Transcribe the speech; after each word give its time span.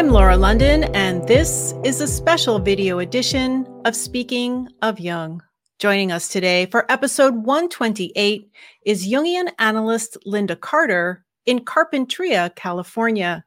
I'm 0.00 0.08
Laura 0.08 0.38
London, 0.38 0.84
and 0.94 1.28
this 1.28 1.74
is 1.84 2.00
a 2.00 2.08
special 2.08 2.58
video 2.58 3.00
edition 3.00 3.66
of 3.84 3.94
Speaking 3.94 4.66
of 4.80 4.98
Jung. 4.98 5.42
Joining 5.78 6.10
us 6.10 6.28
today 6.28 6.64
for 6.64 6.90
episode 6.90 7.34
128 7.34 8.50
is 8.86 9.06
Jungian 9.06 9.50
analyst 9.58 10.16
Linda 10.24 10.56
Carter 10.56 11.26
in 11.44 11.66
Carpinteria, 11.66 12.56
California. 12.56 13.44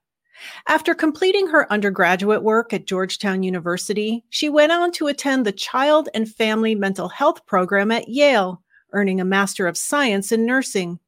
After 0.67 0.93
completing 0.93 1.47
her 1.47 1.73
undergraduate 1.73 2.43
work 2.43 2.71
at 2.71 2.85
Georgetown 2.85 3.41
University, 3.41 4.23
she 4.29 4.47
went 4.47 4.71
on 4.71 4.91
to 4.91 5.07
attend 5.07 5.47
the 5.47 5.51
Child 5.51 6.09
and 6.13 6.31
Family 6.31 6.75
Mental 6.75 7.09
Health 7.09 7.47
program 7.47 7.89
at 7.89 8.09
Yale, 8.09 8.61
earning 8.91 9.19
a 9.19 9.25
Master 9.25 9.65
of 9.65 9.75
Science 9.75 10.31
in 10.31 10.45
Nursing. 10.45 10.99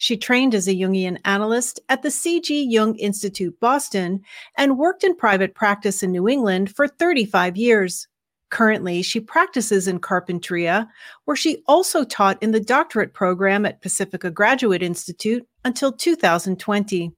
She 0.00 0.16
trained 0.16 0.54
as 0.54 0.66
a 0.66 0.74
Jungian 0.74 1.18
analyst 1.26 1.78
at 1.90 2.00
the 2.00 2.10
C.G. 2.10 2.68
Jung 2.70 2.94
Institute, 2.96 3.60
Boston, 3.60 4.22
and 4.56 4.78
worked 4.78 5.04
in 5.04 5.14
private 5.14 5.54
practice 5.54 6.02
in 6.02 6.10
New 6.10 6.26
England 6.26 6.74
for 6.74 6.88
35 6.88 7.58
years. 7.58 8.08
Currently, 8.48 9.02
she 9.02 9.20
practices 9.20 9.86
in 9.86 10.00
Carpinteria, 10.00 10.88
where 11.26 11.36
she 11.36 11.62
also 11.68 12.02
taught 12.02 12.42
in 12.42 12.52
the 12.52 12.60
doctorate 12.60 13.12
program 13.12 13.66
at 13.66 13.82
Pacifica 13.82 14.30
Graduate 14.30 14.82
Institute 14.82 15.46
until 15.66 15.92
2020. 15.92 17.12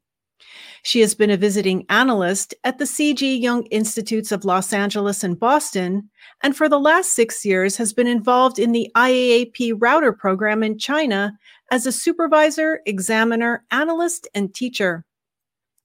She 0.85 1.01
has 1.01 1.15
been 1.15 1.31
a 1.31 1.37
visiting 1.37 1.87
analyst 1.89 2.55
at 2.65 2.79
the 2.79 2.87
C.G. 2.87 3.37
Jung 3.37 3.65
Institutes 3.67 4.33
of 4.33 4.45
Los 4.45 4.73
Angeles 4.73 5.23
and 5.23 5.39
Boston, 5.39 6.11
and 6.43 6.57
for 6.57 6.69
the 6.69 6.81
last 6.81 7.15
six 7.15 7.45
years 7.45 7.77
has 7.77 7.93
been 7.93 8.09
involved 8.09 8.59
in 8.59 8.73
the 8.73 8.91
IAAP 8.97 9.75
router 9.79 10.13
program 10.13 10.63
in 10.63 10.79
China 10.79 11.33
as 11.71 11.87
a 11.87 11.93
supervisor, 11.93 12.81
examiner, 12.85 13.65
analyst, 13.71 14.27
and 14.35 14.53
teacher. 14.55 15.05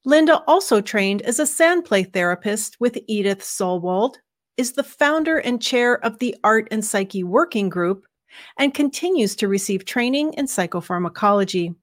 Linda 0.04 0.42
also 0.48 0.82
trained 0.82 1.22
as 1.24 1.38
a 1.38 1.46
sand 1.46 1.86
play 1.86 2.04
therapist 2.04 2.78
with 2.80 2.98
Edith 3.08 3.42
Sullwold, 3.42 4.16
is 4.58 4.72
the 4.72 4.84
founder 4.84 5.38
and 5.38 5.62
chair 5.62 6.04
of 6.04 6.18
the 6.18 6.36
Art 6.44 6.68
and 6.72 6.84
Psyche 6.84 7.24
Working 7.24 7.70
Group, 7.70 8.06
and 8.58 8.74
continues 8.74 9.36
to 9.36 9.48
receive 9.48 9.86
training 9.86 10.34
in 10.34 10.46
psychopharmacology. 10.46 11.76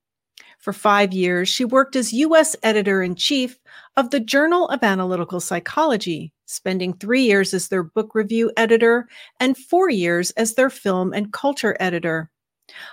For 0.65 0.73
five 0.73 1.13
years, 1.13 1.51
she 1.51 1.67
worked 1.67 1.95
as 1.95 2.15
U.S. 2.15 2.57
editor 2.63 3.03
in 3.03 3.17
chief 3.17 3.59
of 3.99 4.09
the 4.09 4.19
Journal 4.19 4.67
of 4.69 4.83
Analytical 4.83 5.39
Psychology, 5.39 6.33
spending 6.47 6.95
three 6.95 7.21
years 7.21 7.53
as 7.53 7.69
their 7.69 7.83
book 7.83 8.15
review 8.15 8.51
editor 8.57 9.07
and 9.39 9.59
four 9.59 9.91
years 9.91 10.31
as 10.31 10.55
their 10.55 10.71
film 10.71 11.13
and 11.13 11.35
culture 11.35 11.77
editor. 11.81 12.31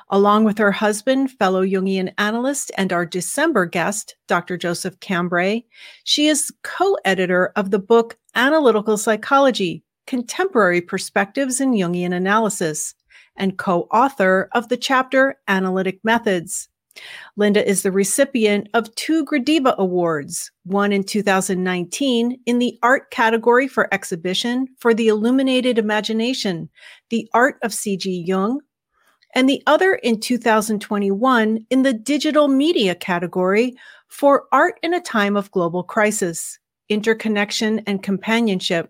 Along 0.09 0.43
with 0.43 0.57
her 0.57 0.73
husband, 0.73 1.31
fellow 1.31 1.65
Jungian 1.65 2.13
analyst, 2.17 2.73
and 2.77 2.91
our 2.91 3.05
December 3.05 3.65
guest, 3.65 4.17
Dr. 4.27 4.57
Joseph 4.57 4.99
Cambray, 4.99 5.63
she 6.03 6.27
is 6.27 6.51
co 6.63 6.97
editor 7.05 7.53
of 7.55 7.71
the 7.71 7.79
book 7.79 8.17
Analytical 8.35 8.97
Psychology 8.97 9.81
Contemporary 10.07 10.81
Perspectives 10.81 11.61
in 11.61 11.71
Jungian 11.71 12.13
Analysis 12.13 12.95
and 13.37 13.57
co 13.57 13.83
author 13.93 14.49
of 14.51 14.67
the 14.67 14.75
chapter 14.75 15.37
Analytic 15.47 16.01
Methods 16.03 16.67
Linda 17.37 17.67
is 17.67 17.83
the 17.83 17.91
recipient 17.91 18.67
of 18.73 18.93
two 18.95 19.25
Gradiva 19.25 19.75
Awards, 19.77 20.51
one 20.63 20.91
in 20.91 21.03
2019 21.03 22.39
in 22.45 22.59
the 22.59 22.77
art 22.83 23.09
category 23.11 23.67
for 23.67 23.93
exhibition 23.93 24.67
for 24.77 24.93
the 24.93 25.07
illuminated 25.07 25.77
imagination, 25.77 26.69
the 27.09 27.27
art 27.33 27.57
of 27.63 27.73
C.G. 27.73 28.23
Jung, 28.27 28.59
and 29.33 29.47
the 29.47 29.63
other 29.65 29.95
in 29.95 30.19
2021 30.19 31.65
in 31.69 31.83
the 31.83 31.93
digital 31.93 32.47
media 32.47 32.95
category 32.95 33.75
for 34.09 34.45
art 34.51 34.77
in 34.83 34.93
a 34.93 35.01
time 35.01 35.37
of 35.37 35.51
global 35.51 35.83
crisis, 35.83 36.59
interconnection 36.89 37.79
and 37.87 38.03
companionship. 38.03 38.89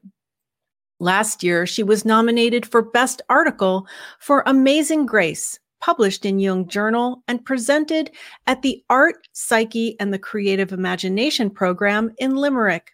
Last 1.00 1.44
year, 1.44 1.66
she 1.66 1.84
was 1.84 2.06
nominated 2.06 2.66
for 2.66 2.82
Best 2.82 3.22
Article 3.30 3.88
for 4.20 4.44
Amazing 4.46 5.06
Grace, 5.06 5.60
published 5.82 6.26
in 6.26 6.40
Jung 6.40 6.68
Journal 6.68 7.24
and 7.28 7.44
presented 7.44 8.12
at 8.48 8.62
the 8.62 8.84
Art, 8.90 9.28
Psyche, 9.34 10.00
and 10.00 10.14
the 10.14 10.20
Creative 10.20 10.72
Imagination 10.72 11.50
program 11.50 12.12
in 12.18 12.36
Limerick. 12.36 12.92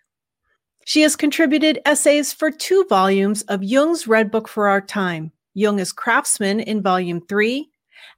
She 0.85 1.01
has 1.01 1.15
contributed 1.15 1.79
essays 1.85 2.33
for 2.33 2.49
two 2.49 2.85
volumes 2.89 3.43
of 3.43 3.63
Jung's 3.63 4.07
Red 4.07 4.31
Book 4.31 4.47
for 4.47 4.67
Our 4.67 4.81
Time, 4.81 5.31
Jung 5.53 5.79
as 5.79 5.91
Craftsman 5.91 6.59
in 6.59 6.81
Volume 6.81 7.21
3, 7.21 7.69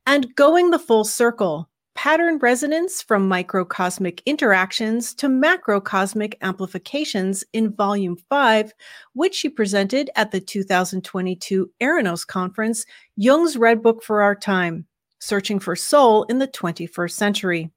and 0.06 0.36
Going 0.36 0.72
the 0.72 0.80
Full 0.80 1.04
Circle, 1.04 1.69
pattern 2.00 2.38
resonance 2.38 3.02
from 3.02 3.28
microcosmic 3.28 4.24
interactions 4.26 5.14
to 5.14 5.28
macrocosmic 5.28 6.36
amplifications 6.42 7.44
in 7.52 7.76
Volume 7.76 8.16
5, 8.30 8.72
which 9.12 9.36
she 9.36 9.50
presented 9.50 10.10
at 10.16 10.32
the 10.32 10.40
2022 10.40 11.70
Eranos 11.82 12.26
Conference, 12.26 12.86
Jung's 13.18 13.58
Red 13.58 13.84
Book 13.84 14.02
for 14.02 14.22
Our 14.22 14.34
Time 14.34 14.86
Searching 15.20 15.60
for 15.60 15.76
Soul 15.76 16.24
in 16.30 16.40
the 16.40 16.48
21st 16.48 17.12
Century. 17.12 17.70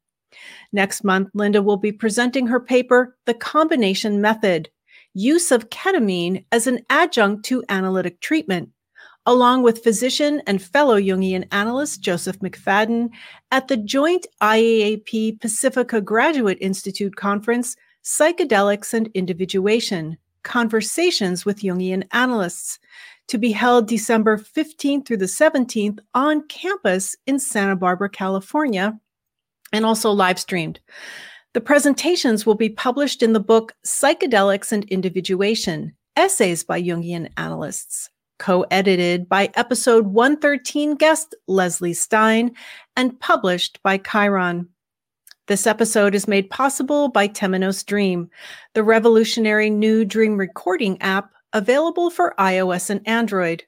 Next 0.73 1.03
month, 1.03 1.31
Linda 1.35 1.61
will 1.61 1.77
be 1.77 1.91
presenting 1.91 2.47
her 2.47 2.61
paper, 2.61 3.17
The 3.27 3.35
Combination 3.35 4.21
Method 4.21 4.71
Use 5.15 5.51
of 5.51 5.69
Ketamine 5.69 6.45
as 6.53 6.69
an 6.69 6.87
Adjunct 6.91 7.45
to 7.47 7.65
Analytic 7.69 8.21
Treatment 8.21 8.71
along 9.27 9.63
with 9.63 9.83
physician 9.83 10.43
and 10.47 10.61
fellow 10.61 10.99
Jungian 10.99 11.47
analyst 11.53 12.01
Joseph 12.01 12.39
McFadden 12.41 13.11
at 13.51 13.69
the 13.69 13.77
joint 13.77 14.27
IAAP 14.41 15.41
Pacifica 15.41 16.01
Graduate 16.01 16.59
Institute 16.61 17.15
Conference, 17.15 17.77
Psychedelics 18.05 18.93
and 18.93 19.09
Individuation 19.15 20.17
Conversations 20.43 21.45
with 21.45 21.61
Jungian 21.61 22.05
Analysts, 22.13 22.81
to 23.29 23.39
be 23.39 23.53
held 23.53 23.87
December 23.87 24.37
15th 24.37 25.07
through 25.07 25.19
the 25.19 25.27
17th 25.27 26.01
on 26.15 26.47
campus 26.49 27.15
in 27.27 27.39
Santa 27.39 27.77
Barbara, 27.77 28.11
California, 28.11 28.99
and 29.73 29.87
also 29.87 30.11
live 30.11 30.41
streamed. 30.41 30.81
The 31.53 31.61
presentations 31.61 32.45
will 32.45 32.57
be 32.57 32.71
published 32.71 33.23
in 33.23 33.35
the 33.35 33.41
book 33.41 33.73
Psychedelics 33.87 34.73
and 34.73 34.85
Individuation 34.87 35.95
Essays 36.17 36.65
by 36.65 36.83
Jungian 36.83 37.31
Analysts 37.37 38.11
co 38.39 38.63
edited 38.71 39.29
by 39.29 39.51
episode 39.55 40.07
113 40.07 40.95
guest 40.95 41.35
Leslie 41.47 41.95
Stein, 41.95 42.53
and 42.97 43.19
published 43.21 43.81
by 43.83 43.99
Chiron. 43.99 44.69
This 45.49 45.67
episode 45.67 46.15
is 46.15 46.29
made 46.29 46.51
possible 46.51 47.09
by 47.09 47.29
Temenos 47.29 47.85
Dream, 47.85 48.31
the 48.75 48.83
revolutionary 48.83 49.71
new 49.71 50.05
dream 50.05 50.37
recording 50.37 51.01
app 51.03 51.31
available 51.53 52.11
for 52.11 52.35
iOS 52.39 52.91
and 52.91 53.07
Android. 53.07 53.65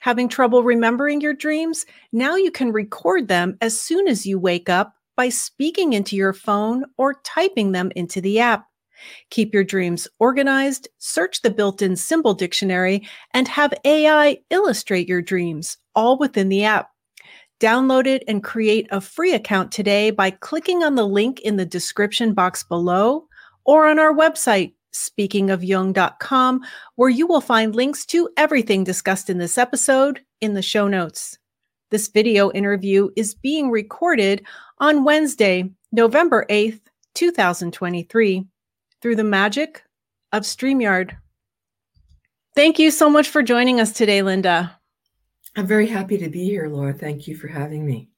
Having 0.00 0.28
trouble 0.28 0.62
remembering 0.62 1.20
your 1.20 1.34
dreams? 1.34 1.86
Now 2.12 2.36
you 2.36 2.50
can 2.50 2.70
record 2.70 3.28
them 3.28 3.56
as 3.60 3.80
soon 3.80 4.08
as 4.08 4.26
you 4.26 4.38
wake 4.38 4.68
up 4.68 4.94
by 5.16 5.30
speaking 5.30 5.94
into 5.94 6.14
your 6.14 6.32
phone 6.32 6.84
or 6.98 7.14
typing 7.24 7.72
them 7.72 7.90
into 7.96 8.20
the 8.20 8.38
app. 8.38 8.66
Keep 9.30 9.54
your 9.54 9.64
dreams 9.64 10.08
organized, 10.18 10.88
search 10.98 11.42
the 11.42 11.50
built 11.50 11.82
in 11.82 11.96
symbol 11.96 12.34
dictionary, 12.34 13.06
and 13.34 13.48
have 13.48 13.74
AI 13.84 14.38
illustrate 14.50 15.08
your 15.08 15.22
dreams, 15.22 15.76
all 15.94 16.18
within 16.18 16.48
the 16.48 16.64
app. 16.64 16.90
Download 17.58 18.06
it 18.06 18.22
and 18.28 18.44
create 18.44 18.86
a 18.90 19.00
free 19.00 19.32
account 19.32 19.72
today 19.72 20.10
by 20.10 20.30
clicking 20.30 20.82
on 20.82 20.94
the 20.94 21.06
link 21.06 21.40
in 21.40 21.56
the 21.56 21.64
description 21.64 22.34
box 22.34 22.62
below 22.62 23.26
or 23.64 23.86
on 23.86 23.98
our 23.98 24.12
website, 24.12 24.74
speakingofjung.com, 24.92 26.60
where 26.96 27.08
you 27.08 27.26
will 27.26 27.40
find 27.40 27.74
links 27.74 28.04
to 28.06 28.28
everything 28.36 28.84
discussed 28.84 29.30
in 29.30 29.38
this 29.38 29.56
episode 29.56 30.20
in 30.40 30.54
the 30.54 30.62
show 30.62 30.86
notes. 30.86 31.38
This 31.90 32.08
video 32.08 32.50
interview 32.50 33.08
is 33.16 33.34
being 33.34 33.70
recorded 33.70 34.44
on 34.78 35.04
Wednesday, 35.04 35.70
November 35.92 36.44
8th, 36.50 36.80
2023 37.14 38.44
through 39.06 39.14
the 39.14 39.22
magic 39.22 39.84
of 40.32 40.42
StreamYard. 40.42 41.16
Thank 42.56 42.80
you 42.80 42.90
so 42.90 43.08
much 43.08 43.28
for 43.28 43.40
joining 43.40 43.78
us 43.80 43.92
today, 43.92 44.20
Linda. 44.20 44.76
I'm 45.54 45.64
very 45.64 45.86
happy 45.86 46.18
to 46.18 46.28
be 46.28 46.44
here, 46.44 46.66
Laura. 46.68 46.92
Thank 46.92 47.28
you 47.28 47.36
for 47.36 47.46
having 47.46 47.86
me. 47.86 48.08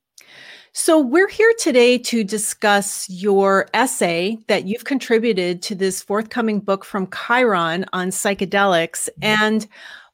So, 0.73 0.99
we're 0.99 1.29
here 1.29 1.52
today 1.58 1.99
to 1.99 2.25
discuss 2.25 3.06
your 3.11 3.69
essay 3.75 4.38
that 4.49 4.64
you've 4.64 4.85
contributed 4.85 5.61
to 5.64 5.75
this 5.75 6.02
forthcoming 6.02 6.61
book 6.61 6.87
from 6.87 7.11
Chiron 7.11 7.84
on 7.93 8.08
psychedelics. 8.08 9.11
And 9.20 9.69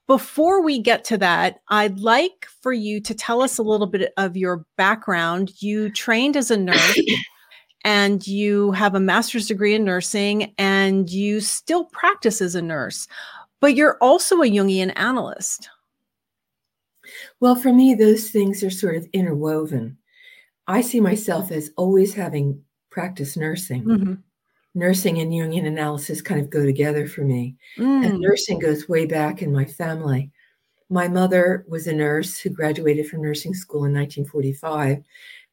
before 0.08 0.60
we 0.60 0.80
get 0.80 1.04
to 1.04 1.18
that, 1.18 1.60
I'd 1.68 2.00
like 2.00 2.48
for 2.62 2.72
you 2.72 3.00
to 3.02 3.14
tell 3.14 3.42
us 3.42 3.58
a 3.58 3.62
little 3.62 3.86
bit 3.86 4.12
of 4.16 4.36
your 4.36 4.66
background. 4.76 5.62
You 5.62 5.88
trained 5.88 6.36
as 6.36 6.50
a 6.50 6.56
nurse 6.56 6.98
and 7.84 8.26
you 8.26 8.72
have 8.72 8.94
a 8.94 9.00
master's 9.00 9.46
degree 9.46 9.74
in 9.74 9.84
nursing 9.84 10.54
and 10.58 11.10
you 11.10 11.40
still 11.40 11.84
practice 11.86 12.40
as 12.40 12.54
a 12.54 12.62
nurse, 12.62 13.06
but 13.60 13.74
you're 13.74 13.98
also 14.00 14.40
a 14.40 14.50
Jungian 14.50 14.92
analyst. 14.96 15.68
Well, 17.40 17.54
for 17.54 17.72
me, 17.72 17.94
those 17.94 18.30
things 18.30 18.62
are 18.62 18.70
sort 18.70 18.96
of 18.96 19.06
interwoven. 19.12 19.98
I 20.66 20.80
see 20.80 21.00
myself 21.00 21.52
as 21.52 21.70
always 21.76 22.14
having 22.14 22.62
practiced 22.90 23.36
nursing. 23.36 23.84
Mm-hmm. 23.84 24.14
nursing 24.76 25.18
and 25.18 25.30
Jungian 25.30 25.66
analysis 25.66 26.22
kind 26.22 26.40
of 26.40 26.50
go 26.50 26.64
together 26.64 27.06
for 27.06 27.22
me. 27.22 27.56
Mm. 27.78 28.06
And 28.06 28.20
nursing 28.20 28.58
goes 28.58 28.88
way 28.88 29.04
back 29.04 29.42
in 29.42 29.52
my 29.52 29.66
family. 29.66 30.30
My 30.88 31.08
mother 31.08 31.64
was 31.68 31.86
a 31.86 31.92
nurse 31.92 32.38
who 32.38 32.50
graduated 32.50 33.06
from 33.08 33.22
nursing 33.22 33.54
school 33.54 33.84
in 33.84 33.92
1945. 33.92 35.02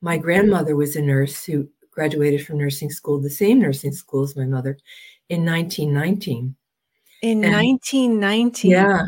My 0.01 0.17
grandmother 0.17 0.75
was 0.75 0.95
a 0.95 1.01
nurse 1.01 1.43
who 1.43 1.67
graduated 1.91 2.45
from 2.45 2.57
nursing 2.57 2.89
school, 2.89 3.19
the 3.19 3.29
same 3.29 3.59
nursing 3.59 3.91
school 3.91 4.23
as 4.23 4.35
my 4.35 4.45
mother, 4.45 4.77
in 5.29 5.45
1919. 5.45 6.55
In 7.21 7.43
And- 7.43 7.53
1919. 7.53 8.71
Yeah. 8.71 9.03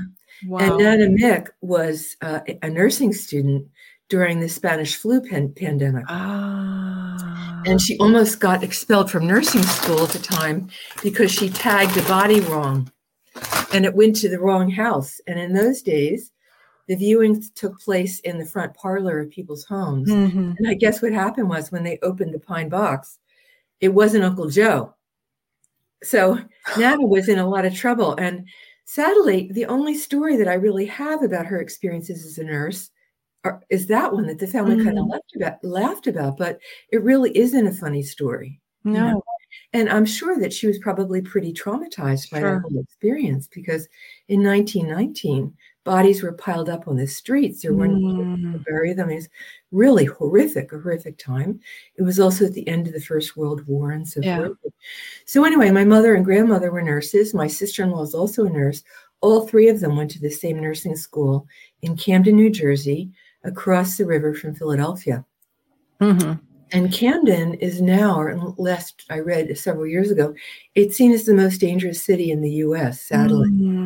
Wow. 0.46 0.60
And 0.60 0.78
Nana 0.78 1.08
Mick 1.08 1.48
was 1.62 2.18
uh, 2.22 2.42
a 2.62 2.70
nursing 2.70 3.14
student 3.14 3.66
during 4.10 4.42
the 4.42 4.50
Spanish 4.50 4.96
flu 4.98 5.22
pan- 5.22 5.54
pandemic. 5.54 6.04
ah. 6.10 7.62
And 7.66 7.82
she 7.82 7.98
almost 7.98 8.42
got 8.42 8.62
expelled 8.62 9.10
from 9.10 9.26
nursing 9.26 9.64
school 9.64 10.04
at 10.04 10.10
the 10.10 10.20
time 10.20 10.70
because 11.02 11.32
she 11.32 11.50
tagged 11.50 11.96
a 11.96 12.02
body 12.04 12.42
wrong 12.42 12.92
and 13.74 13.86
it 13.86 13.96
went 13.96 14.18
to 14.18 14.28
the 14.28 14.40
wrong 14.40 14.70
house. 14.70 15.22
And 15.28 15.40
in 15.40 15.54
those 15.54 15.82
days, 15.82 16.30
the 16.88 16.96
viewings 16.96 17.54
took 17.56 17.80
place 17.80 18.20
in 18.22 18.38
the 18.38 18.46
front 18.46 18.74
parlor 18.74 19.20
of 19.22 19.30
people's 19.30 19.64
homes. 19.64 20.10
Mhm. 20.10 20.56
And 20.58 20.68
I 20.68 20.74
guess 20.74 21.02
what 21.02 21.14
happened 21.14 21.50
was 21.50 21.72
when 21.72 21.84
they 21.84 22.00
opened 22.02 22.34
the 22.34 22.40
pine 22.40 22.70
box, 22.70 23.20
it 23.80 23.90
wasn't 23.94 24.24
Uncle 24.26 24.50
Joe. 24.50 24.94
So 26.04 26.40
Nana 26.78 27.06
was 27.06 27.30
in 27.30 27.40
a 27.40 27.48
lot 27.50 27.66
of 27.66 27.74
trouble. 27.74 28.16
And 28.16 28.48
sadly, 28.86 29.50
the 29.54 29.66
only 29.66 29.96
story 29.96 30.36
that 30.38 30.48
I 30.48 30.54
really 30.56 30.86
have 30.88 31.24
about 31.24 31.46
her 31.46 31.60
experiences 31.62 32.26
as 32.26 32.38
a 32.38 32.44
nurse 32.44 32.90
are, 33.46 33.62
is 33.70 33.88
that 33.88 34.14
one 34.14 34.28
that 34.28 34.40
the 34.40 34.48
family 34.48 34.84
kind 34.84 34.98
of 34.98 35.06
laughed 35.08 35.36
about, 35.36 35.64
laughed 35.64 36.08
about, 36.08 36.38
but 36.38 36.60
it 36.92 37.04
really 37.04 37.36
isn't 37.38 37.68
a 37.68 37.74
funny 37.74 38.04
story. 38.04 38.60
No. 38.86 39.22
And 39.72 39.90
I'm 39.90 40.06
sure 40.06 40.38
that 40.40 40.52
she 40.54 40.68
was 40.68 40.80
probably 40.80 41.22
pretty 41.22 41.54
traumatized 41.54 42.32
by 42.32 42.40
Sure. 42.40 42.56
that 42.56 42.62
whole 42.62 42.82
experience 42.82 43.48
because 43.48 43.88
in 44.28 44.44
1919, 44.44 45.54
bodies 45.84 46.24
were 46.24 46.32
piled 46.34 46.70
up 46.70 46.88
on 46.88 46.96
the 46.96 47.08
streets. 47.08 47.62
There 47.62 47.74
weren't 47.74 48.02
Mm. 48.02 48.54
to 48.54 48.60
bury 48.60 48.94
them. 48.94 49.10
It 49.10 49.16
was 49.16 49.30
really 49.72 50.06
horrific, 50.06 50.72
a 50.72 50.80
horrific 50.80 51.18
time. 51.18 51.60
It 51.98 52.04
was 52.04 52.20
also 52.20 52.46
at 52.46 52.54
the 52.54 52.68
end 52.68 52.88
of 52.88 52.94
the 52.94 53.02
First 53.02 53.36
World 53.36 53.66
War 53.68 53.92
and 53.92 54.08
so 54.08 54.22
Yeah. 54.22 54.38
forth. 54.38 54.58
So 55.26 55.44
anyway, 55.44 55.72
my 55.72 55.84
mother 55.84 56.16
and 56.16 56.24
grandmother 56.24 56.72
were 56.72 56.82
nurses. 56.82 57.34
My 57.34 57.48
sister-in-law 57.48 58.04
is 58.04 58.14
also 58.16 58.46
a 58.46 58.50
nurse. 58.50 58.84
All 59.22 59.48
three 59.48 59.68
of 59.70 59.80
them 59.80 59.96
went 59.98 60.12
to 60.12 60.20
the 60.22 60.30
same 60.30 60.60
nursing 60.60 60.96
school 60.96 61.48
in 61.82 61.96
Camden, 61.98 62.36
New 62.36 62.50
Jersey, 62.50 63.12
across 63.44 63.98
the 63.98 64.06
river 64.06 64.34
from 64.34 64.54
Philadelphia. 64.56 65.26
Mhm. 66.00 66.40
And 66.72 66.92
Camden 66.92 67.54
is 67.56 67.82
now, 67.82 68.20
or 68.20 68.36
last 68.58 69.04
I 69.10 69.20
read 69.20 69.56
several 69.58 69.86
years 69.86 70.10
ago, 70.10 70.34
it's 70.74 70.98
seen 70.98 71.12
as 71.12 71.26
the 71.26 71.34
most 71.36 71.60
dangerous 71.60 72.02
city 72.02 72.32
in 72.32 72.42
the 72.42 72.50
U.S. 72.66 73.00
Sadly, 73.02 73.48
Mm. 73.50 73.83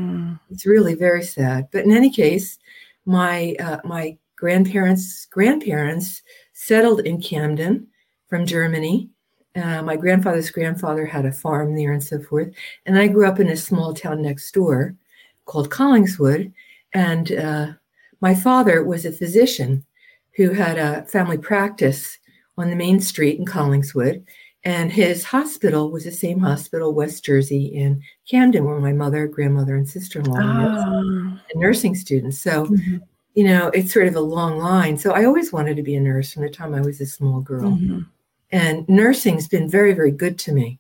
It's 0.50 0.66
really 0.66 0.96
very 0.96 1.24
sad. 1.24 1.68
But 1.72 1.86
in 1.86 1.92
any 1.92 2.10
case, 2.10 2.60
my 3.06 3.56
uh, 3.60 3.80
my 3.84 4.18
grandparents 4.36 5.26
grandparents 5.26 6.22
settled 6.54 7.02
in 7.02 7.22
Camden 7.22 7.88
from 8.28 8.46
Germany. 8.46 9.10
Uh, 9.56 9.82
my 9.82 9.96
grandfather's 9.96 10.52
grandfather 10.52 11.06
had 11.06 11.26
a 11.26 11.32
farm 11.32 11.76
there 11.76 11.92
and 11.92 12.04
so 12.04 12.20
forth. 12.22 12.54
And 12.86 12.98
I 12.98 13.08
grew 13.08 13.28
up 13.28 13.40
in 13.40 13.50
a 13.50 13.58
small 13.58 13.94
town 13.94 14.22
next 14.22 14.52
door 14.52 14.96
called 15.46 15.72
Collingswood. 15.72 16.54
And 16.94 17.32
uh, 17.32 17.68
my 18.22 18.36
father 18.36 18.84
was 18.84 19.06
a 19.06 19.12
physician 19.12 19.84
who 20.36 20.52
had 20.52 20.78
a 20.78 21.04
family 21.06 21.38
practice 21.38 22.20
on 22.58 22.70
the 22.70 22.76
main 22.76 23.00
street 23.00 23.40
in 23.40 23.46
Collingswood. 23.46 24.24
And 24.68 24.92
his 24.92 25.24
hospital 25.24 25.92
was 25.92 26.04
the 26.04 26.12
same 26.12 26.40
hospital, 26.42 26.94
West 26.94 27.24
Jersey, 27.24 27.68
in 27.68 28.02
Camden, 28.30 28.66
where 28.66 28.82
my 28.82 28.92
mother, 28.92 29.26
grandmother, 29.26 29.78
and 29.78 29.88
sister 29.88 30.20
in 30.20 30.26
law 30.26 30.40
were 30.40 30.44
Ah. 30.44 31.42
nursing 31.56 31.96
students. 31.96 32.42
So, 32.42 32.66
Mhm. 32.66 33.00
you 33.34 33.46
know, 33.46 33.70
it's 33.70 33.94
sort 33.94 34.08
of 34.10 34.18
a 34.18 34.20
long 34.20 34.58
line. 34.58 34.98
So 34.98 35.12
I 35.12 35.24
always 35.24 35.54
wanted 35.54 35.78
to 35.78 35.84
be 35.84 35.96
a 35.96 36.02
nurse 36.02 36.34
from 36.34 36.44
the 36.44 36.50
time 36.50 36.74
I 36.74 36.82
was 36.82 37.00
a 37.00 37.06
small 37.06 37.40
girl. 37.40 37.78
Mhm. 37.78 38.08
And 38.52 38.90
nursing's 38.90 39.48
been 39.48 39.70
very, 39.70 39.94
very 39.94 40.12
good 40.12 40.38
to 40.40 40.52
me 40.52 40.80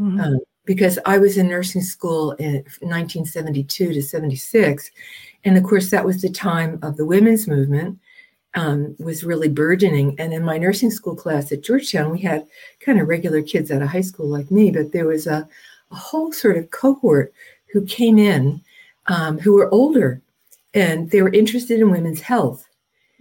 Mhm. 0.00 0.20
um, 0.20 0.40
because 0.64 0.98
I 1.06 1.18
was 1.18 1.38
in 1.38 1.46
nursing 1.46 1.82
school 1.82 2.32
in 2.40 2.64
1972 2.82 3.92
to 3.92 4.02
76. 4.02 4.90
And 5.44 5.56
of 5.56 5.62
course, 5.62 5.90
that 5.90 6.04
was 6.04 6.22
the 6.22 6.28
time 6.28 6.80
of 6.82 6.96
the 6.96 7.06
women's 7.06 7.46
movement 7.46 8.00
um, 8.54 8.96
was 8.98 9.24
really 9.24 9.48
burgeoning. 9.48 10.14
And 10.18 10.32
in 10.32 10.44
my 10.44 10.58
nursing 10.58 10.90
school 10.90 11.14
class 11.14 11.52
at 11.52 11.62
Georgetown, 11.62 12.10
we 12.10 12.20
had 12.20 12.46
kind 12.80 13.00
of 13.00 13.08
regular 13.08 13.42
kids 13.42 13.70
out 13.70 13.82
of 13.82 13.88
high 13.88 14.00
school 14.00 14.28
like 14.28 14.50
me, 14.50 14.70
but 14.70 14.92
there 14.92 15.06
was 15.06 15.26
a, 15.26 15.48
a 15.90 15.94
whole 15.94 16.32
sort 16.32 16.56
of 16.56 16.70
cohort 16.70 17.32
who 17.72 17.84
came 17.84 18.18
in 18.18 18.60
um, 19.06 19.38
who 19.38 19.54
were 19.54 19.72
older 19.72 20.20
and 20.74 21.10
they 21.10 21.22
were 21.22 21.32
interested 21.32 21.80
in 21.80 21.90
women's 21.90 22.20
health. 22.20 22.66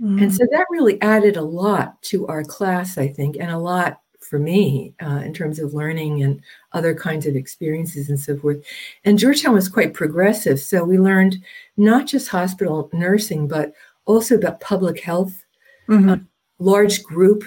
Mhm. 0.01 0.21
And 0.21 0.33
so 0.33 0.45
that 0.51 0.65
really 0.69 1.01
added 1.01 1.37
a 1.37 1.41
lot 1.41 2.01
to 2.03 2.27
our 2.27 2.43
class, 2.43 2.97
I 2.97 3.07
think, 3.07 3.37
and 3.39 3.51
a 3.51 3.57
lot 3.57 4.01
for 4.19 4.39
me 4.39 4.93
uh, 5.01 5.21
in 5.23 5.33
terms 5.33 5.57
of 5.57 5.73
learning 5.73 6.21
and 6.21 6.41
other 6.73 6.93
kinds 6.93 7.25
of 7.25 7.35
experiences 7.35 8.09
and 8.09 8.19
so 8.19 8.37
forth. 8.37 8.57
And 9.05 9.17
Georgetown 9.17 9.53
was 9.53 9.69
quite 9.69 9.93
progressive. 9.93 10.59
So 10.59 10.83
we 10.83 10.99
learned 10.99 11.37
not 11.77 12.07
just 12.07 12.27
hospital 12.27 12.89
nursing, 12.91 13.47
but 13.47 13.73
also 14.07 14.35
about 14.35 14.59
public 14.61 14.99
health, 14.99 15.43
Mhm. 15.87 16.25
large 16.59 17.03
group 17.03 17.43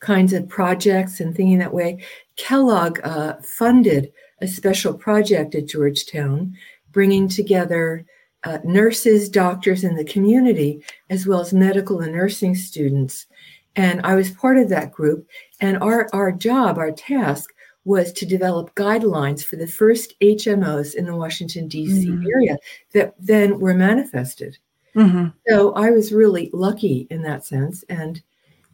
kinds 0.00 0.32
of 0.32 0.48
projects 0.48 1.20
and 1.20 1.34
thinking 1.34 1.58
that 1.58 1.72
way. 1.74 2.02
Kellogg 2.36 3.00
uh, 3.04 3.34
funded 3.42 4.12
a 4.40 4.46
special 4.46 4.94
project 4.94 5.54
at 5.54 5.66
Georgetown, 5.66 6.54
bringing 6.92 7.28
together 7.28 8.04
uh, 8.44 8.58
nurses, 8.64 9.28
doctors 9.28 9.82
in 9.82 9.96
the 9.96 10.04
community, 10.04 10.80
as 11.10 11.26
well 11.26 11.40
as 11.40 11.52
medical 11.52 11.98
and 12.00 12.12
nursing 12.12 12.54
students. 12.54 13.26
And 13.74 14.00
I 14.04 14.14
was 14.14 14.30
part 14.30 14.58
of 14.58 14.68
that 14.68 14.92
group. 14.92 15.26
And 15.60 15.76
our, 15.78 16.08
our 16.12 16.30
job, 16.30 16.78
our 16.78 16.92
task, 16.92 17.50
was 17.84 18.12
to 18.12 18.24
develop 18.26 18.72
guidelines 18.76 19.42
for 19.44 19.56
the 19.56 19.66
first 19.66 20.14
HMOs 20.20 20.94
in 20.94 21.06
the 21.06 21.16
Washington, 21.16 21.66
D.C. 21.66 22.08
Mhm. 22.08 22.24
area 22.32 22.56
that 22.94 23.14
then 23.18 23.58
were 23.58 23.74
manifested. 23.74 24.56
Mhm. 24.96 25.32
So 25.48 25.72
I 25.74 25.90
was 25.90 26.12
really 26.12 26.50
lucky 26.52 27.06
in 27.10 27.22
that 27.22 27.44
sense. 27.44 27.84
And 27.88 28.22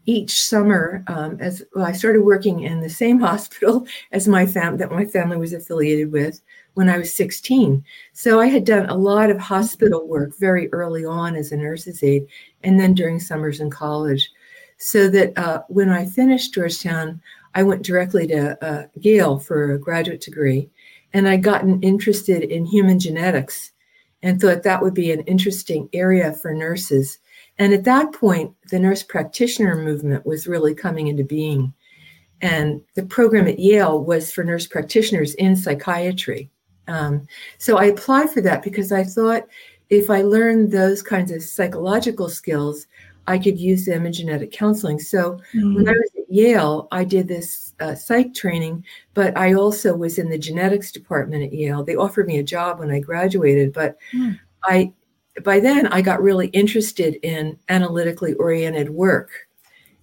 each 0.06 0.42
summer, 0.42 1.04
um, 1.08 1.38
as 1.40 1.64
well, 1.74 1.86
I 1.86 1.92
started 1.92 2.22
working 2.22 2.60
in 2.62 2.80
the 2.80 2.90
same 2.90 3.20
hospital 3.30 3.86
as 4.12 4.28
my 4.28 4.46
fam 4.46 4.78
that 4.78 4.92
my 4.92 5.06
family 5.06 5.38
was 5.38 5.54
affiliated 5.54 6.12
with 6.12 6.42
when 6.74 6.90
I 6.90 6.98
was 6.98 7.14
16. 7.16 7.84
So 8.14 8.40
I 8.40 8.48
had 8.48 8.64
done 8.66 8.88
a 8.90 8.96
lot 8.96 9.30
of 9.30 9.38
hospital 9.38 10.08
work 10.08 10.36
very 10.38 10.72
early 10.72 11.04
on 11.06 11.36
as 11.36 11.52
a 11.52 11.58
nurse's 11.58 12.02
aide, 12.04 12.26
and 12.64 12.80
then 12.80 12.94
during 12.94 13.20
summers 13.20 13.60
in 13.60 13.70
college. 13.70 14.30
So 14.78 15.08
that 15.10 15.38
uh, 15.38 15.62
when 15.68 15.90
I 15.90 16.06
finished 16.06 16.54
Georgetown, 16.54 17.22
I 17.54 17.64
went 17.64 17.84
directly 17.84 18.26
to 18.28 18.64
uh, 18.64 18.86
Yale 19.00 19.38
for 19.40 19.72
a 19.72 19.78
graduate 19.80 20.22
degree, 20.22 20.70
and 21.14 21.28
I'd 21.28 21.44
gotten 21.44 21.82
interested 21.82 22.44
in 22.44 22.66
human 22.66 22.98
genetics 23.00 23.72
and 24.24 24.40
thought 24.40 24.62
that 24.62 24.82
would 24.82 24.94
be 24.94 25.12
an 25.12 25.20
interesting 25.20 25.88
area 25.92 26.32
for 26.32 26.54
nurses. 26.54 27.18
And 27.58 27.74
at 27.74 27.84
that 27.84 28.12
point, 28.12 28.52
the 28.70 28.78
nurse 28.78 29.02
practitioner 29.02 29.76
movement 29.76 30.24
was 30.24 30.46
really 30.46 30.74
coming 30.74 31.08
into 31.08 31.22
being. 31.22 31.72
And 32.40 32.80
the 32.94 33.04
program 33.04 33.46
at 33.46 33.58
Yale 33.58 34.02
was 34.02 34.32
for 34.32 34.42
nurse 34.42 34.66
practitioners 34.66 35.34
in 35.34 35.54
psychiatry. 35.54 36.50
Um, 36.88 37.26
so 37.58 37.76
I 37.76 37.84
applied 37.84 38.30
for 38.30 38.40
that 38.40 38.62
because 38.62 38.92
I 38.92 39.04
thought 39.04 39.46
if 39.90 40.08
I 40.08 40.22
learned 40.22 40.72
those 40.72 41.02
kinds 41.02 41.30
of 41.30 41.42
psychological 41.42 42.30
skills, 42.30 42.86
I 43.26 43.38
could 43.38 43.58
use 43.58 43.84
them 43.86 44.06
in 44.06 44.12
genetic 44.12 44.52
counseling. 44.52 44.98
So 44.98 45.40
when 45.74 45.88
I 45.88 45.92
was 45.92 46.10
at 46.18 46.32
Yale, 46.32 46.88
I 46.92 47.04
did 47.04 47.28
this 47.28 47.74
uh, 47.80 47.94
psych 47.94 48.34
training, 48.34 48.84
but 49.14 49.36
I 49.36 49.54
also 49.54 49.94
was 49.96 50.18
in 50.18 50.28
the 50.28 50.38
genetics 50.38 50.92
department 50.92 51.44
at 51.44 51.52
Yale. 51.52 51.84
They 51.84 51.96
offered 51.96 52.26
me 52.26 52.38
a 52.38 52.42
job 52.42 52.80
when 52.80 52.90
I 52.90 53.00
graduated, 53.00 53.72
but 53.72 53.96
Hmm. 54.12 54.32
I 54.64 54.92
by 55.42 55.58
then 55.60 55.88
I 55.88 56.00
got 56.00 56.22
really 56.22 56.46
interested 56.48 57.18
in 57.22 57.58
analytically 57.68 58.34
oriented 58.34 58.90
work, 58.90 59.30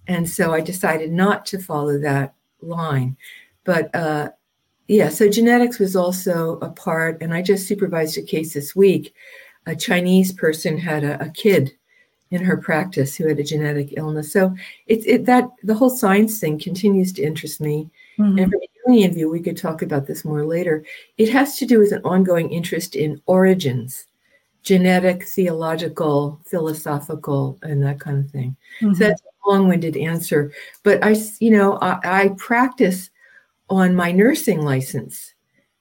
and 0.06 0.28
so 0.28 0.52
I 0.52 0.60
decided 0.60 1.10
not 1.10 1.46
to 1.46 1.58
follow 1.58 1.98
that 1.98 2.34
line. 2.60 3.16
But 3.64 3.94
uh, 3.94 4.30
yeah, 4.88 5.08
so 5.08 5.28
genetics 5.28 5.78
was 5.78 5.96
also 5.96 6.58
a 6.60 6.70
part, 6.70 7.22
and 7.22 7.32
I 7.32 7.42
just 7.42 7.66
supervised 7.66 8.18
a 8.18 8.22
case 8.22 8.54
this 8.54 8.76
week. 8.76 9.14
A 9.66 9.76
Chinese 9.76 10.32
person 10.32 10.76
had 10.76 11.04
a, 11.04 11.22
a 11.24 11.30
kid 11.30 11.72
in 12.32 12.42
her 12.42 12.56
practice 12.56 13.14
who 13.14 13.28
had 13.28 13.38
a 13.38 13.44
genetic 13.44 13.92
illness. 13.96 14.32
So 14.32 14.54
it's 14.86 15.04
it 15.06 15.26
that 15.26 15.48
the 15.62 15.74
whole 15.74 15.90
science 15.90 16.40
thing 16.40 16.58
continues 16.58 17.12
to 17.12 17.22
interest 17.22 17.60
me. 17.60 17.90
Mhm. 18.18 18.42
And 18.42 18.50
from 18.50 18.60
a 18.62 18.90
Jungian 18.90 19.14
view, 19.14 19.30
we 19.30 19.40
could 19.40 19.56
talk 19.56 19.82
about 19.82 20.06
this 20.06 20.24
more 20.24 20.44
later. 20.44 20.82
It 21.18 21.28
has 21.28 21.56
to 21.58 21.66
do 21.66 21.78
with 21.78 21.92
an 21.92 22.00
ongoing 22.04 22.50
interest 22.50 22.96
in 22.96 23.20
origins, 23.26 24.06
genetic, 24.62 25.24
theological, 25.24 26.40
philosophical, 26.46 27.58
and 27.62 27.82
that 27.82 28.00
kind 28.00 28.18
of 28.18 28.30
thing. 28.30 28.56
Mhm. 28.80 28.96
So 28.96 29.04
that's 29.04 29.22
a 29.22 29.50
long-winded 29.50 29.96
answer. 29.96 30.50
But 30.82 31.04
I, 31.04 31.16
you 31.38 31.50
know, 31.50 31.78
I, 31.82 32.22
I 32.22 32.28
practice 32.38 33.10
on 33.68 33.94
my 33.94 34.10
nursing 34.10 34.62
license. 34.62 35.34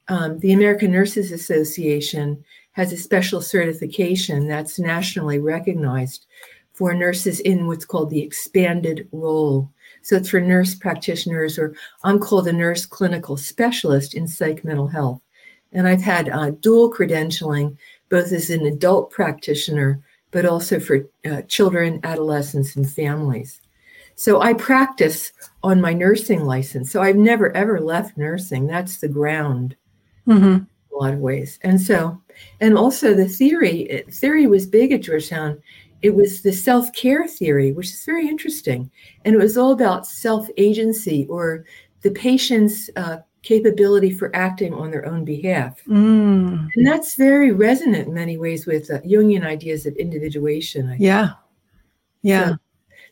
Um, 0.10 0.40
the 0.40 0.52
American 0.52 0.92
Nurses 0.92 1.32
Association 1.32 2.44
has 2.74 2.94
a 2.94 2.98
special 2.98 3.42
certification 3.42 4.48
that's 4.48 4.80
nationally 4.80 5.40
recognized 5.40 6.26
for 6.74 6.94
nurses 6.94 7.40
in 7.42 7.68
what's 7.68 7.86
called 7.86 8.10
the 8.10 8.22
expanded 8.22 9.08
role. 9.12 9.70
So 10.04 10.16
it's 10.16 10.30
for 10.30 10.42
nurse 10.42 10.74
practitioners, 10.74 11.60
or 11.60 11.76
I'm 12.04 12.20
called 12.20 12.48
a 12.48 12.54
nurse 12.54 12.86
clinical 12.86 13.38
specialist 13.38 14.16
in 14.16 14.28
psych 14.28 14.64
mental 14.64 14.88
health. 14.88 15.22
And 15.74 15.88
I've 15.88 16.02
had 16.02 16.30
uh, 16.30 16.52
dual 16.52 16.92
credentialing, 16.92 17.78
both 18.10 18.32
as 18.32 18.50
an 18.50 18.66
adult 18.66 19.12
practitioner, 19.12 20.02
but 20.32 20.46
also 20.46 20.80
for 20.80 21.08
uh, 21.30 21.42
children, 21.44 22.00
adolescents, 22.04 22.76
and 22.76 22.90
families. 22.90 23.62
So 24.16 24.42
I 24.42 24.54
practice 24.54 25.32
on 25.64 25.82
my 25.82 25.94
nursing 25.94 26.46
license. 26.46 26.92
So 26.92 27.02
I've 27.02 27.16
never 27.16 27.56
ever 27.56 27.80
left 27.80 28.18
nursing. 28.18 28.68
That's 28.68 28.98
the 28.98 29.08
ground 29.08 29.76
mm-hmm. 30.28 30.64
A 30.92 30.98
lot 30.98 31.14
of 31.14 31.20
ways. 31.20 31.60
And 31.62 31.80
so, 31.80 32.22
and 32.60 32.78
also 32.78 33.14
the 33.14 33.28
theory, 33.28 34.04
theory 34.12 34.48
was 34.48 34.66
big 34.66 34.92
at 34.92 35.02
Georgetown. 35.02 35.62
It 36.02 36.16
was 36.16 36.42
the 36.42 36.52
self 36.52 36.92
care 36.94 37.28
theory, 37.28 37.72
which 37.72 37.88
is 37.88 38.06
very 38.06 38.28
interesting. 38.28 38.90
And 39.24 39.36
it 39.36 39.38
was 39.38 39.58
all 39.58 39.72
about 39.72 40.08
self 40.08 40.48
agency 40.58 41.28
or 41.30 41.66
the 42.02 42.12
patient's 42.12 42.90
uh, 42.96 43.18
capability 43.44 44.12
for 44.12 44.36
acting 44.36 44.74
on 44.74 44.92
their 44.92 45.06
own 45.06 45.26
behalf. 45.26 45.84
Mm. 45.86 46.68
And 46.76 46.88
that's 46.88 47.16
very 47.16 47.52
resonant 47.52 48.08
in 48.08 48.14
many 48.14 48.38
ways 48.38 48.66
with 48.66 48.90
uh, 48.92 49.00
Jungian 49.02 49.46
ideas 49.46 49.86
of 49.86 49.96
individuation. 49.96 50.96
Yeah. 51.00 51.34
Yeah. 52.22 52.50
So, 52.50 52.58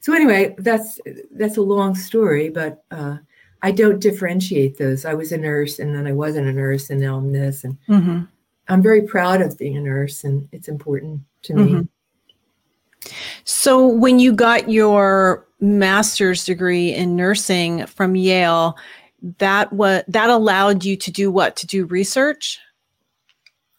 so, 0.01 0.13
anyway, 0.13 0.55
that's 0.59 1.00
that's 1.31 1.57
a 1.57 1.62
long 1.62 1.93
story, 1.93 2.50
but 2.50 2.83
uh, 2.89 3.17
I 3.62 3.72
don't 3.72 4.00
differentiate 4.00 4.78
those. 4.78 5.06
I 5.06 5.13
was 5.13 5.32
a 5.32 5.38
nurse, 5.38 5.80
and 5.80 5.94
then 5.94 6.08
I 6.08 6.13
wasn't 6.13 6.48
a 6.48 6.54
nurse, 6.54 6.89
and 6.89 7.01
now 7.01 7.18
I'm 7.18 7.34
this, 7.34 7.63
and 7.63 7.78
mm-hmm. 7.88 8.22
I'm 8.68 8.82
very 8.82 9.01
proud 9.01 9.42
of 9.42 9.58
being 9.58 9.75
a 9.75 9.82
nurse, 9.82 10.24
and 10.24 10.48
it's 10.51 10.68
important 10.68 11.22
to 11.44 11.54
me. 11.54 11.72
Mm-hmm. 11.72 13.10
So, 13.44 13.88
when 13.88 14.20
you 14.20 14.34
got 14.34 14.70
your 14.70 15.48
master's 15.60 16.46
degree 16.46 16.94
in 16.94 17.16
nursing 17.16 17.86
from 17.86 18.16
Yale, 18.16 18.78
that 19.39 19.74
what 19.74 20.06
that 20.08 20.30
allowed 20.30 20.86
you 20.86 20.96
to 20.96 21.12
do 21.12 21.32
what? 21.32 21.56
To 21.58 21.68
do 21.68 21.86
research? 21.86 22.60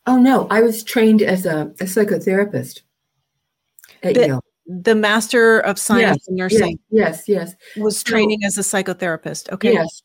Oh 0.07 0.19
no, 0.19 0.47
I 0.51 0.61
was 0.61 0.83
trained 0.83 1.23
as 1.23 1.47
a, 1.47 1.73
a 1.81 1.85
psychotherapist 1.85 2.83
at 4.03 4.15
the, 4.15 4.27
Yale 4.27 4.45
the 4.83 4.95
master 4.95 5.61
of 5.61 5.79
science 5.79 6.19
yes, 6.21 6.29
in 6.29 6.37
nursing. 6.37 6.79
yes 6.91 7.25
yes, 7.27 7.57
yes. 7.77 7.83
was 7.83 8.03
training 8.03 8.41
so, 8.43 8.47
as 8.47 8.59
a 8.59 8.63
psychotherapist. 8.63 9.51
Okay. 9.53 9.73
Yes 9.73 10.03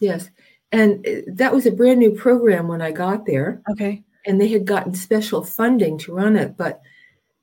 yes. 0.00 0.30
And 0.72 1.06
uh, 1.06 1.20
that 1.34 1.54
was 1.54 1.66
a 1.66 1.70
brand 1.70 2.00
new 2.00 2.12
program 2.12 2.66
when 2.66 2.82
i 2.82 2.90
got 2.90 3.26
there. 3.26 3.62
Okay. 3.70 4.02
And 4.26 4.40
they 4.40 4.48
had 4.48 4.66
gotten 4.66 4.94
special 4.94 5.44
funding 5.44 5.98
to 5.98 6.14
run 6.14 6.36
it 6.36 6.56
but 6.56 6.80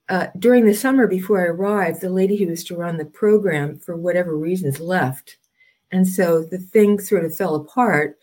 uh, 0.10 0.28
during 0.40 0.66
the 0.66 0.74
summer 0.74 1.06
before 1.06 1.42
i 1.42 1.48
arrived 1.48 2.02
the 2.02 2.10
lady 2.10 2.38
who 2.38 2.48
was 2.48 2.64
to 2.64 2.78
run 2.78 2.98
the 2.98 3.06
program 3.06 3.78
for 3.80 3.96
whatever 3.96 4.36
reasons 4.36 4.80
left. 4.80 5.38
And 5.92 6.08
so 6.08 6.44
the 6.44 6.58
thing 6.58 7.00
sort 7.00 7.26
of 7.26 7.36
fell 7.36 7.56
apart 7.56 8.18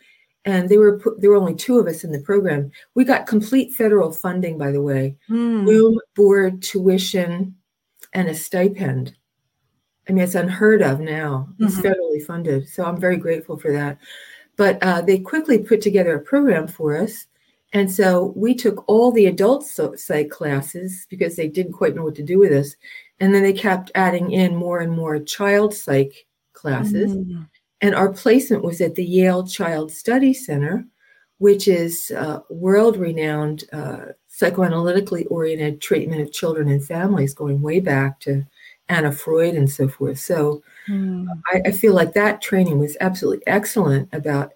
and 0.46 0.68
there 0.68 0.78
were 0.78 1.00
there 1.18 1.30
were 1.30 1.36
only 1.36 1.54
two 1.54 1.78
of 1.78 1.86
us 1.86 2.04
in 2.04 2.12
the 2.12 2.20
program. 2.20 2.70
We 2.94 3.04
got 3.04 3.26
complete 3.26 3.72
federal 3.72 4.12
funding 4.12 4.58
by 4.58 4.70
the 4.70 4.82
way. 4.82 5.16
Mm. 5.30 5.66
room 5.66 5.98
board 6.14 6.62
tuition 6.62 7.54
and 8.14 8.28
a 8.28 8.34
stipend. 8.34 9.14
I 10.08 10.12
mean, 10.12 10.24
it's 10.24 10.34
unheard 10.34 10.82
of 10.82 11.00
now. 11.00 11.48
It's 11.58 11.76
mm-hmm. 11.76 11.86
federally 11.86 12.24
funded. 12.24 12.68
So 12.68 12.84
I'm 12.84 13.00
very 13.00 13.16
grateful 13.16 13.56
for 13.56 13.72
that. 13.72 13.98
But 14.56 14.82
uh, 14.82 15.00
they 15.02 15.18
quickly 15.18 15.58
put 15.58 15.80
together 15.80 16.14
a 16.14 16.20
program 16.20 16.68
for 16.68 16.96
us. 16.96 17.26
And 17.72 17.90
so 17.90 18.32
we 18.36 18.54
took 18.54 18.88
all 18.88 19.10
the 19.10 19.26
adult 19.26 19.64
psych 19.64 20.30
classes 20.30 21.06
because 21.10 21.34
they 21.34 21.48
didn't 21.48 21.72
quite 21.72 21.96
know 21.96 22.04
what 22.04 22.14
to 22.16 22.22
do 22.22 22.38
with 22.38 22.52
us. 22.52 22.76
And 23.18 23.34
then 23.34 23.42
they 23.42 23.52
kept 23.52 23.90
adding 23.96 24.30
in 24.30 24.54
more 24.54 24.78
and 24.78 24.92
more 24.92 25.18
child 25.18 25.74
psych 25.74 26.26
classes. 26.52 27.12
Mm-hmm. 27.16 27.42
And 27.80 27.94
our 27.94 28.12
placement 28.12 28.62
was 28.62 28.80
at 28.80 28.94
the 28.94 29.04
Yale 29.04 29.46
Child 29.46 29.90
Study 29.90 30.32
Center, 30.32 30.86
which 31.38 31.68
is 31.68 32.12
uh, 32.16 32.40
world 32.48 32.96
renowned 32.96 33.64
uh, 33.72 34.06
psychoanalytically 34.30 35.26
oriented 35.30 35.80
treatment 35.80 36.20
of 36.20 36.32
children 36.32 36.68
and 36.68 36.84
families 36.84 37.34
going 37.34 37.60
way 37.60 37.80
back 37.80 38.20
to 38.20 38.44
Anna 38.88 39.12
Freud 39.12 39.54
and 39.54 39.70
so 39.70 39.88
forth. 39.88 40.18
So 40.18 40.62
mm. 40.88 41.26
I, 41.52 41.62
I, 41.66 41.72
feel 41.72 41.94
like 41.94 42.12
that 42.12 42.42
training 42.42 42.78
was 42.78 42.96
absolutely 43.00 43.42
excellent 43.46 44.08
about 44.12 44.52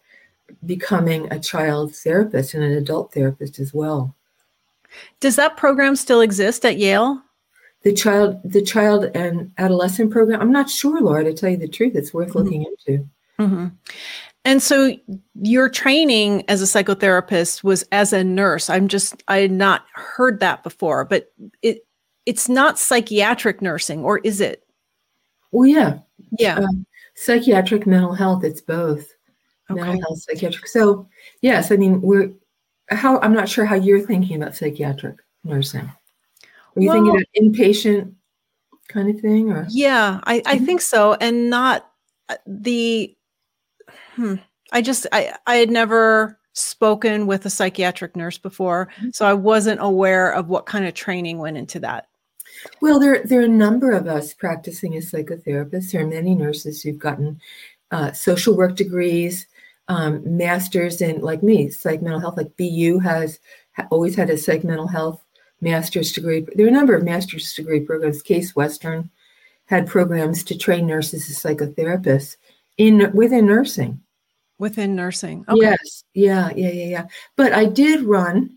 becoming 0.67 1.33
a 1.33 1.39
child 1.39 1.95
therapist 1.95 2.55
and 2.55 2.63
an 2.63 2.73
adult 2.73 3.13
therapist 3.13 3.59
as 3.59 3.73
well. 3.73 4.15
Does 5.21 5.37
that 5.37 5.57
program 5.57 5.97
still 5.97 6.21
exist 6.21 6.65
at 6.65 6.79
Yale? 6.79 7.23
The 7.83 7.93
child, 7.93 8.41
the 8.45 8.63
child 8.63 9.05
and 9.15 9.53
adolescent 9.59 10.11
program. 10.11 10.41
I'm 10.41 10.53
not 10.53 10.69
sure, 10.69 11.01
Laura. 11.01 11.25
To 11.25 11.33
tell 11.33 11.51
you 11.51 11.57
the 11.57 11.69
truth, 11.69 11.95
it's 11.95 12.13
worth 12.13 12.31
mm-hmm. 12.31 12.39
looking 12.39 12.65
into. 12.65 13.09
Mm-hmm. 13.39 13.67
And 14.49 14.63
so 14.63 14.97
your 15.43 15.69
training 15.69 16.43
as 16.49 16.63
a 16.63 16.65
psychotherapist 16.65 17.63
was 17.63 17.83
as 17.93 18.15
a 18.15 18.25
nurse. 18.25 18.71
I'm 18.71 18.89
just 18.89 19.23
I 19.29 19.41
had 19.41 19.53
not 19.53 19.85
heard 19.93 20.41
that 20.41 20.63
before, 20.63 21.05
but 21.05 21.31
it 21.61 21.87
it's 22.25 22.49
not 22.49 22.79
psychiatric 22.79 23.61
nursing 23.61 24.03
or 24.03 24.21
is 24.21 24.41
it? 24.41 24.65
Well, 25.53 25.67
yeah. 25.69 25.99
Yeah. 26.39 26.61
Um, 26.61 26.87
psychiatric 27.15 27.87
mental 27.87 28.15
health 28.15 28.43
it's 28.43 28.63
both. 28.63 29.13
Okay. 29.71 29.83
Mental 29.83 30.01
health 30.01 30.23
psychiatric. 30.23 30.67
So, 30.69 31.07
yes, 31.43 31.71
I 31.71 31.77
mean, 31.77 32.01
we're 32.01 32.33
how 32.89 33.21
I'm 33.21 33.35
not 33.35 33.51
sure 33.51 33.67
how 33.67 33.75
you're 33.75 34.07
thinking 34.07 34.41
about 34.41 34.57
psychiatric 34.57 35.17
nursing. 35.45 35.81
Are 35.81 36.81
you 36.81 36.89
well, 36.89 36.95
thinking 36.95 37.11
about 37.11 37.27
inpatient 37.39 38.15
kind 38.89 39.11
of 39.15 39.21
thing 39.21 39.51
or 39.51 39.67
Yeah, 39.69 40.21
I 40.25 40.37
I 40.37 40.57
mm-hmm. 40.57 40.65
think 40.65 40.81
so 40.81 41.19
and 41.21 41.51
not 41.51 41.91
uh, 42.31 42.37
the 42.47 43.15
hmm, 44.19 44.35
I 44.73 44.83
just 44.83 45.07
I 45.13 45.35
I 45.47 45.57
had 45.57 45.71
never 45.71 46.39
spoken 46.53 47.27
with 47.29 47.47
a 47.47 47.51
psychiatric 47.51 48.17
nurse 48.17 48.37
before, 48.37 48.89
mm-hmm. 48.99 49.11
so 49.13 49.25
I 49.25 49.33
wasn't 49.33 49.81
aware 49.81 50.33
of 50.33 50.49
what 50.49 50.67
kind 50.67 50.87
of 50.87 50.95
training 50.95 51.39
went 51.39 51.57
into 51.57 51.79
that. 51.81 52.09
Well, 52.81 52.99
there 52.99 53.23
there 53.25 53.41
are 53.41 53.45
a 53.45 53.49
number 53.49 53.93
of 53.93 54.09
us 54.09 54.35
practicing 54.35 54.97
as 54.97 55.11
psychotherapists. 55.11 55.93
There 55.93 56.03
are 56.03 56.07
many 56.07 56.35
nurses 56.35 56.83
who've 56.83 56.99
gotten 56.99 57.41
uh, 57.93 58.13
social 58.13 58.57
work 58.57 58.75
degrees, 58.75 59.47
um, 59.87 60.21
masters 60.37 61.01
in 61.01 61.21
like 61.21 61.43
me, 61.43 61.71
psych 61.71 62.03
mental 62.03 62.21
health. 62.21 62.37
Like 62.37 62.57
BU 62.57 62.99
has 62.99 63.39
ha- 63.77 63.87
always 63.91 64.17
had 64.17 64.31
a 64.31 64.37
psych 64.37 64.65
mental 64.65 64.89
health 64.89 65.23
master's 65.61 66.13
degree. 66.13 66.45
There 66.57 66.67
are 66.67 66.71
a 66.71 66.73
number 66.73 66.97
of 66.97 67.05
master's 67.05 67.55
degree 67.55 67.81
programs. 67.81 68.21
Case 68.21 68.57
Western 68.57 69.11
had 69.67 69.87
programs 69.87 70.43
to 70.45 70.59
train 70.59 70.89
nurses 70.89 71.31
as 71.31 71.39
psychotherapists 71.39 72.37
in 72.79 73.13
within 73.15 73.47
nursing 73.47 74.01
within 74.59 74.95
nursing. 74.95 75.45
Okay. 75.49 75.61
Yes. 75.61 76.05
Yeah. 76.15 76.51
Yeah. 76.55 76.71
Yeah. 76.71 76.87
Yeah. 76.87 77.07
But 77.37 77.53
I 77.53 77.65
did 77.65 78.03
run, 78.03 78.57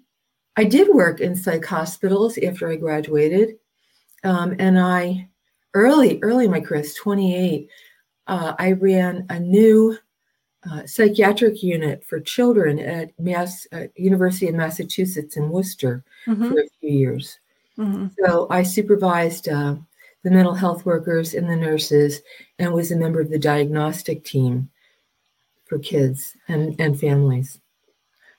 I 0.57 0.63
did 0.63 0.89
work 0.89 1.21
in 1.21 1.35
psych 1.35 1.65
hospitals 1.65 2.37
after 2.37 2.69
I 2.69 2.75
graduated. 2.75 3.57
Um, 4.23 4.55
and 4.59 4.79
I, 4.79 5.29
early, 5.73 6.19
early 6.21 6.45
in 6.45 6.51
my 6.51 6.59
career, 6.59 6.83
28, 6.83 7.69
uh, 8.27 8.53
I 8.59 8.73
ran 8.73 9.25
a 9.29 9.39
new 9.39 9.97
uh, 10.69 10.85
psychiatric 10.85 11.63
unit 11.63 12.03
for 12.03 12.19
children 12.19 12.77
at 12.77 13.19
Mass 13.19 13.65
uh, 13.71 13.85
University 13.95 14.47
of 14.47 14.55
Massachusetts 14.55 15.35
in 15.35 15.49
Worcester 15.49 16.03
mm-hmm. 16.27 16.49
for 16.49 16.59
a 16.59 16.69
few 16.79 16.91
years. 16.91 17.39
Mm-hmm. 17.79 18.07
So 18.23 18.47
I 18.51 18.61
supervised 18.61 19.49
uh, 19.49 19.75
the 20.23 20.29
mental 20.29 20.53
health 20.53 20.85
workers 20.85 21.33
and 21.33 21.49
the 21.49 21.55
nurses 21.55 22.21
and 22.59 22.73
was 22.73 22.91
a 22.91 22.95
member 22.95 23.21
of 23.21 23.31
the 23.31 23.39
diagnostic 23.39 24.23
team 24.23 24.69
for 25.71 25.79
kids 25.79 26.35
and, 26.49 26.75
and 26.81 26.99
families. 26.99 27.57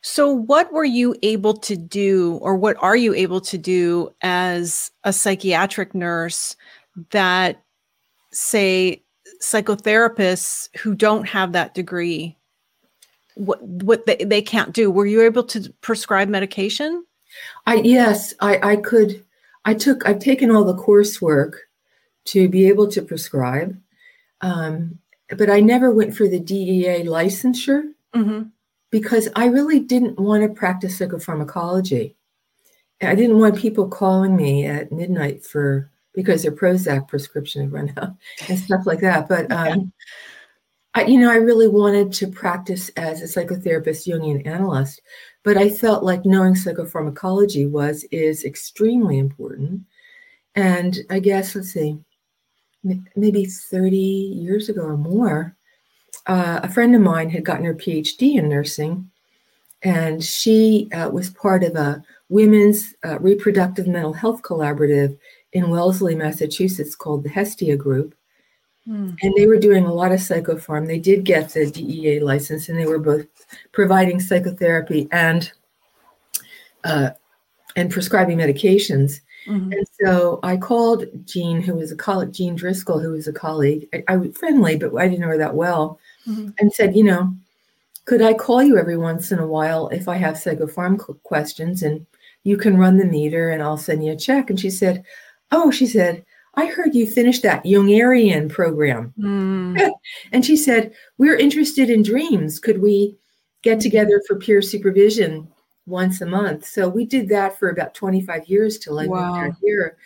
So, 0.03 0.31
what 0.31 0.71
were 0.71 0.85
you 0.85 1.17
able 1.23 1.55
to 1.55 1.77
do, 1.77 2.39
or 2.43 2.57
what 2.57 2.77
are 2.81 2.97
you 2.97 3.15
able 3.15 3.41
to 3.41 3.57
do 3.57 4.13
as 4.21 4.91
a 5.05 5.15
psychiatric 5.15 5.95
nurse 5.95 6.57
that, 7.11 7.63
say, 8.33 9.03
psychotherapists 9.41 10.69
who 10.77 10.95
don't 10.95 11.27
have 11.27 11.53
that 11.53 11.73
degree, 11.73 12.37
what 13.35 13.63
what 13.63 14.05
they, 14.05 14.17
they 14.17 14.43
can't 14.43 14.75
do? 14.75 14.91
Were 14.91 15.07
you 15.07 15.23
able 15.23 15.45
to 15.45 15.73
prescribe 15.81 16.29
medication? 16.29 17.07
I 17.67 17.77
yes, 17.77 18.35
I 18.41 18.73
I 18.73 18.77
could. 18.77 19.25
I 19.65 19.73
took 19.73 20.07
I've 20.07 20.19
taken 20.19 20.51
all 20.51 20.65
the 20.65 20.77
coursework 20.77 21.53
to 22.27 22.47
be 22.51 22.69
able 22.69 22.89
to 22.89 23.01
prescribe. 23.01 23.81
Um, 24.43 24.99
but 25.37 25.51
I 25.51 25.61
never 25.61 25.91
went 25.91 26.17
for 26.17 26.29
the 26.29 26.41
DEA 26.41 27.05
licensure 27.05 27.93
mm-hmm. 28.15 28.43
because 28.91 29.29
I 29.37 29.47
really 29.47 29.81
didn't 29.81 30.19
want 30.19 30.43
to 30.43 30.49
practice 30.49 30.99
psychopharmacology. 30.99 32.15
I 33.01 33.15
didn't 33.15 33.39
want 33.39 33.57
people 33.57 33.89
calling 33.89 34.37
me 34.37 34.65
at 34.67 34.93
midnight 34.93 35.45
for 35.45 35.91
because 36.15 36.43
their 36.43 36.53
Prozac 36.53 37.09
prescription 37.09 37.63
had 37.63 37.73
run 37.73 37.93
out 37.97 38.15
and 38.49 38.59
stuff 38.59 38.87
like 38.87 39.01
that. 39.01 39.29
But 39.29 39.51
um, 39.51 39.93
I, 40.95 41.05
you 41.07 41.19
know, 41.19 41.31
I 41.31 41.37
really 41.37 41.69
wanted 41.69 42.13
to 42.15 42.27
practice 42.29 42.91
as 42.91 43.23
a 43.23 43.25
psychotherapist, 43.25 44.07
Jungian 44.07 44.47
analyst, 44.47 45.01
but 45.43 45.57
I 45.57 45.71
felt 45.71 46.05
like 46.05 46.27
knowing 46.27 46.55
psychopharmacology 46.55 47.69
was 47.69 48.05
is 48.11 48.45
extremely 48.45 49.19
important. 49.19 49.83
And 50.55 50.99
I 51.09 51.19
guess 51.19 51.55
let's 51.55 51.73
see, 51.73 51.99
maybe 53.17 53.45
30 53.45 53.97
years 53.97 54.69
ago 54.69 54.83
or 54.83 54.97
more, 54.97 55.57
uh, 56.27 56.61
a 56.63 56.69
friend 56.69 56.95
of 56.95 57.01
mine 57.01 57.31
had 57.31 57.45
gotten 57.45 57.65
her 57.65 57.75
PhD 57.75 58.37
in 58.37 58.49
nursing, 58.49 59.11
and 59.83 60.23
she 60.23 60.89
uh, 60.93 61.09
was 61.09 61.31
part 61.31 61.65
of 61.65 61.75
a 61.75 62.03
women's 62.29 62.95
uh, 63.05 63.19
reproductive 63.19 63.87
mental 63.87 64.13
health 64.13 64.43
collaborative 64.43 65.19
in 65.53 65.71
Wellesley, 65.71 66.15
Massachusetts, 66.15 66.95
called 66.95 67.25
the 67.25 67.29
Hestia 67.29 67.77
Group. 67.77 68.15
Mm. 68.89 69.17
And 69.23 69.35
they 69.37 69.47
were 69.47 69.59
doing 69.59 69.85
a 69.85 69.93
lot 69.93 70.13
of 70.13 70.19
psychopharm. 70.19 70.87
They 70.87 70.99
did 70.99 71.25
get 71.25 71.51
the 71.51 71.71
DEA 71.71 72.21
license, 72.21 72.69
and 72.69 72.79
they 72.79 72.87
were 72.87 72.99
both 72.99 73.27
providing 73.73 74.21
psychotherapy 74.21 75.09
and 75.13 75.51
uh, 76.85 77.11
and 77.77 77.91
prescribing 77.91 78.39
medications. 78.39 79.21
Mm-hmm. 79.47 79.73
And 79.73 79.87
so 80.01 80.41
I 80.43 80.57
called 80.57 81.07
Jean, 81.25 81.61
who 81.61 81.75
was 81.75 81.93
a 81.93 81.97
colleague, 81.97 82.33
Jean 82.33 82.55
Driscoll, 82.55 83.01
who 83.01 83.11
was 83.13 83.27
a 83.27 83.33
colleague. 83.33 83.89
I, 83.93 84.05
I 84.09 84.17
was 84.17 84.37
friendly, 84.37 84.77
but 84.77 84.95
I 84.97 85.09
didn't 85.09 85.21
know 85.21 85.29
her 85.29 85.39
that 85.39 85.55
well, 85.55 85.99
mm-hmm. 86.27 86.51
and 86.59 86.73
said, 86.73 86.97
you 86.97 87.05
know, 87.05 87.35
could 88.05 88.23
I 88.23 88.35
call 88.35 88.63
you 88.63 88.79
every 88.79 88.97
once 88.97 89.33
in 89.33 89.39
a 89.39 89.47
while 89.47 89.89
if 89.89 90.09
I 90.09 90.17
have 90.17 90.35
psychopharm 90.35 90.99
questions, 91.23 91.83
and 91.83 92.07
you 92.45 92.57
can 92.57 92.77
run 92.77 92.99
the 92.99 93.05
meter, 93.05 93.51
and 93.51 93.63
I'll 93.63 93.77
send 93.77 94.05
you 94.05 94.13
a 94.13 94.17
check. 94.17 94.51
And 94.51 94.59
she 94.59 94.71
said, 94.71 95.05
oh, 95.51 95.71
she 95.71 95.87
said, 95.87 96.25
I 96.55 96.67
heard 96.67 96.95
you 96.95 97.11
finished 97.11 97.43
that 97.43 97.65
Jungarian 97.65 98.49
program. 98.49 99.15
Mm. 99.19 99.91
and 100.33 100.45
she 100.45 100.57
said, 100.57 100.93
We're 101.19 101.37
interested 101.37 101.89
in 101.89 102.03
dreams. 102.03 102.59
Could 102.59 102.83
we 102.83 103.17
get 103.63 103.81
together 103.81 104.21
for 104.27 104.39
peer 104.39 104.61
supervision 104.61 105.49
once 105.87 106.21
a 106.21 106.27
month? 106.27 106.67
So 106.67 106.89
we 106.89 107.05
did 107.05 107.29
that 107.29 107.59
for 107.59 107.69
about 107.71 107.95
25 107.95 108.47
years 108.47 108.79
till 108.79 108.99
I 108.99 109.07
wow. 109.07 109.43
moved 109.43 109.59
here. 109.63 109.97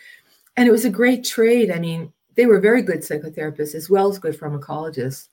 And 0.55 0.67
it 0.67 0.71
was 0.71 0.85
a 0.85 0.89
great 0.89 1.23
trade. 1.23 1.71
I 1.71 1.79
mean, 1.79 2.11
they 2.35 2.45
were 2.45 2.59
very 2.59 2.81
good 2.81 2.99
psychotherapists 2.99 3.75
as 3.75 3.89
well 3.89 4.09
as 4.09 4.19
good 4.19 4.39
pharmacologists. 4.39 5.29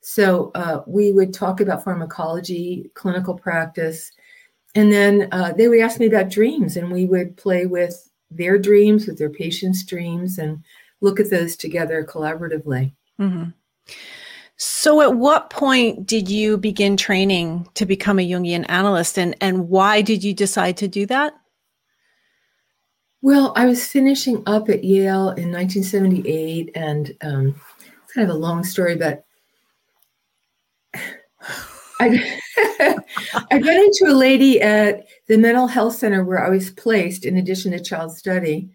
So 0.00 0.50
uh, 0.54 0.82
we 0.86 1.12
would 1.12 1.34
talk 1.34 1.60
about 1.60 1.84
pharmacology, 1.84 2.90
clinical 2.94 3.34
practice, 3.34 4.12
and 4.74 4.92
then 4.92 5.28
uh, 5.32 5.52
they 5.56 5.66
would 5.66 5.80
ask 5.80 5.98
me 5.98 6.06
about 6.06 6.30
dreams, 6.30 6.76
and 6.76 6.92
we 6.92 7.04
would 7.04 7.36
play 7.36 7.66
with 7.66 8.08
their 8.30 8.58
dreams 8.58 9.06
with 9.06 9.18
their 9.18 9.30
patients' 9.30 9.84
dreams 9.84 10.38
and 10.38 10.62
look 11.00 11.18
at 11.18 11.30
those 11.30 11.56
together 11.56 12.04
collaboratively. 12.04 12.92
Mm-hmm. 13.20 13.50
So, 14.60 15.00
at 15.00 15.14
what 15.14 15.50
point 15.50 16.04
did 16.04 16.28
you 16.28 16.58
begin 16.58 16.96
training 16.96 17.68
to 17.74 17.86
become 17.86 18.18
a 18.18 18.28
Jungian 18.28 18.66
analyst, 18.68 19.16
and, 19.16 19.36
and 19.40 19.68
why 19.68 20.02
did 20.02 20.24
you 20.24 20.34
decide 20.34 20.76
to 20.78 20.88
do 20.88 21.06
that? 21.06 21.34
Well, 23.22 23.52
I 23.54 23.66
was 23.66 23.86
finishing 23.86 24.42
up 24.46 24.68
at 24.68 24.82
Yale 24.82 25.30
in 25.30 25.52
1978, 25.52 26.72
and 26.74 27.16
um, 27.20 27.54
it's 28.02 28.12
kind 28.12 28.28
of 28.28 28.34
a 28.34 28.38
long 28.38 28.64
story, 28.64 28.96
but 28.96 29.24
I, 32.00 32.40
I 33.50 33.58
got 33.58 33.76
into 33.76 34.06
a 34.08 34.14
lady 34.14 34.60
at 34.60 35.06
the 35.28 35.38
mental 35.38 35.68
health 35.68 35.94
center 35.94 36.24
where 36.24 36.44
I 36.44 36.50
was 36.50 36.70
placed, 36.70 37.24
in 37.24 37.36
addition 37.36 37.70
to 37.72 37.80
child 37.80 38.16
study, 38.16 38.70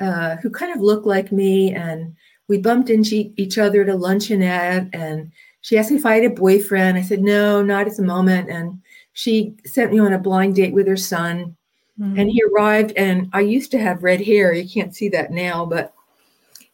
uh, 0.00 0.36
who 0.36 0.48
kind 0.48 0.74
of 0.74 0.80
looked 0.80 1.06
like 1.06 1.32
me. 1.32 1.74
And 1.74 2.14
we 2.48 2.58
bumped 2.58 2.90
into 2.90 3.32
each 3.36 3.58
other 3.58 3.82
at 3.82 3.88
a 3.88 3.94
luncheonette. 3.94 4.90
And 4.94 5.32
she 5.60 5.78
asked 5.78 5.90
me 5.90 5.96
if 5.96 6.06
I 6.06 6.16
had 6.16 6.24
a 6.24 6.30
boyfriend. 6.30 6.98
I 6.98 7.02
said, 7.02 7.20
no, 7.20 7.62
not 7.62 7.86
at 7.86 7.96
the 7.96 8.02
moment. 8.02 8.50
And 8.50 8.80
she 9.12 9.54
sent 9.64 9.92
me 9.92 9.98
on 9.98 10.12
a 10.12 10.18
blind 10.18 10.56
date 10.56 10.74
with 10.74 10.86
her 10.86 10.96
son. 10.96 11.56
Mm-hmm. 12.00 12.18
And 12.18 12.30
he 12.30 12.42
arrived, 12.42 12.92
and 12.96 13.28
I 13.34 13.40
used 13.40 13.70
to 13.72 13.78
have 13.78 14.02
red 14.02 14.22
hair. 14.22 14.54
You 14.54 14.66
can't 14.66 14.94
see 14.96 15.10
that 15.10 15.30
now, 15.30 15.66
but 15.66 15.92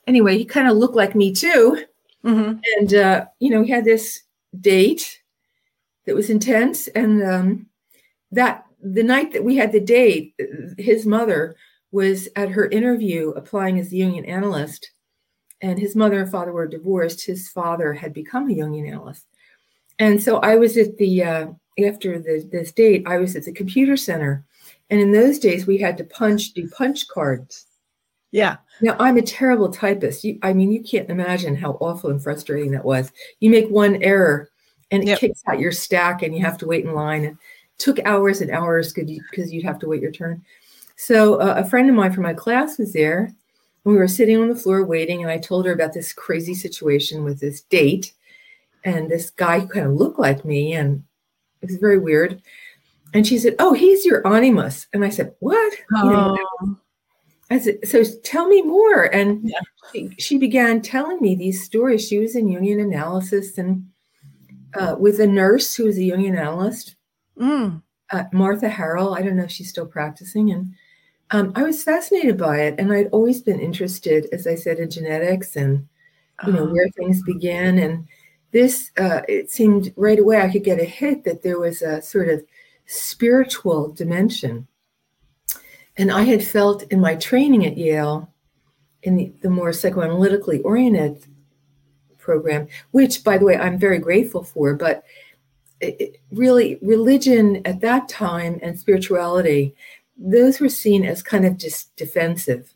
anyway, 0.07 0.39
he 0.39 0.45
kind 0.45 0.69
of 0.69 0.77
looked 0.77 0.95
like 0.95 1.17
me 1.17 1.33
too. 1.33 1.85
Mm-hmm. 2.25 2.61
And, 2.79 2.95
uh, 2.95 3.27
you 3.41 3.51
know, 3.51 3.63
we 3.63 3.69
had 3.69 3.85
this 3.85 4.23
date 4.61 5.21
that 6.07 6.15
was 6.15 6.31
intense. 6.31 6.87
And 6.89 7.23
um, 7.25 7.67
that 8.31 8.65
the 8.81 9.03
night 9.03 9.33
that 9.33 9.43
we 9.43 9.57
had 9.57 9.73
the 9.73 9.81
date, 9.81 10.35
his 10.79 11.05
mother 11.05 11.57
was 11.91 12.29
at 12.37 12.51
her 12.51 12.69
interview 12.69 13.31
applying 13.31 13.79
as 13.81 13.93
a 13.93 13.97
Jungian 13.97 14.29
analyst, 14.29 14.93
and 15.61 15.79
his 15.79 15.97
mother 15.97 16.21
and 16.21 16.31
father 16.31 16.53
were 16.53 16.67
divorced. 16.67 17.25
His 17.25 17.49
father 17.49 17.93
had 17.93 18.13
become 18.13 18.51
a 18.51 18.55
Jungian 18.55 18.89
analyst, 18.89 19.27
and 19.99 20.23
so 20.23 20.39
I 20.39 20.57
was 20.57 20.77
at 20.77 20.97
the 20.99 21.25
uh, 21.25 21.47
after 21.85 22.19
the, 22.19 22.49
this 22.51 22.73
date. 22.73 23.05
I 23.07 23.19
was 23.19 23.37
at 23.37 23.45
the 23.45 23.53
computer 23.53 23.97
center, 23.97 24.45
and 24.91 25.01
in 25.01 25.13
those 25.13 25.39
days 25.39 25.67
we 25.67 25.79
had 25.79 25.97
to 25.99 26.05
punch 26.05 26.53
do 26.53 26.69
punch 26.69 27.09
cards. 27.09 27.67
Yeah. 28.31 28.59
Now 28.83 28.95
I'm 29.01 29.17
a 29.17 29.23
terrible 29.23 29.71
typist. 29.71 30.23
You, 30.23 30.39
I 30.43 30.53
mean, 30.53 30.71
you 30.71 30.83
can't 30.83 31.09
imagine 31.09 31.57
how 31.57 31.73
awful 31.81 32.11
and 32.11 32.23
frustrating 32.23 32.73
that 32.73 32.85
was. 32.85 33.11
You 33.41 33.49
make 33.49 33.71
one 33.71 34.03
error 34.03 34.51
and 34.91 35.03
it 35.03 35.07
yep. 35.07 35.19
kicks 35.19 35.43
out 35.49 35.59
your 35.59 35.73
stack 35.73 36.23
and 36.23 36.37
you 36.37 36.45
have 36.45 36.59
to 36.59 36.67
wait 36.67 36.85
in 36.85 36.93
line. 36.93 37.25
And 37.25 37.39
took 37.79 37.99
hours 38.05 38.41
and 38.41 38.51
hours 38.51 38.93
because 38.93 39.53
you'd 39.53 39.65
have 39.65 39.79
to 39.79 39.89
wait 39.89 40.03
your 40.03 40.11
turn. 40.11 40.45
So 40.97 41.37
uh, 41.37 41.55
a 41.59 41.65
friend 41.65 41.89
of 41.89 41.95
mine 41.95 42.13
from 42.13 42.25
my 42.25 42.35
class 42.35 42.79
was 42.79 42.93
there 42.93 43.33
we 43.89 43.97
were 43.97 44.07
sitting 44.07 44.39
on 44.39 44.49
the 44.49 44.55
floor 44.55 44.85
waiting 44.85 45.23
and 45.23 45.31
I 45.31 45.39
told 45.39 45.65
her 45.65 45.73
about 45.73 45.95
this 45.95 46.13
crazy 46.13 46.55
situation 46.55 47.25
with 47.25 47.41
this 47.41 47.63
date 47.63 48.13
and 48.85 49.11
this 49.11 49.31
guy 49.31 49.61
who 49.61 49.69
kind 49.69 49.87
of 49.87 49.95
looked 49.95 50.19
like 50.19 50.45
me 50.45 50.75
and 50.75 51.03
it 51.63 51.71
was 51.71 51.77
very 51.77 51.99
weird. 51.99 52.43
And 53.15 53.27
she 53.27 53.39
said, 53.39 53.57
Oh, 53.59 53.73
he's 53.73 54.05
your 54.05 54.27
animus. 54.27 54.87
And 54.93 55.07
I 55.07 55.09
said, 55.09 55.35
What? 55.41 55.73
Oh. 55.97 56.05
You 56.05 56.11
know, 56.11 56.39
oh. 56.63 56.77
I 57.51 57.59
said, 57.59 57.79
So 57.89 58.05
tell 58.23 58.47
me 58.47 58.61
more. 58.61 59.05
And 59.05 59.49
yeah. 59.49 59.61
she, 59.91 60.15
she 60.19 60.39
began 60.39 60.83
telling 60.83 61.19
me 61.23 61.35
these 61.35 61.65
stories. 61.65 62.07
She 62.07 62.19
was 62.19 62.37
in 62.37 62.47
Jungian 62.47 62.83
analysis 62.83 63.57
and 63.57 63.87
uh, 64.75 64.97
with 64.99 65.19
a 65.19 65.27
nurse 65.27 65.75
who 65.75 65.85
was 65.85 65.97
a 65.97 66.03
Jungian 66.03 66.39
analyst, 66.39 66.97
mm. 67.41 67.83
uh, 68.13 68.25
Martha 68.35 68.69
Harrell. 68.69 69.17
I 69.17 69.23
don't 69.23 69.37
know 69.37 69.45
if 69.45 69.51
she's 69.51 69.71
still 69.71 69.87
practicing. 69.87 70.51
And 70.51 70.75
um, 71.31 71.53
I 71.55 71.63
was 71.63 71.83
fascinated 71.83 72.37
by 72.39 72.63
it. 72.63 72.75
And 72.79 72.93
I'd 72.93 73.09
always 73.09 73.43
been 73.43 73.61
interested, 73.61 74.27
as 74.33 74.47
I 74.47 74.55
said, 74.55 74.79
in 74.79 74.91
genetics 74.91 75.57
and, 75.57 75.87
you 76.47 76.53
know, 76.53 76.69
oh. 76.69 76.73
where 76.73 76.89
things 76.91 77.23
begin. 77.23 77.79
And 77.79 78.07
this, 78.53 78.91
uh, 78.99 79.23
it 79.29 79.51
seemed 79.51 79.93
right 79.97 80.19
away 80.19 80.41
I 80.41 80.51
could 80.51 80.65
get 80.65 80.81
a 80.81 80.85
hit 80.85 81.25
that 81.25 81.43
there 81.43 81.59
was 81.59 81.83
a 81.83 82.01
sort 82.01 82.29
of 82.29 82.43
spiritual 82.87 83.93
dimension. 83.93 84.67
And 85.97 86.11
I 86.11 86.23
had 86.23 86.47
felt 86.47 86.85
in 86.85 87.01
my 87.01 87.17
training 87.17 87.67
at 87.67 87.77
Yale, 87.77 88.33
in 89.03 89.17
the, 89.17 89.33
the 89.43 89.51
more 89.51 89.71
psychoanalytically 89.71 90.65
oriented 90.65 91.25
program, 92.19 92.69
which, 92.93 93.25
by 93.25 93.37
the 93.37 93.45
way, 93.45 93.57
I'm 93.57 93.79
very 93.79 93.99
grateful 93.99 94.45
for. 94.45 94.75
But 94.75 95.05
it, 95.81 96.21
really, 96.33 96.79
religion 96.83 97.63
at 97.65 97.81
that 97.81 98.09
time 98.09 98.59
and 98.63 98.79
spirituality, 98.79 99.75
those 100.19 100.61
were 100.61 100.69
seen 100.69 101.05
as 101.05 101.23
kind 101.23 101.47
of 101.47 101.57
just 101.57 101.95
defensive 101.97 102.75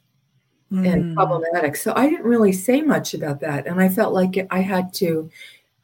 mm. 0.71 0.91
and 0.91 1.15
problematic. 1.15 1.77
So 1.77 1.93
I 1.95 2.09
didn't 2.09 2.27
really 2.27 2.53
say 2.53 2.81
much 2.81 3.15
about 3.15 3.41
that. 3.41 3.67
And 3.67 3.81
I 3.81 3.89
felt 3.89 4.15
like 4.15 4.47
I 4.51 4.61
had 4.61 4.95
to 4.95 5.31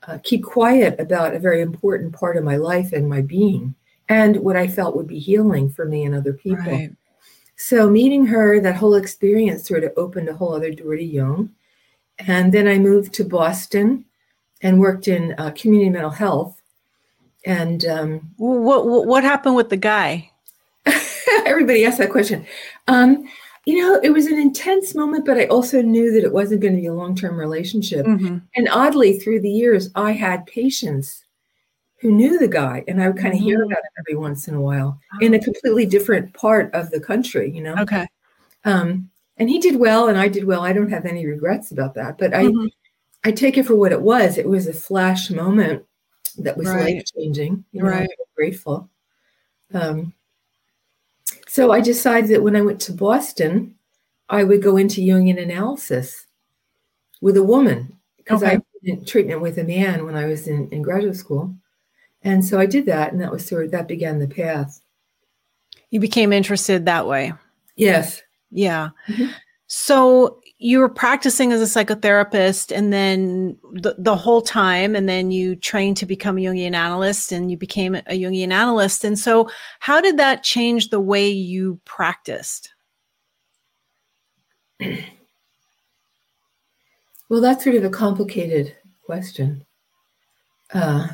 uh, 0.07 0.19
keep 0.23 0.45
quiet 0.45 0.99
about 0.99 1.35
a 1.35 1.41
very 1.41 1.61
important 1.61 2.13
part 2.13 2.37
of 2.37 2.45
my 2.45 2.57
life 2.57 2.93
and 2.93 3.09
my 3.09 3.21
being 3.21 3.75
and 4.09 4.37
what 4.39 4.57
I 4.57 4.69
felt 4.69 4.97
would 4.97 5.07
be 5.07 5.19
healing 5.19 5.69
for 5.69 5.85
me 5.85 6.05
and 6.05 6.15
other 6.15 6.33
people. 6.33 6.65
Right. 6.65 6.95
So 7.57 7.91
meeting 7.91 8.25
her, 8.27 8.61
that 8.61 8.77
whole 8.77 8.95
experience 8.95 9.67
sort 9.67 9.85
of 9.85 9.93
opened 9.97 10.29
a 10.29 10.35
whole 10.35 10.55
other 10.55 10.71
door 10.71 10.97
to 10.97 11.05
Jung. 11.05 11.51
And 12.21 12.53
then 12.53 12.69
I 12.69 12.79
moved 12.79 13.13
to 13.15 13.25
Boston 13.25 14.05
and 14.63 14.81
worked 14.81 15.09
in 15.09 15.35
uh, 15.39 15.51
community 15.57 15.91
mental 15.91 16.11
health. 16.11 16.61
And 17.45 17.85
um, 17.85 18.31
what, 18.37 18.87
what, 18.87 19.07
what 19.07 19.25
happened 19.25 19.57
with 19.57 19.71
the 19.71 19.77
guy? 19.77 20.31
Everybody 21.49 21.85
asked 21.85 21.99
that 21.99 22.11
question. 22.11 22.47
Um, 22.87 23.29
you 23.65 23.83
know, 23.83 24.01
it 24.03 24.11
was 24.11 24.27
an 24.27 24.39
intense 24.39 24.95
moment, 24.95 25.27
but 25.27 25.37
I 25.37 25.47
also 25.47 25.83
knew 25.83 26.13
that 26.13 26.25
it 26.25 26.33
wasn't 26.33 26.63
going 26.63 26.75
to 26.75 26.81
be 26.81 26.87
a 26.87 26.95
long 26.95 27.15
term 27.15 27.37
relationship. 27.37 28.07
Mm-hmm. 28.07 28.39
And 28.57 28.69
oddly, 28.71 29.19
through 29.19 29.41
the 29.41 29.51
years, 29.51 29.91
I 29.95 30.13
had 30.13 30.47
patients 30.47 31.25
who 32.01 32.13
knew 32.13 32.39
the 32.39 32.49
guy, 32.49 32.85
and 32.87 33.03
I 33.03 33.09
would 33.09 33.19
kind 33.19 33.35
of 33.35 33.41
mm-hmm. 33.41 33.49
hear 33.49 33.63
about 33.63 33.79
him 33.79 33.93
every 33.99 34.17
once 34.17 34.49
in 34.49 34.55
a 34.55 34.61
while 34.61 34.99
oh. 35.15 35.19
in 35.25 35.35
a 35.35 35.41
completely 35.41 35.85
different 35.85 36.33
part 36.33 36.73
of 36.75 36.91
the 36.91 37.01
country, 37.01 37.51
you 37.51 37.61
know? 37.61 37.75
Okay. 37.81 38.07
Um, 38.65 39.11
and 39.39 39.49
he 39.49 39.59
did 39.59 39.77
well 39.77 40.09
and 40.09 40.19
I 40.19 40.29
did 40.29 40.45
well. 40.45 40.63
I 40.63 40.73
don't 40.73 40.91
have 40.91 41.07
any 41.07 41.27
regrets 41.27 41.71
about 41.71 41.95
that, 41.95 42.19
but 42.19 42.35
I 42.35 42.45
mm-hmm. 42.45 42.67
I 43.25 43.33
take 43.33 43.57
it 43.59 43.67
for 43.67 43.75
what 43.75 43.93
it 43.93 44.01
was. 44.01 44.39
It 44.39 44.49
was 44.49 44.67
a 44.67 44.73
flash 44.73 45.31
moment 45.31 45.85
that 46.39 46.57
was 46.57 46.69
right. 46.69 46.97
life 46.97 47.05
changing. 47.17 47.65
You 47.73 47.83
know, 47.83 47.89
right. 47.89 48.03
I'm 48.03 48.27
grateful. 48.37 48.91
Um, 49.75 50.13
so 51.59 51.73
I 51.73 51.81
decided 51.81 52.31
that 52.31 52.45
when 52.45 52.55
I 52.55 52.63
went 52.63 52.81
to 52.83 52.93
Boston, 52.93 53.75
I 54.29 54.45
would 54.45 54.63
go 54.63 54.77
into 54.77 55.01
Jungian 55.01 55.43
analysis 55.43 56.25
with 57.21 57.37
a 57.37 57.43
woman 57.43 57.99
because 58.17 58.45
okay. 58.45 58.59
I 58.59 58.63
did 58.85 59.09
treatment 59.09 59.41
with 59.41 59.59
a 59.59 59.65
man 59.65 60.05
when 60.05 60.15
I 60.15 60.27
was 60.27 60.47
in, 60.47 60.69
in 60.69 60.83
graduate 60.83 61.17
school. 61.17 61.53
And 62.23 62.45
so 62.45 62.61
I 62.61 62.67
did 62.67 62.87
that, 62.87 63.11
and 63.11 63.21
that 63.21 63.33
was 63.33 63.45
sort 63.45 63.65
of 63.65 63.73
that 63.73 63.89
began 63.89 64.21
the 64.21 64.29
path. 64.29 64.81
You 65.91 65.99
became 65.99 66.33
interested 66.33 66.87
that 66.87 67.09
way. 67.09 67.33
Yes. 67.75 68.23
Yeah. 68.53 68.91
Mm-hmm. 69.09 69.33
So 69.67 70.41
you 70.59 70.81
were 70.81 70.89
practicing 70.89 71.53
as 71.53 71.63
a 71.63 71.85
psychotherapist 71.85 72.77
and 72.77 72.93
then 72.93 73.57
the, 73.73 73.95
the 73.97 74.17
whole 74.17 74.43
time, 74.43 74.97
and 74.97 75.09
then 75.09 75.31
you 75.31 75.55
trained 75.55 75.97
to 75.99 76.07
become 76.07 76.37
a 76.37 76.41
Jungian 76.41 76.75
analyst 76.75 77.31
and 77.31 77.51
you 77.51 77.57
became 77.57 77.95
a 77.95 78.03
Jungian 78.09 78.51
analyst. 78.51 79.05
And 79.05 79.17
so, 79.17 79.49
how 79.79 80.01
did 80.01 80.17
that 80.17 80.43
change 80.43 80.91
the 80.91 81.01
way 81.01 81.29
you 81.29 81.81
practiced? 81.85 82.75
Well, 87.31 87.43
that's 87.43 87.63
sort 87.63 87.77
of 87.77 87.85
a 87.85 87.91
complicated 87.91 88.75
question. 89.05 89.67
Uh, 90.73 91.09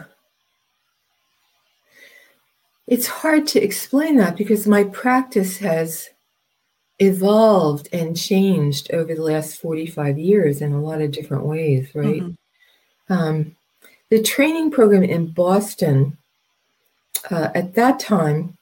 it's 2.86 3.08
hard 3.08 3.48
to 3.48 3.60
explain 3.60 4.16
that 4.18 4.36
because 4.36 4.68
my 4.68 4.84
practice 4.84 5.58
has 5.58 6.10
evolved 6.98 7.88
and 7.92 8.16
changed 8.16 8.92
over 8.92 9.14
the 9.14 9.22
last 9.22 9.60
45 9.60 10.18
years 10.18 10.60
in 10.60 10.72
a 10.72 10.80
lot 10.80 11.00
of 11.00 11.10
different 11.10 11.44
ways, 11.44 11.88
right? 11.94 12.22
Mm-hmm. 12.22 13.12
Um, 13.12 13.56
the 14.10 14.22
training 14.22 14.70
program 14.70 15.02
in 15.02 15.26
Boston, 15.26 16.16
uh, 17.30 17.48
at 17.54 17.74
that 17.74 17.98
time, 17.98 18.56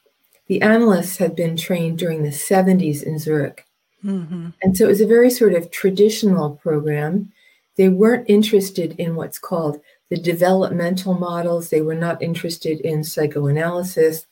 the 0.47 0.61
analysts 0.61 1.17
had 1.17 1.35
been 1.35 1.55
trained 1.55 1.97
during 1.97 2.23
the 2.23 2.29
70s 2.29 3.03
in 3.03 3.19
Zurich. 3.19 3.65
Mm-hmm. 4.03 4.49
And 4.61 4.75
so 4.75 4.85
it 4.85 4.89
was 4.89 5.01
a 5.01 5.07
very 5.07 5.29
sort 5.29 5.53
of 5.53 5.71
traditional 5.71 6.55
program. 6.55 7.31
They 7.75 7.89
weren't 7.89 8.29
interested 8.29 8.95
in 8.99 9.15
what's 9.15 9.39
called 9.39 9.79
the 10.09 10.17
developmental 10.17 11.13
models. 11.13 11.69
They 11.69 11.81
were 11.81 11.95
not 11.95 12.21
interested 12.21 12.81
in 12.81 13.03
psychoanalysis. 13.03 14.25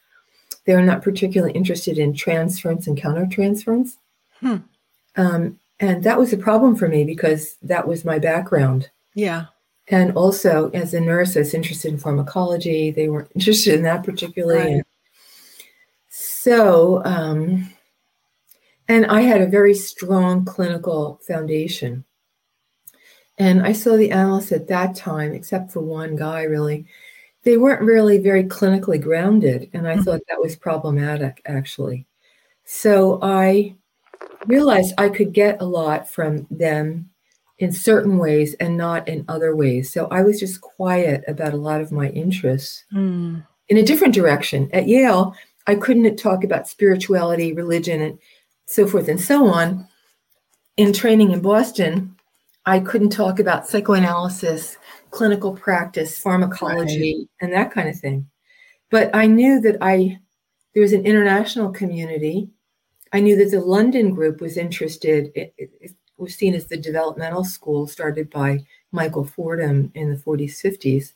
They 0.65 0.73
were 0.73 0.81
not 0.81 1.01
particularly 1.01 1.53
interested 1.53 1.97
in 1.97 2.13
transference 2.13 2.87
and 2.87 2.99
countertransference. 2.99 3.97
Hmm. 4.39 4.57
Um, 5.15 5.59
and 5.79 6.03
that 6.03 6.19
was 6.19 6.31
a 6.31 6.37
problem 6.37 6.75
for 6.75 6.87
me 6.87 7.03
because 7.03 7.57
that 7.63 7.87
was 7.87 8.05
my 8.05 8.19
background. 8.19 8.89
Yeah. 9.15 9.45
And 9.87 10.13
also, 10.15 10.69
as 10.71 10.93
a 10.93 11.01
nurse, 11.01 11.35
I 11.35 11.39
was 11.39 11.53
interested 11.53 11.91
in 11.91 11.99
pharmacology. 11.99 12.91
They 12.91 13.09
weren't 13.09 13.31
interested 13.35 13.75
in 13.75 13.83
that 13.83 14.03
particularly. 14.03 14.75
Right. 14.75 14.83
So, 16.09 17.03
um, 17.03 17.69
and 18.87 19.05
I 19.07 19.21
had 19.21 19.41
a 19.41 19.47
very 19.47 19.73
strong 19.73 20.45
clinical 20.45 21.19
foundation. 21.27 22.03
And 23.37 23.65
I 23.65 23.71
saw 23.71 23.95
the 23.95 24.11
analysts 24.11 24.51
at 24.51 24.67
that 24.67 24.95
time, 24.95 25.33
except 25.33 25.71
for 25.71 25.79
one 25.79 26.15
guy 26.15 26.43
really, 26.43 26.85
they 27.43 27.57
weren't 27.57 27.81
really 27.81 28.17
very 28.17 28.43
clinically 28.43 29.01
grounded. 29.01 29.69
And 29.73 29.87
I 29.87 29.93
mm-hmm. 29.93 30.03
thought 30.03 30.21
that 30.29 30.41
was 30.41 30.55
problematic, 30.55 31.41
actually. 31.45 32.05
So 32.65 33.19
I 33.21 33.75
realized 34.45 34.93
I 34.97 35.09
could 35.09 35.33
get 35.33 35.61
a 35.61 35.65
lot 35.65 36.09
from 36.09 36.47
them 36.49 37.09
in 37.59 37.71
certain 37.71 38.17
ways 38.17 38.55
and 38.55 38.75
not 38.75 39.07
in 39.07 39.23
other 39.27 39.55
ways. 39.55 39.93
So 39.93 40.07
I 40.07 40.23
was 40.23 40.39
just 40.39 40.61
quiet 40.61 41.23
about 41.27 41.53
a 41.53 41.57
lot 41.57 41.81
of 41.81 41.91
my 41.91 42.09
interests 42.09 42.83
mm. 42.93 43.45
in 43.69 43.77
a 43.77 43.83
different 43.83 44.15
direction. 44.15 44.69
At 44.73 44.87
Yale, 44.87 45.35
I 45.67 45.75
couldn't 45.75 46.17
talk 46.17 46.43
about 46.43 46.67
spirituality, 46.67 47.53
religion, 47.53 48.01
and 48.01 48.17
so 48.65 48.87
forth 48.87 49.07
and 49.07 49.21
so 49.21 49.47
on. 49.47 49.87
In 50.77 50.91
training 50.91 51.31
in 51.31 51.41
Boston, 51.41 52.15
I 52.65 52.79
couldn't 52.79 53.11
talk 53.11 53.39
about 53.39 53.67
psychoanalysis, 53.67 54.77
clinical 55.11 55.53
practice, 55.53 56.17
pharmacology, 56.17 57.15
right. 57.19 57.45
and 57.45 57.53
that 57.53 57.71
kind 57.71 57.87
of 57.87 57.99
thing. 57.99 58.27
But 58.89 59.13
I 59.13 59.27
knew 59.27 59.61
that 59.61 59.77
I 59.81 60.19
there 60.73 60.81
was 60.81 60.93
an 60.93 61.05
international 61.05 61.71
community. 61.71 62.49
I 63.13 63.19
knew 63.19 63.35
that 63.37 63.51
the 63.51 63.59
London 63.59 64.13
group 64.13 64.39
was 64.39 64.57
interested. 64.57 65.31
It, 65.35 65.53
it, 65.57 65.71
it 65.81 65.91
was 66.17 66.35
seen 66.35 66.53
as 66.55 66.67
the 66.67 66.77
developmental 66.77 67.43
school 67.43 67.87
started 67.87 68.29
by 68.29 68.65
Michael 68.91 69.25
Fordham 69.25 69.91
in 69.95 70.09
the 70.09 70.17
40s, 70.17 70.61
50s. 70.61 71.13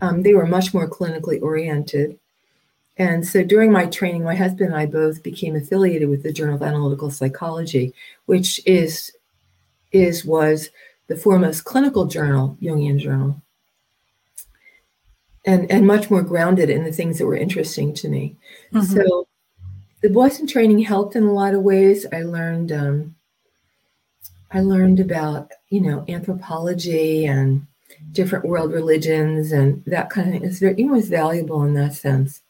Um, 0.00 0.22
they 0.22 0.34
were 0.34 0.46
much 0.46 0.74
more 0.74 0.88
clinically 0.88 1.40
oriented. 1.40 2.18
And 2.96 3.26
so 3.26 3.44
during 3.44 3.70
my 3.70 3.86
training, 3.86 4.24
my 4.24 4.34
husband 4.34 4.70
and 4.70 4.76
I 4.76 4.86
both 4.86 5.22
became 5.22 5.54
affiliated 5.54 6.08
with 6.08 6.24
the 6.24 6.32
Journal 6.32 6.56
of 6.56 6.62
Analytical 6.62 7.10
Psychology, 7.10 7.94
which 8.26 8.60
is 8.66 9.12
is 9.92 10.24
was 10.24 10.70
the 11.08 11.16
foremost 11.16 11.64
clinical 11.64 12.06
journal, 12.06 12.56
Jungian 12.62 12.98
journal, 12.98 13.42
and 15.44 15.70
and 15.70 15.86
much 15.86 16.10
more 16.10 16.22
grounded 16.22 16.70
in 16.70 16.84
the 16.84 16.92
things 16.92 17.18
that 17.18 17.26
were 17.26 17.36
interesting 17.36 17.92
to 17.94 18.08
me. 18.08 18.36
Mm-hmm. 18.72 18.94
So 18.94 19.26
the 20.02 20.10
Boston 20.10 20.46
training 20.46 20.80
helped 20.80 21.16
in 21.16 21.24
a 21.24 21.32
lot 21.32 21.54
of 21.54 21.62
ways. 21.62 22.06
I 22.12 22.22
learned 22.22 22.70
um, 22.72 23.14
I 24.52 24.60
learned 24.60 25.00
about 25.00 25.50
you 25.70 25.80
know 25.80 26.04
anthropology 26.08 27.26
and 27.26 27.66
different 28.12 28.44
world 28.44 28.72
religions 28.72 29.52
and 29.52 29.82
that 29.86 30.10
kind 30.10 30.28
of 30.28 30.34
thing. 30.34 30.44
It's 30.44 30.58
very, 30.58 30.74
it 30.78 30.86
was 30.86 31.08
valuable 31.08 31.64
in 31.64 31.74
that 31.74 31.94
sense. 31.94 32.42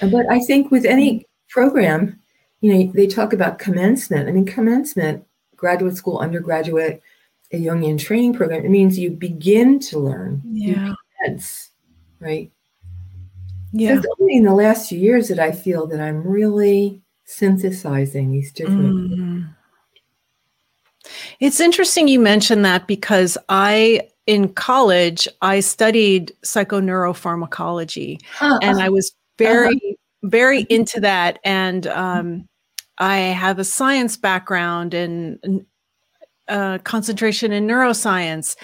But 0.00 0.26
I 0.30 0.40
think 0.40 0.70
with 0.70 0.84
any 0.84 1.26
program, 1.48 2.18
you 2.60 2.72
know, 2.72 2.92
they 2.92 3.06
talk 3.06 3.32
about 3.32 3.58
commencement. 3.58 4.28
I 4.28 4.32
mean, 4.32 4.46
commencement 4.46 5.26
graduate 5.62 5.96
school, 5.96 6.18
undergraduate, 6.18 7.00
a 7.52 7.56
Jungian 7.56 7.96
training 8.00 8.34
program, 8.34 8.64
it 8.64 8.68
means 8.68 8.98
you 8.98 9.10
begin 9.10 9.78
to 9.78 10.00
learn. 10.00 10.42
Yeah. 10.44 10.94
Commence, 11.22 11.70
right? 12.18 12.50
Yeah. 13.72 13.94
So 13.94 13.98
it's 13.98 14.06
only 14.20 14.36
in 14.36 14.42
the 14.42 14.54
last 14.54 14.88
few 14.88 14.98
years 14.98 15.28
that 15.28 15.38
I 15.38 15.52
feel 15.52 15.86
that 15.86 16.00
I'm 16.00 16.26
really 16.26 17.00
synthesizing 17.26 18.32
these 18.32 18.50
different. 18.50 19.12
Mm. 19.12 19.54
It's 21.38 21.60
interesting 21.60 22.08
you 22.08 22.18
mentioned 22.18 22.64
that 22.64 22.88
because 22.88 23.38
I, 23.48 24.08
in 24.26 24.52
college, 24.54 25.28
I 25.42 25.60
studied 25.60 26.32
psychoneuropharmacology 26.44 28.20
uh, 28.40 28.58
and 28.62 28.82
I 28.82 28.88
was 28.88 29.12
very, 29.38 29.76
uh-huh. 29.76 29.94
very 30.24 30.62
into 30.62 30.98
that. 31.00 31.38
And 31.44 31.86
um, 31.86 32.48
I 33.02 33.16
have 33.16 33.58
a 33.58 33.64
science 33.64 34.16
background 34.16 34.94
and 34.94 35.66
uh, 36.46 36.78
concentration 36.84 37.50
in 37.50 37.66
neuroscience. 37.66 38.54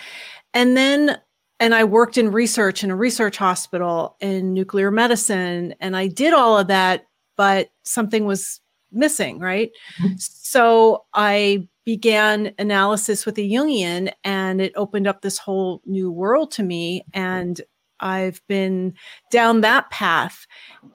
And 0.55 0.77
then, 0.77 1.19
and 1.59 1.75
I 1.75 1.83
worked 1.83 2.17
in 2.17 2.31
research 2.31 2.85
in 2.85 2.93
a 2.93 2.97
research 2.97 3.37
hospital 3.37 4.17
in 4.21 4.55
nuclear 4.55 4.93
medicine. 4.93 5.75
And 5.81 5.97
I 5.97 6.07
did 6.07 6.35
all 6.35 6.57
of 6.57 6.69
that, 6.69 7.07
but 7.37 7.71
something 7.83 8.27
was 8.27 8.61
missing, 8.93 9.41
right? 9.41 9.73
Mm-hmm. 10.01 10.15
So 10.19 11.05
I 11.15 11.67
began 11.85 12.55
analysis 12.61 13.27
with 13.27 13.39
a 13.39 13.51
Jungian 13.51 14.13
and 14.23 14.61
it 14.61 14.73
opened 14.77 15.09
up 15.09 15.23
this 15.23 15.39
whole 15.39 15.83
new 15.85 16.13
world 16.13 16.53
to 16.53 16.63
me. 16.63 17.05
And 17.13 17.61
I've 17.99 18.41
been 18.47 18.95
down 19.33 19.63
that 19.63 19.91
path. 19.91 20.47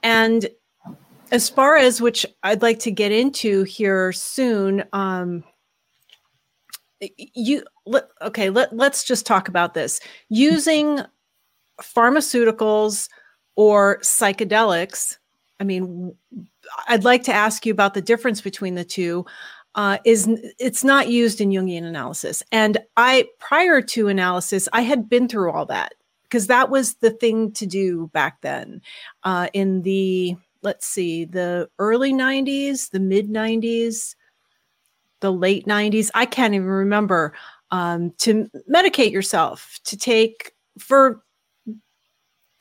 And 0.01 0.47
as 1.33 1.49
far 1.49 1.75
as 1.75 1.99
which 1.99 2.27
I'd 2.43 2.61
like 2.61 2.77
to 2.79 2.91
get 2.91 3.11
into 3.11 3.63
here 3.63 4.13
soon, 4.13 4.83
um, 4.93 5.43
you 7.17 7.63
let, 7.87 8.07
okay, 8.21 8.51
let, 8.51 8.73
let's 8.73 9.03
just 9.03 9.25
talk 9.25 9.47
about 9.47 9.73
this. 9.73 9.99
Using 10.29 10.99
pharmaceuticals 11.81 13.09
or 13.55 13.97
psychedelics, 14.01 15.17
I 15.59 15.63
mean, 15.63 16.15
I'd 16.87 17.03
like 17.03 17.23
to 17.23 17.33
ask 17.33 17.65
you 17.65 17.73
about 17.73 17.95
the 17.95 18.01
difference 18.01 18.39
between 18.39 18.75
the 18.75 18.85
two. 18.85 19.25
Uh, 19.75 19.97
is 20.05 20.29
it's 20.59 20.83
not 20.83 21.09
used 21.09 21.41
in 21.41 21.49
Jungian 21.49 21.83
analysis. 21.83 22.43
And 22.51 22.77
I, 22.95 23.25
prior 23.39 23.81
to 23.81 24.07
analysis, 24.07 24.69
I 24.71 24.81
had 24.81 25.09
been 25.09 25.27
through 25.27 25.51
all 25.51 25.65
that 25.65 25.95
because 26.25 26.45
that 26.45 26.69
was 26.69 26.93
the 26.95 27.09
thing 27.09 27.51
to 27.53 27.65
do 27.65 28.11
back 28.13 28.41
then. 28.41 28.83
Uh, 29.23 29.47
in 29.51 29.81
the 29.81 30.37
let's 30.63 30.87
see, 30.87 31.25
the 31.25 31.69
early 31.79 32.13
90s, 32.13 32.89
the 32.89 32.99
mid 32.99 33.29
90s, 33.29 34.15
the 35.19 35.31
late 35.31 35.65
90s. 35.65 36.09
I 36.13 36.25
can't 36.25 36.53
even 36.53 36.67
remember. 36.67 37.33
Um, 37.71 38.13
to 38.19 38.47
medicate 38.71 39.11
yourself, 39.11 39.79
to 39.85 39.97
take 39.97 40.53
for 40.77 41.23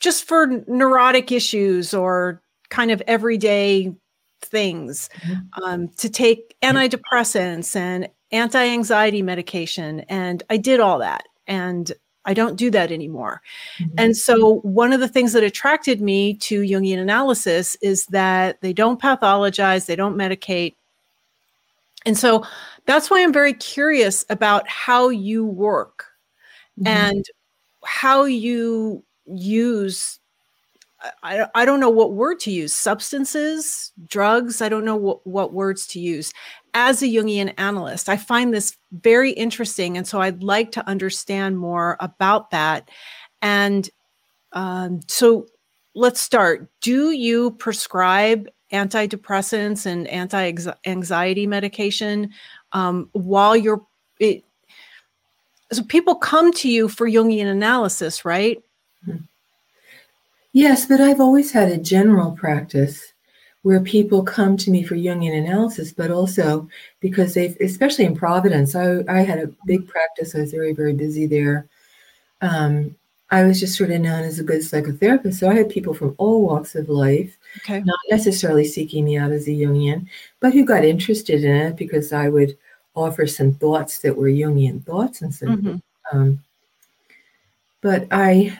just 0.00 0.24
for 0.24 0.46
neurotic 0.66 1.30
issues 1.30 1.92
or 1.92 2.42
kind 2.70 2.90
of 2.90 3.02
everyday 3.06 3.94
things, 4.40 5.08
mm-hmm. 5.20 5.62
um, 5.62 5.88
to 5.98 6.08
take 6.08 6.56
antidepressants 6.62 7.76
and 7.76 8.08
anti 8.32 8.64
anxiety 8.64 9.22
medication. 9.22 10.00
And 10.08 10.42
I 10.50 10.56
did 10.56 10.80
all 10.80 10.98
that. 10.98 11.24
And 11.46 11.92
I 12.24 12.34
don't 12.34 12.56
do 12.56 12.70
that 12.70 12.92
anymore. 12.92 13.42
Mm-hmm. 13.78 13.94
And 13.98 14.16
so, 14.16 14.60
one 14.60 14.92
of 14.92 15.00
the 15.00 15.08
things 15.08 15.32
that 15.32 15.42
attracted 15.42 16.00
me 16.00 16.34
to 16.34 16.62
Jungian 16.62 16.98
analysis 16.98 17.76
is 17.82 18.06
that 18.06 18.60
they 18.60 18.72
don't 18.72 19.00
pathologize, 19.00 19.86
they 19.86 19.96
don't 19.96 20.16
medicate. 20.16 20.76
And 22.06 22.16
so, 22.16 22.44
that's 22.86 23.10
why 23.10 23.22
I'm 23.22 23.32
very 23.32 23.54
curious 23.54 24.24
about 24.30 24.68
how 24.68 25.08
you 25.08 25.44
work 25.44 26.06
mm-hmm. 26.78 26.86
and 26.86 27.24
how 27.84 28.24
you 28.24 29.04
use 29.26 30.18
I, 31.22 31.46
I 31.54 31.64
don't 31.64 31.80
know 31.80 31.90
what 31.90 32.12
word 32.12 32.38
to 32.40 32.50
use 32.50 32.72
substances 32.72 33.92
drugs 34.06 34.60
i 34.60 34.68
don't 34.68 34.84
know 34.84 34.96
what, 34.96 35.26
what 35.26 35.52
words 35.52 35.86
to 35.88 36.00
use 36.00 36.32
as 36.74 37.02
a 37.02 37.06
jungian 37.06 37.52
analyst 37.58 38.08
i 38.08 38.16
find 38.16 38.52
this 38.52 38.76
very 38.92 39.32
interesting 39.32 39.96
and 39.96 40.06
so 40.06 40.20
i'd 40.20 40.42
like 40.42 40.72
to 40.72 40.86
understand 40.88 41.58
more 41.58 41.96
about 42.00 42.50
that 42.50 42.88
and 43.40 43.90
um, 44.54 45.00
so 45.08 45.46
let's 45.94 46.20
start 46.20 46.68
do 46.80 47.10
you 47.10 47.50
prescribe 47.52 48.48
antidepressants 48.72 49.84
and 49.86 50.06
anti-anxiety 50.08 51.46
medication 51.46 52.30
um, 52.72 53.08
while 53.12 53.56
you're 53.56 53.84
it, 54.18 54.44
so 55.72 55.82
people 55.82 56.14
come 56.14 56.52
to 56.52 56.68
you 56.68 56.88
for 56.88 57.08
jungian 57.08 57.46
analysis 57.46 58.24
right. 58.24 58.62
Yes, 60.52 60.84
but 60.84 61.00
I've 61.00 61.20
always 61.20 61.50
had 61.52 61.70
a 61.70 61.78
general 61.78 62.32
practice 62.32 63.11
where 63.62 63.80
people 63.80 64.22
come 64.22 64.56
to 64.56 64.70
me 64.70 64.82
for 64.82 64.96
Jungian 64.96 65.36
analysis, 65.38 65.92
but 65.92 66.10
also 66.10 66.68
because 67.00 67.34
they've, 67.34 67.56
especially 67.60 68.04
in 68.04 68.16
Providence, 68.16 68.74
I, 68.74 69.04
I 69.08 69.20
had 69.20 69.38
a 69.38 69.50
big 69.66 69.86
practice. 69.86 70.34
I 70.34 70.40
was 70.40 70.50
very, 70.50 70.72
very 70.72 70.92
busy 70.92 71.26
there. 71.26 71.66
Um, 72.40 72.96
I 73.30 73.44
was 73.44 73.60
just 73.60 73.78
sort 73.78 73.90
of 73.90 74.00
known 74.00 74.24
as 74.24 74.38
a 74.38 74.44
good 74.44 74.60
psychotherapist. 74.60 75.34
So 75.34 75.48
I 75.48 75.54
had 75.54 75.70
people 75.70 75.94
from 75.94 76.14
all 76.18 76.42
walks 76.42 76.74
of 76.74 76.88
life, 76.88 77.38
okay. 77.58 77.80
not 77.80 77.98
necessarily 78.10 78.64
seeking 78.64 79.04
me 79.04 79.16
out 79.16 79.30
as 79.30 79.46
a 79.46 79.52
Jungian, 79.52 80.06
but 80.40 80.52
who 80.52 80.66
got 80.66 80.84
interested 80.84 81.44
in 81.44 81.54
it 81.54 81.76
because 81.76 82.12
I 82.12 82.28
would 82.28 82.58
offer 82.94 83.26
some 83.26 83.54
thoughts 83.54 83.98
that 84.00 84.16
were 84.16 84.28
Jungian 84.28 84.84
thoughts 84.84 85.22
and 85.22 85.32
so. 85.32 85.46
Mm-hmm. 85.46 85.76
Um, 86.12 86.42
but 87.80 88.06
I 88.10 88.58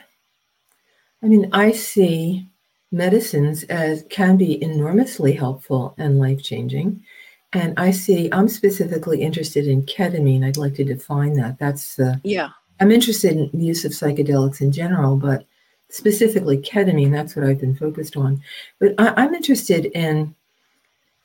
I 1.21 1.27
mean, 1.27 1.49
I 1.53 1.71
see 1.71 2.47
medicines 2.93 3.63
as 3.63 4.05
can 4.09 4.37
be 4.37 4.61
enormously 4.63 5.33
helpful 5.33 5.95
and 5.97 6.19
life 6.19 6.41
changing. 6.41 7.03
And 7.51 7.73
I 7.77 7.91
see, 7.91 8.29
I'm 8.31 8.47
specifically 8.47 9.21
interested 9.21 9.67
in 9.67 9.83
ketamine. 9.83 10.45
I'd 10.45 10.57
like 10.57 10.75
to 10.75 10.83
define 10.83 11.33
that. 11.33 11.59
That's 11.59 11.95
the, 11.95 12.21
yeah. 12.23 12.49
I'm 12.79 12.91
interested 12.91 13.33
in 13.33 13.49
the 13.53 13.65
use 13.65 13.83
of 13.83 13.91
psychedelics 13.91 14.61
in 14.61 14.71
general, 14.71 15.17
but 15.17 15.45
specifically 15.89 16.57
ketamine, 16.57 17.11
that's 17.11 17.35
what 17.35 17.45
I've 17.45 17.59
been 17.59 17.75
focused 17.75 18.15
on. 18.15 18.41
But 18.79 18.95
I, 18.97 19.23
am 19.23 19.35
interested 19.35 19.85
in 19.87 20.33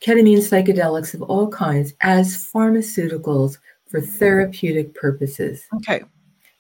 ketamine 0.01 0.39
psychedelics 0.39 1.15
of 1.15 1.23
all 1.23 1.49
kinds 1.49 1.95
as 2.01 2.51
pharmaceuticals 2.53 3.59
for 3.87 4.01
therapeutic 4.01 4.95
purposes. 4.95 5.65
Okay 5.77 6.03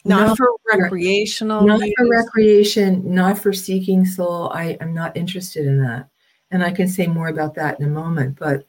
not, 0.09 0.29
not 0.29 0.37
for 0.37 0.49
recreational 0.73 1.65
not 1.65 1.81
use. 1.81 1.95
for 1.97 2.09
recreation 2.09 3.15
not 3.15 3.39
for 3.39 3.53
seeking 3.53 4.05
soul. 4.05 4.51
I 4.53 4.77
am 4.81 4.95
not 4.95 5.17
interested 5.17 5.67
in 5.67 5.83
that. 5.83 6.09
And 6.51 6.65
i 6.65 6.71
can 6.71 6.89
say 6.89 7.07
more 7.07 7.29
about 7.29 7.55
that 7.57 7.79
in 7.79 7.87
a 7.87 7.91
moment 7.91 8.39
but 8.39 8.67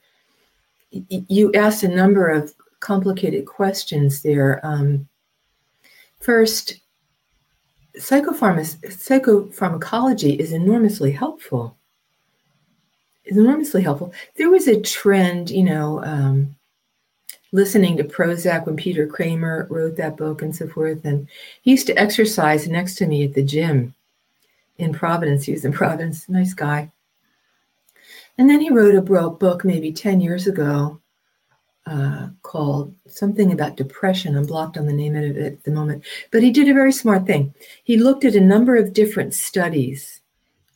you 0.91 1.51
asked 1.53 1.83
a 1.83 1.87
number 1.87 2.29
of 2.29 2.53
complicated 2.79 3.45
questions 3.45 4.21
there. 4.21 4.65
Um, 4.65 5.07
first 6.19 6.79
psychopharmacology 7.97 10.39
is 10.39 10.53
enormously 10.53 11.11
helpful. 11.11 11.75
Is 13.25 13.37
enormously 13.37 13.81
helpful. 13.83 14.13
There 14.37 14.49
was 14.49 14.67
a 14.67 14.81
trend 14.81 15.51
you 15.51 15.63
know 15.63 16.03
um, 16.03 16.55
listening 17.51 17.97
to 17.97 18.03
Prozac 18.03 18.65
when 18.65 18.75
Peter 18.75 19.07
Kramer 19.07 19.67
wrote 19.69 19.95
that 19.97 20.17
book 20.17 20.41
and 20.41 20.55
so 20.55 20.67
forth. 20.67 21.03
And 21.05 21.27
he 21.61 21.71
used 21.71 21.87
to 21.87 21.97
exercise 21.97 22.67
next 22.67 22.95
to 22.95 23.07
me 23.07 23.23
at 23.23 23.33
the 23.33 23.43
gym 23.43 23.93
in 24.77 24.93
Providence. 24.93 25.45
He 25.45 25.51
was 25.51 25.65
in 25.65 25.71
Providence, 25.71 26.29
nice 26.29 26.53
guy. 26.53 26.91
And 28.37 28.49
then 28.49 28.61
he 28.61 28.69
wrote 28.69 28.95
a 28.95 29.01
book 29.01 29.65
maybe 29.65 29.91
10 29.91 30.21
years 30.21 30.47
ago 30.47 30.99
uh, 31.85 32.27
called 32.43 32.93
something 33.07 33.51
about 33.51 33.75
depression. 33.75 34.37
I'm 34.37 34.45
blocked 34.45 34.77
on 34.77 34.85
the 34.85 34.93
name 34.93 35.15
of 35.15 35.23
it 35.23 35.37
at 35.37 35.63
the 35.63 35.71
moment. 35.71 36.05
But 36.31 36.43
he 36.43 36.51
did 36.51 36.69
a 36.69 36.73
very 36.73 36.91
smart 36.91 37.25
thing. 37.25 37.53
He 37.83 37.97
looked 37.97 38.23
at 38.25 38.35
a 38.35 38.41
number 38.41 38.75
of 38.75 38.93
different 38.93 39.33
studies 39.33 40.21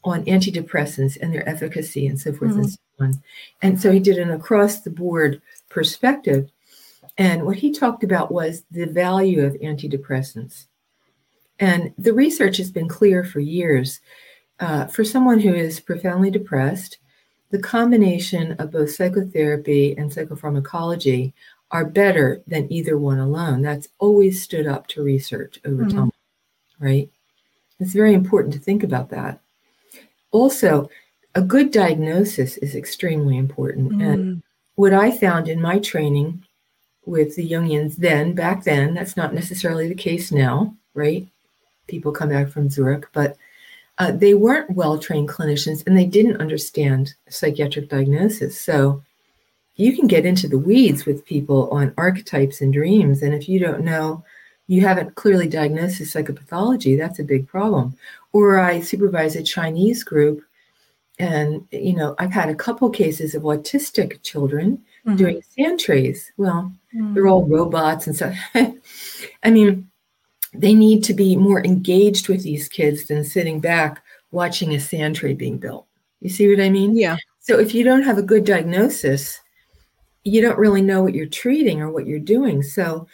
on 0.04 0.26
antidepressants 0.26 1.18
and 1.22 1.34
their 1.34 1.48
efficacy 1.48 2.08
and 2.08 2.20
so 2.20 2.34
forth 2.34 2.52
mm-hmm. 2.52 2.62
and 2.62 2.72
so 2.72 2.80
on. 3.00 3.24
And 3.62 3.80
so 3.80 3.92
he 3.92 4.00
did 4.00 4.18
an 4.18 4.32
across 4.32 4.82
the 4.82 4.90
board 4.90 5.42
perspective. 5.70 6.50
And 7.18 7.46
what 7.46 7.58
he 7.58 7.72
talked 7.72 8.04
about 8.04 8.32
was 8.32 8.64
the 8.72 8.86
value 8.86 9.46
of 9.46 9.54
antidepressants. 9.54 10.66
And 11.60 11.94
the 11.98 12.14
research 12.14 12.58
has 12.58 12.72
been 12.72 12.88
clear 12.88 13.24
for 13.24 13.40
years. 13.40 14.00
Uh, 14.60 14.88
for 14.88 15.04
someone 15.04 15.40
who 15.40 15.54
is 15.54 15.80
profoundly 15.80 16.32
depressed, 16.32 16.98
the 17.52 17.60
combination 17.60 18.54
of 18.54 18.72
both 18.72 18.92
psychotherapy 18.92 19.96
and 19.98 20.12
psychopharmacology 20.12 21.34
are 21.72 21.86
better 21.86 22.42
than 22.48 22.72
either 22.72 22.98
one 22.98 23.20
alone. 23.20 23.62
That's 23.62 23.90
always 24.00 24.42
stood 24.42 24.68
up 24.68 24.88
to 24.88 25.04
research 25.04 25.60
over 25.66 25.84
mm-hmm. 25.84 25.98
time, 25.98 26.12
right? 26.80 27.10
It's 27.80 27.94
very 27.94 28.14
important 28.14 28.54
to 28.54 28.60
think 28.60 28.84
about 28.84 29.10
that. 29.10 29.42
Also, 30.32 30.90
a 31.36 31.42
good 31.42 31.72
diagnosis 31.72 32.58
is 32.58 32.76
extremely 32.76 33.38
important. 33.38 33.94
Mm. 33.94 34.14
And 34.14 34.44
what 34.76 34.94
I 34.94 35.12
found 35.12 35.48
in 35.48 35.62
my 35.62 35.80
training 35.80 36.44
with 37.06 37.36
the 37.36 37.50
Jungians 37.50 37.96
then, 37.98 38.34
back 38.34 38.64
then, 38.64 38.94
that's 38.94 39.18
not 39.18 39.34
necessarily 39.34 39.88
the 39.88 39.96
case 39.96 40.32
now, 40.32 40.76
right? 40.94 41.28
People 41.88 42.12
come 42.12 42.30
back 42.30 42.50
from 42.50 42.70
Zurich, 42.70 43.08
but 43.14 43.36
uh, 43.98 44.12
they 44.12 44.34
weren't 44.34 44.72
well 44.72 44.98
trained 44.98 45.30
clinicians 45.30 45.86
and 45.86 45.98
they 45.98 46.06
didn't 46.06 46.42
understand 46.42 47.14
psychiatric 47.30 47.90
diagnosis. 47.90 48.60
So 48.60 49.04
you 49.76 49.96
can 49.96 50.08
get 50.08 50.26
into 50.26 50.48
the 50.48 50.58
weeds 50.58 51.06
with 51.06 51.26
people 51.26 51.70
on 51.70 51.94
archetypes 51.98 52.62
and 52.62 52.72
dreams. 52.72 53.22
And 53.22 53.34
if 53.34 53.50
you 53.50 53.60
don't 53.60 53.84
know, 53.84 54.24
you 54.68 54.82
haven't 54.82 55.16
clearly 55.16 55.48
diagnosed 55.48 56.00
the 56.00 56.06
psychopathology, 56.06 56.98
that's 56.98 57.20
a 57.20 57.24
big 57.24 57.48
problem. 57.48 57.96
Or 58.32 58.60
I 58.60 58.80
supervise 58.80 59.36
a 59.36 59.44
Chinese 59.44 60.04
group, 60.04 60.42
and 61.20 61.68
you 61.72 61.94
know, 61.94 62.16
I've 62.18 62.32
had 62.32 62.50
a 62.50 62.56
couple 62.56 62.90
cases 62.90 63.36
of 63.36 63.44
autistic 63.44 64.24
children 64.24 64.82
mm-hmm. 65.06 65.16
doing 65.16 65.42
sand 65.58 65.80
trays. 65.80 66.32
Well, 66.38 66.72
mm-hmm. 66.94 67.14
they're 67.14 67.28
all 67.28 67.46
robots 67.46 68.08
and 68.08 68.16
stuff. 68.16 68.36
I 69.44 69.52
mean, 69.52 69.90
they 70.54 70.74
need 70.74 71.04
to 71.06 71.14
be 71.14 71.36
more 71.36 71.64
engaged 71.66 72.30
with 72.30 72.44
these 72.44 72.68
kids 72.68 73.06
than 73.06 73.24
sitting 73.24 73.60
back 73.60 74.04
watching 74.32 74.74
a 74.74 74.80
sand 74.80 75.16
tray 75.16 75.34
being 75.34 75.58
built. 75.58 75.88
You 76.22 76.30
see 76.30 76.50
what 76.50 76.64
I 76.64 76.70
mean? 76.70 76.96
Yeah. 76.96 77.18
So 77.40 77.60
if 77.60 77.74
you 77.74 77.84
don't 77.84 78.04
have 78.04 78.18
a 78.18 78.24
good 78.24 78.46
diagnosis, 78.46 79.40
you 80.24 80.42
don't 80.42 80.58
really 80.58 80.82
know 80.82 81.04
what 81.04 81.14
you're 81.14 81.26
treating 81.26 81.82
or 81.82 81.92
what 81.92 82.08
you're 82.08 82.20
doing. 82.20 82.64
So 82.64 83.08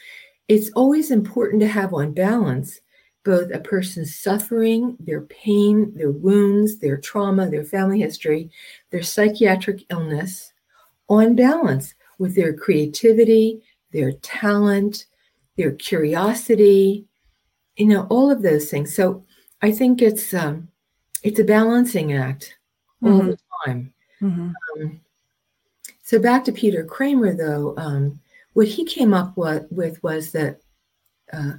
it's 0.47 0.71
always 0.75 1.11
important 1.11 1.61
to 1.61 1.67
have 1.67 1.93
on 1.93 2.13
balance 2.13 2.81
both 3.23 3.51
a 3.51 3.59
person's 3.59 4.15
suffering, 4.15 4.95
their 4.99 5.21
pain, 5.21 5.91
their 5.95 6.11
wounds, 6.11 6.79
their 6.79 6.97
trauma, 6.97 7.49
their 7.49 7.65
family 7.65 7.99
history, 7.99 8.49
their 8.91 9.03
psychiatric 9.03 9.85
illness, 9.89 10.53
on 11.09 11.35
balance 11.35 11.95
with 12.17 12.35
their 12.35 12.53
creativity, 12.53 13.61
their 13.91 14.11
talent, 14.13 15.05
their 15.57 15.71
curiosity, 15.71 17.05
you 17.75 17.85
know, 17.85 18.05
all 18.09 18.29
of 18.29 18.41
those 18.41 18.69
things. 18.69 18.95
So 18.95 19.25
I 19.61 19.71
think 19.71 20.01
it's 20.01 20.33
um, 20.33 20.69
it's 21.23 21.39
a 21.39 21.43
balancing 21.43 22.13
act 22.13 22.55
all 23.03 23.09
mm-hmm. 23.11 23.29
the 23.29 23.37
time. 23.65 23.93
Mm-hmm. 24.21 24.51
Um, 24.81 25.01
so 26.03 26.19
back 26.19 26.43
to 26.45 26.51
Peter 26.51 26.83
Kramer, 26.83 27.35
though, 27.35 27.73
um, 27.77 28.19
what 28.53 28.67
he 28.67 28.83
came 28.83 29.13
up 29.13 29.37
with, 29.37 29.65
with 29.69 30.01
was 30.03 30.31
that 30.31 30.59
uh, 31.31 31.53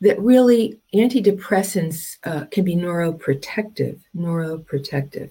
that 0.00 0.20
really 0.20 0.80
antidepressants 0.94 2.16
uh, 2.24 2.46
can 2.46 2.64
be 2.64 2.74
neuroprotective, 2.74 4.00
neuroprotective, 4.16 5.30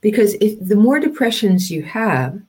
because 0.00 0.34
if 0.34 0.58
the 0.66 0.76
more 0.76 0.98
depressions 0.98 1.70
you 1.70 1.82
have, 1.82 2.40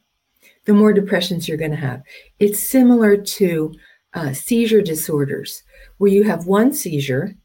the 0.71 0.77
more 0.77 0.93
depressions 0.93 1.49
you're 1.49 1.57
going 1.57 1.71
to 1.71 1.75
have. 1.77 2.01
It's 2.39 2.65
similar 2.65 3.17
to 3.17 3.73
uh, 4.13 4.31
seizure 4.31 4.81
disorders, 4.81 5.63
where 5.97 6.09
you 6.09 6.23
have 6.23 6.47
one 6.47 6.71
seizure, 6.71 7.35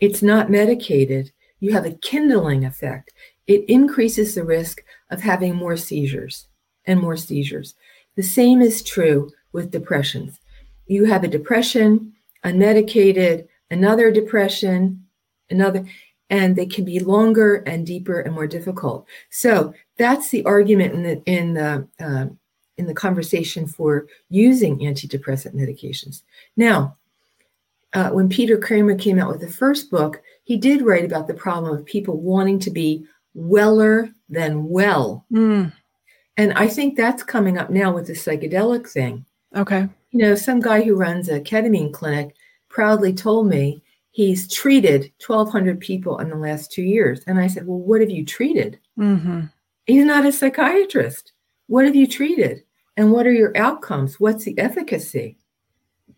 it's 0.00 0.20
not 0.20 0.50
medicated, 0.50 1.30
you 1.60 1.72
have 1.72 1.86
a 1.86 1.92
kindling 1.92 2.64
effect. 2.64 3.12
It 3.46 3.64
increases 3.68 4.34
the 4.34 4.42
risk 4.42 4.82
of 5.12 5.20
having 5.20 5.54
more 5.54 5.76
seizures 5.76 6.48
and 6.84 6.98
more 7.00 7.16
seizures. 7.16 7.74
The 8.16 8.24
same 8.24 8.60
is 8.60 8.82
true 8.82 9.30
with 9.52 9.70
depressions. 9.70 10.40
You 10.86 11.04
have 11.04 11.22
a 11.22 11.28
depression, 11.28 12.14
unmedicated, 12.44 13.46
another 13.70 14.10
depression, 14.10 15.06
another, 15.50 15.86
and 16.28 16.56
they 16.56 16.66
can 16.66 16.84
be 16.84 16.98
longer 16.98 17.62
and 17.64 17.86
deeper 17.86 18.18
and 18.18 18.34
more 18.34 18.48
difficult. 18.48 19.06
So 19.30 19.72
that's 19.98 20.30
the 20.30 20.44
argument 20.44 20.94
in 20.94 21.02
the 21.04 21.22
in 21.26 21.54
the 21.54 21.88
uh, 22.00 22.26
in 22.78 22.86
the 22.86 22.94
conversation 22.94 23.66
for 23.66 24.06
using 24.30 24.78
antidepressant 24.80 25.54
medications. 25.54 26.22
Now, 26.56 26.96
uh, 27.94 28.10
when 28.10 28.28
Peter 28.28 28.56
Kramer 28.56 28.94
came 28.94 29.18
out 29.18 29.30
with 29.30 29.40
the 29.40 29.50
first 29.52 29.90
book, 29.90 30.22
he 30.44 30.56
did 30.56 30.82
write 30.82 31.04
about 31.04 31.26
the 31.26 31.34
problem 31.34 31.76
of 31.76 31.84
people 31.84 32.18
wanting 32.20 32.58
to 32.60 32.70
be 32.70 33.04
weller 33.34 34.08
than 34.30 34.64
well. 34.68 35.26
Mm, 35.32 35.72
And 36.38 36.52
I 36.54 36.66
think 36.68 36.96
that's 36.96 37.22
coming 37.22 37.58
up 37.58 37.68
now 37.70 37.92
with 37.92 38.06
the 38.06 38.14
psychedelic 38.14 38.88
thing. 38.88 39.24
okay. 39.54 39.88
You 40.10 40.18
know, 40.20 40.34
some 40.34 40.60
guy 40.60 40.82
who 40.82 40.94
runs 40.94 41.28
a 41.30 41.40
ketamine 41.40 41.92
clinic 41.92 42.34
proudly 42.68 43.12
told 43.14 43.46
me 43.48 43.82
he's 44.10 44.46
treated 44.52 45.10
1,200 45.26 45.80
people 45.80 46.18
in 46.18 46.28
the 46.28 46.36
last 46.36 46.70
two 46.70 46.82
years. 46.82 47.22
And 47.26 47.38
I 47.38 47.46
said, 47.46 47.66
Well, 47.66 47.78
what 47.78 48.00
have 48.02 48.10
you 48.10 48.24
treated? 48.24 48.78
hmm 48.96 49.42
He's 49.86 50.04
not 50.04 50.24
a 50.26 50.32
psychiatrist. 50.32 51.31
What 51.72 51.86
have 51.86 51.96
you 51.96 52.06
treated? 52.06 52.64
And 52.98 53.12
what 53.12 53.26
are 53.26 53.32
your 53.32 53.56
outcomes? 53.56 54.20
What's 54.20 54.44
the 54.44 54.58
efficacy? 54.58 55.38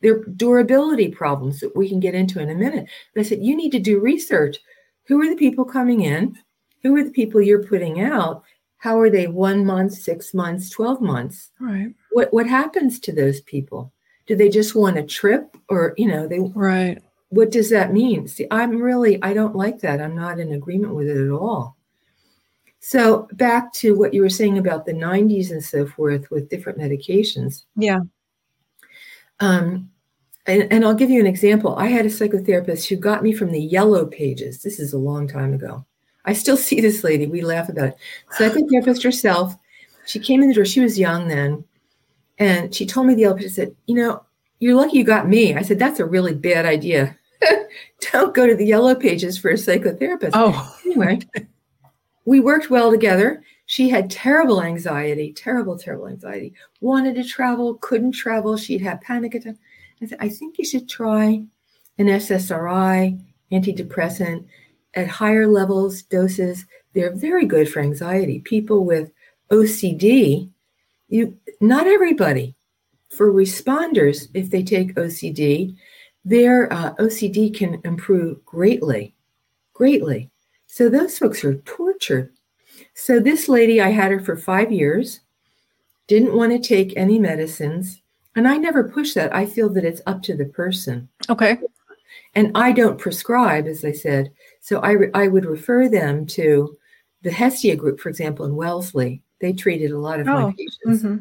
There 0.02 0.16
are 0.16 0.24
durability 0.24 1.06
problems 1.12 1.60
that 1.60 1.76
we 1.76 1.88
can 1.88 2.00
get 2.00 2.12
into 2.16 2.40
in 2.40 2.50
a 2.50 2.56
minute. 2.56 2.88
But 3.14 3.20
I 3.20 3.22
said, 3.22 3.38
you 3.40 3.54
need 3.54 3.70
to 3.70 3.78
do 3.78 4.00
research. 4.00 4.56
Who 5.04 5.22
are 5.22 5.28
the 5.28 5.36
people 5.36 5.64
coming 5.64 6.00
in? 6.00 6.36
Who 6.82 6.96
are 6.96 7.04
the 7.04 7.12
people 7.12 7.40
you're 7.40 7.62
putting 7.62 8.00
out? 8.00 8.42
How 8.78 8.98
are 8.98 9.08
they 9.08 9.28
one 9.28 9.64
month, 9.64 9.92
six 9.92 10.34
months, 10.34 10.70
12 10.70 11.00
months? 11.00 11.52
Right. 11.60 11.94
What 12.10 12.32
what 12.34 12.48
happens 12.48 12.98
to 12.98 13.12
those 13.12 13.40
people? 13.42 13.92
Do 14.26 14.34
they 14.34 14.48
just 14.48 14.74
want 14.74 14.98
a 14.98 15.04
trip 15.04 15.56
or, 15.68 15.94
you 15.96 16.08
know, 16.08 16.26
they 16.26 16.40
Right. 16.40 16.98
what 17.28 17.52
does 17.52 17.70
that 17.70 17.92
mean? 17.92 18.26
See, 18.26 18.48
I'm 18.50 18.82
really, 18.82 19.22
I 19.22 19.32
don't 19.32 19.54
like 19.54 19.78
that. 19.82 20.00
I'm 20.00 20.16
not 20.16 20.40
in 20.40 20.52
agreement 20.52 20.96
with 20.96 21.06
it 21.08 21.24
at 21.24 21.30
all. 21.30 21.73
So, 22.86 23.28
back 23.32 23.72
to 23.76 23.94
what 23.94 24.12
you 24.12 24.20
were 24.20 24.28
saying 24.28 24.58
about 24.58 24.84
the 24.84 24.92
90s 24.92 25.50
and 25.50 25.64
so 25.64 25.86
forth 25.86 26.30
with 26.30 26.50
different 26.50 26.78
medications. 26.78 27.64
Yeah. 27.76 28.00
Um, 29.40 29.88
and, 30.44 30.70
and 30.70 30.84
I'll 30.84 30.92
give 30.92 31.08
you 31.08 31.18
an 31.18 31.26
example. 31.26 31.76
I 31.76 31.86
had 31.86 32.04
a 32.04 32.10
psychotherapist 32.10 32.86
who 32.86 32.96
got 32.96 33.22
me 33.22 33.32
from 33.32 33.52
the 33.52 33.62
yellow 33.62 34.04
pages. 34.04 34.62
This 34.62 34.78
is 34.78 34.92
a 34.92 34.98
long 34.98 35.26
time 35.26 35.54
ago. 35.54 35.86
I 36.26 36.34
still 36.34 36.58
see 36.58 36.82
this 36.82 37.02
lady. 37.02 37.26
We 37.26 37.40
laugh 37.40 37.70
about 37.70 37.88
it. 37.88 37.96
Psychotherapist 38.36 39.02
herself. 39.02 39.56
She 40.04 40.18
came 40.18 40.42
in 40.42 40.50
the 40.50 40.54
door. 40.54 40.66
She 40.66 40.80
was 40.80 40.98
young 40.98 41.26
then. 41.26 41.64
And 42.36 42.74
she 42.74 42.84
told 42.84 43.06
me 43.06 43.14
the 43.14 43.22
yellow 43.22 43.36
pages 43.36 43.54
said, 43.54 43.74
You 43.86 43.94
know, 43.94 44.26
you're 44.58 44.74
lucky 44.74 44.98
you 44.98 45.04
got 45.04 45.26
me. 45.26 45.54
I 45.54 45.62
said, 45.62 45.78
That's 45.78 46.00
a 46.00 46.04
really 46.04 46.34
bad 46.34 46.66
idea. 46.66 47.16
Don't 48.12 48.34
go 48.34 48.46
to 48.46 48.54
the 48.54 48.66
yellow 48.66 48.94
pages 48.94 49.38
for 49.38 49.48
a 49.48 49.54
psychotherapist. 49.54 50.32
Oh. 50.34 50.76
Anyway, 50.84 51.20
we 52.24 52.40
worked 52.40 52.70
well 52.70 52.90
together. 52.90 53.42
She 53.66 53.88
had 53.88 54.10
terrible 54.10 54.62
anxiety, 54.62 55.32
terrible, 55.32 55.78
terrible 55.78 56.08
anxiety. 56.08 56.54
Wanted 56.80 57.14
to 57.16 57.24
travel, 57.24 57.74
couldn't 57.76 58.12
travel. 58.12 58.56
She'd 58.56 58.82
have 58.82 59.00
panic 59.00 59.34
attacks. 59.34 59.58
I 60.02 60.06
said, 60.06 60.18
I 60.20 60.28
think 60.28 60.58
you 60.58 60.64
should 60.64 60.88
try 60.88 61.44
an 61.98 62.06
SSRI, 62.06 63.18
antidepressant 63.52 64.44
at 64.94 65.08
higher 65.08 65.46
levels, 65.46 66.02
doses. 66.02 66.66
They're 66.92 67.14
very 67.14 67.46
good 67.46 67.68
for 67.68 67.80
anxiety. 67.80 68.40
People 68.40 68.84
with 68.84 69.10
OCD, 69.50 70.50
you 71.08 71.38
not 71.60 71.86
everybody. 71.86 72.56
For 73.10 73.32
responders, 73.32 74.28
if 74.34 74.50
they 74.50 74.64
take 74.64 74.96
OCD, 74.96 75.76
their 76.24 76.72
uh, 76.72 76.94
OCD 76.94 77.54
can 77.54 77.80
improve 77.84 78.44
greatly, 78.44 79.14
greatly. 79.72 80.30
So 80.74 80.88
those 80.88 81.16
folks 81.16 81.44
are 81.44 81.54
tortured. 81.58 82.32
So 82.94 83.20
this 83.20 83.48
lady, 83.48 83.80
I 83.80 83.90
had 83.90 84.10
her 84.10 84.18
for 84.18 84.36
five 84.36 84.72
years, 84.72 85.20
didn't 86.08 86.34
want 86.34 86.50
to 86.50 86.58
take 86.58 86.96
any 86.96 87.16
medicines. 87.16 88.02
And 88.34 88.48
I 88.48 88.56
never 88.56 88.82
push 88.82 89.14
that. 89.14 89.32
I 89.32 89.46
feel 89.46 89.68
that 89.68 89.84
it's 89.84 90.00
up 90.06 90.20
to 90.24 90.36
the 90.36 90.46
person. 90.46 91.08
Okay. 91.30 91.58
And 92.34 92.50
I 92.56 92.72
don't 92.72 92.98
prescribe, 92.98 93.68
as 93.68 93.84
I 93.84 93.92
said. 93.92 94.32
So 94.62 94.80
I, 94.80 94.90
re- 94.90 95.10
I 95.14 95.28
would 95.28 95.44
refer 95.44 95.88
them 95.88 96.26
to 96.38 96.76
the 97.22 97.30
Hestia 97.30 97.76
group, 97.76 98.00
for 98.00 98.08
example, 98.08 98.44
in 98.44 98.56
Wellesley. 98.56 99.22
They 99.40 99.52
treated 99.52 99.92
a 99.92 99.98
lot 100.00 100.18
of 100.18 100.26
my 100.26 100.42
Oh, 100.42 100.52
patients. 100.58 101.02
hmm 101.02 101.16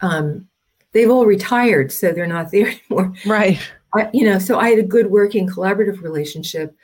Um, 0.00 0.48
they've 0.92 1.10
all 1.10 1.26
retired, 1.26 1.92
so 1.92 2.12
they're 2.12 2.26
not 2.26 2.50
there 2.52 2.68
anymore. 2.68 3.12
Right. 3.26 3.60
I, 3.94 4.08
you 4.14 4.24
know, 4.24 4.38
so 4.38 4.58
I 4.58 4.70
had 4.70 4.78
a 4.78 4.82
good 4.84 5.08
working 5.10 5.46
collaborative 5.46 6.00
relationship. 6.00 6.74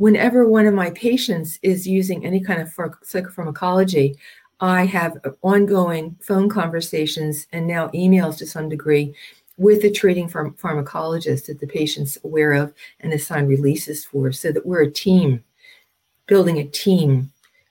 Whenever 0.00 0.48
one 0.48 0.64
of 0.64 0.72
my 0.72 0.88
patients 0.92 1.58
is 1.60 1.86
using 1.86 2.24
any 2.24 2.40
kind 2.40 2.62
of 2.62 2.68
psychopharmacology, 2.68 4.16
I 4.58 4.86
have 4.86 5.18
ongoing 5.42 6.16
phone 6.22 6.48
conversations 6.48 7.46
and 7.52 7.66
now 7.66 7.88
emails 7.88 8.38
to 8.38 8.46
some 8.46 8.70
degree 8.70 9.14
with 9.58 9.82
the 9.82 9.90
treating 9.90 10.26
pharm- 10.26 10.58
pharmacologist 10.58 11.44
that 11.46 11.60
the 11.60 11.66
patient's 11.66 12.16
aware 12.24 12.54
of 12.54 12.72
and 13.00 13.12
assign 13.12 13.46
releases 13.46 14.06
for, 14.06 14.32
so 14.32 14.50
that 14.52 14.64
we're 14.64 14.84
a 14.84 14.90
team, 14.90 15.44
building 16.26 16.56
a 16.56 16.64
team 16.64 17.30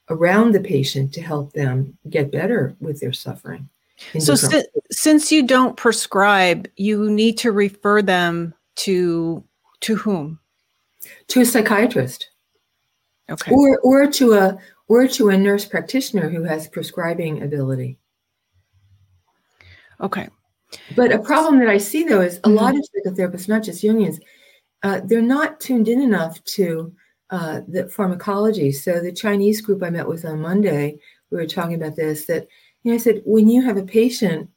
around 0.09 0.51
the 0.51 0.59
patient 0.59 1.11
to 1.13 1.23
help 1.23 1.53
them 1.53 1.97
get 2.11 2.31
better 2.31 2.75
with 2.79 2.99
their 2.99 3.11
suffering. 3.11 3.67
So 4.19 4.35
si- 4.35 4.67
since 4.91 5.31
you 5.31 5.47
don't 5.47 5.75
prescribe, 5.75 6.67
you 6.75 7.09
need 7.09 7.39
to 7.39 7.51
refer 7.51 8.03
them 8.03 8.53
to 8.75 9.43
to 9.79 9.95
whom? 9.95 10.38
To 11.27 11.41
a 11.41 11.45
psychiatrist. 11.45 12.29
Okay. 13.29 13.51
or 13.51 13.79
or 13.83 14.07
to 14.07 14.33
a 14.33 14.57
or 14.87 15.07
to 15.07 15.29
a 15.29 15.37
nurse 15.37 15.65
practitioner 15.65 16.29
who 16.29 16.43
has 16.43 16.67
prescribing 16.67 17.43
ability. 17.43 17.99
Okay. 20.01 20.29
But 20.95 21.11
a 21.11 21.19
problem 21.19 21.59
that 21.59 21.69
I 21.69 21.77
see 21.77 22.03
though 22.03 22.21
is 22.21 22.39
a 22.43 22.49
lot 22.49 22.75
of 22.75 22.83
psychotherapists, 22.83 23.47
not 23.47 23.63
just 23.63 23.83
Jungians, 23.83 24.19
uh, 24.83 25.01
they're 25.03 25.21
not 25.21 25.59
tuned 25.59 25.87
in 25.87 26.01
enough 26.01 26.43
to 26.45 26.93
uh, 27.29 27.61
the 27.67 27.87
pharmacology. 27.89 28.71
So 28.71 28.99
the 28.99 29.11
Chinese 29.11 29.61
group 29.61 29.83
I 29.83 29.89
met 29.89 30.07
with 30.07 30.25
on 30.25 30.41
Monday, 30.41 30.97
we 31.29 31.37
were 31.37 31.45
talking 31.45 31.75
about 31.75 31.95
this. 31.95 32.25
That 32.25 32.47
you 32.83 32.91
know, 32.91 32.95
I 32.95 32.97
said 32.97 33.21
when 33.25 33.47
you 33.47 33.61
have 33.61 33.77
a 33.77 33.83
patient 33.83 34.49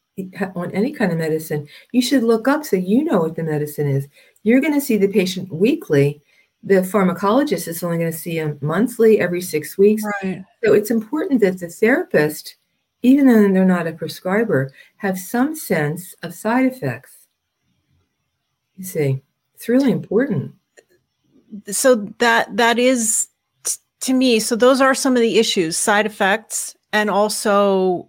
on 0.55 0.71
any 0.73 0.93
kind 0.93 1.13
of 1.13 1.19
medicine, 1.19 1.67
you 1.93 2.01
should 2.01 2.23
look 2.23 2.49
up 2.49 2.65
so 2.65 2.77
you 2.77 3.05
know 3.05 3.21
what 3.21 3.37
the 3.37 3.43
medicine 3.43 3.89
is. 3.89 4.09
You're 4.43 4.61
going 4.61 4.75
to 4.75 4.81
see 4.81 4.97
the 4.97 5.09
patient 5.09 5.53
weekly. 5.53 6.23
The 6.65 6.75
pharmacologist 6.77 7.67
is 7.67 7.83
only 7.83 7.99
going 7.99 8.13
to 8.13 8.17
see 8.17 8.37
him 8.37 8.59
monthly, 8.61 9.21
every 9.21 9.41
six 9.41 9.77
weeks. 9.77 10.05
Right. 10.23 10.45
So 10.63 10.75
it's 10.75 10.91
important 10.91 11.41
that 11.41 11.59
the 11.59 11.69
therapist, 11.69 12.57
even 13.03 13.27
though 13.27 13.53
they're 13.53 13.65
not 13.65 13.89
a 13.89 13.93
prescriber, 13.93 14.73
have 14.99 15.19
some 15.19 15.57
sense 15.57 16.15
of 16.23 16.35
side 16.35 16.67
effects. 16.67 17.27
You 18.77 18.85
see, 18.85 19.23
it's 19.55 19.69
really 19.69 19.91
important. 19.91 20.53
So 21.69 21.97
that 22.19 22.57
that 22.57 22.79
is 22.79 23.29
t- 23.65 23.79
to 24.03 24.15
me. 24.15 24.39
So 24.39 24.57
those 24.57 24.81
are 24.81 24.95
some 24.95 25.17
of 25.17 25.21
the 25.21 25.39
issues: 25.39 25.77
side 25.77 26.07
effects, 26.07 26.77
and 26.93 27.11
also 27.11 28.09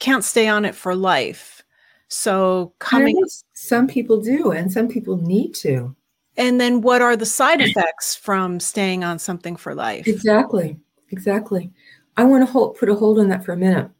can't 0.00 0.24
stay 0.24 0.48
on 0.48 0.64
it 0.64 0.74
for 0.74 0.96
life. 0.96 1.62
So 2.08 2.74
coming 2.80 3.16
some 3.52 3.86
people 3.86 4.20
do, 4.20 4.50
and 4.50 4.70
some 4.70 4.88
people 4.88 5.16
need 5.16 5.54
to. 5.56 5.94
And 6.40 6.60
then 6.60 6.80
what 6.80 7.02
are 7.02 7.16
the 7.16 7.26
side 7.26 7.60
effects 7.60 8.16
from 8.16 8.58
staying 8.58 9.04
on 9.04 9.18
something 9.18 9.56
for 9.56 9.74
life? 9.74 10.08
Exactly, 10.08 10.78
exactly. 11.10 11.70
I 12.16 12.24
want 12.24 12.44
to 12.46 12.50
hold, 12.50 12.76
put 12.76 12.88
a 12.88 12.94
hold 12.94 13.18
on 13.18 13.28
that 13.28 13.44
for 13.44 13.52
a 13.52 13.56
minute. 13.56 13.90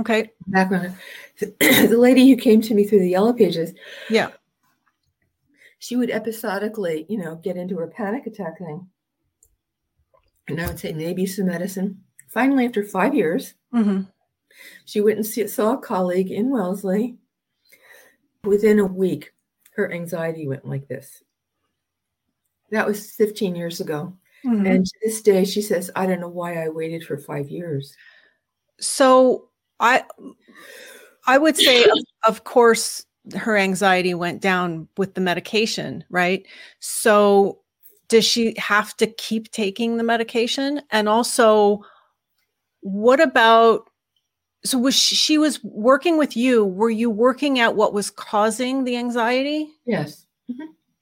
Okay. 0.00 0.32
Background: 0.48 0.94
the 1.40 1.96
lady 1.96 2.28
who 2.28 2.36
came 2.36 2.60
to 2.62 2.74
me 2.74 2.84
through 2.84 2.98
the 2.98 3.08
yellow 3.10 3.32
pages, 3.32 3.72
Yeah. 4.10 4.30
she 5.78 5.96
would 5.96 6.10
episodically, 6.10 7.06
you 7.08 7.16
know, 7.18 7.36
get 7.36 7.56
into 7.56 7.78
her 7.78 7.86
panic 7.86 8.26
attack 8.26 8.58
thing, 8.58 8.86
and 10.48 10.60
I 10.60 10.66
would 10.66 10.78
say 10.78 10.92
maybe 10.92 11.24
some 11.24 11.46
medicine. 11.46 12.02
Finally, 12.28 12.66
after 12.66 12.82
five 12.84 13.14
years, 13.14 13.54
hmm 13.72 14.02
She 14.84 15.00
went 15.00 15.16
and 15.18 15.26
see, 15.26 15.46
saw 15.46 15.74
a 15.74 15.78
colleague 15.78 16.30
in 16.30 16.50
Wellesley. 16.50 17.16
Within 18.44 18.78
a 18.78 18.84
week, 18.84 19.32
her 19.76 19.90
anxiety 19.92 20.46
went 20.46 20.64
like 20.66 20.86
this. 20.88 21.22
That 22.70 22.86
was 22.86 23.10
15 23.12 23.54
years 23.54 23.80
ago. 23.80 24.12
Mm-hmm. 24.44 24.66
And 24.66 24.86
to 24.86 24.92
this 25.02 25.22
day, 25.22 25.44
she 25.44 25.62
says, 25.62 25.90
I 25.96 26.06
don't 26.06 26.20
know 26.20 26.28
why 26.28 26.64
I 26.64 26.68
waited 26.68 27.04
for 27.04 27.18
five 27.18 27.50
years. 27.50 27.94
So 28.80 29.48
I 29.80 30.04
I 31.26 31.38
would 31.38 31.56
say 31.56 31.84
of, 32.26 32.44
course 32.44 33.04
her 33.34 33.56
anxiety 33.56 34.14
went 34.14 34.40
down 34.40 34.88
with 34.96 35.14
the 35.14 35.20
medication, 35.20 36.04
right? 36.10 36.46
So 36.78 37.60
does 38.08 38.24
she 38.24 38.54
have 38.58 38.96
to 38.98 39.06
keep 39.06 39.50
taking 39.50 39.96
the 39.96 40.04
medication? 40.04 40.82
And 40.90 41.08
also 41.08 41.84
what 42.80 43.20
about 43.20 43.90
so 44.64 44.78
was 44.78 44.94
she, 44.94 45.14
she 45.14 45.38
was 45.38 45.62
working 45.64 46.18
with 46.18 46.36
you, 46.36 46.64
were 46.64 46.90
you 46.90 47.10
working 47.10 47.58
at 47.58 47.76
what 47.76 47.92
was 47.92 48.10
causing 48.10 48.84
the 48.84 48.96
anxiety? 48.96 49.68
Yes. 49.84 50.26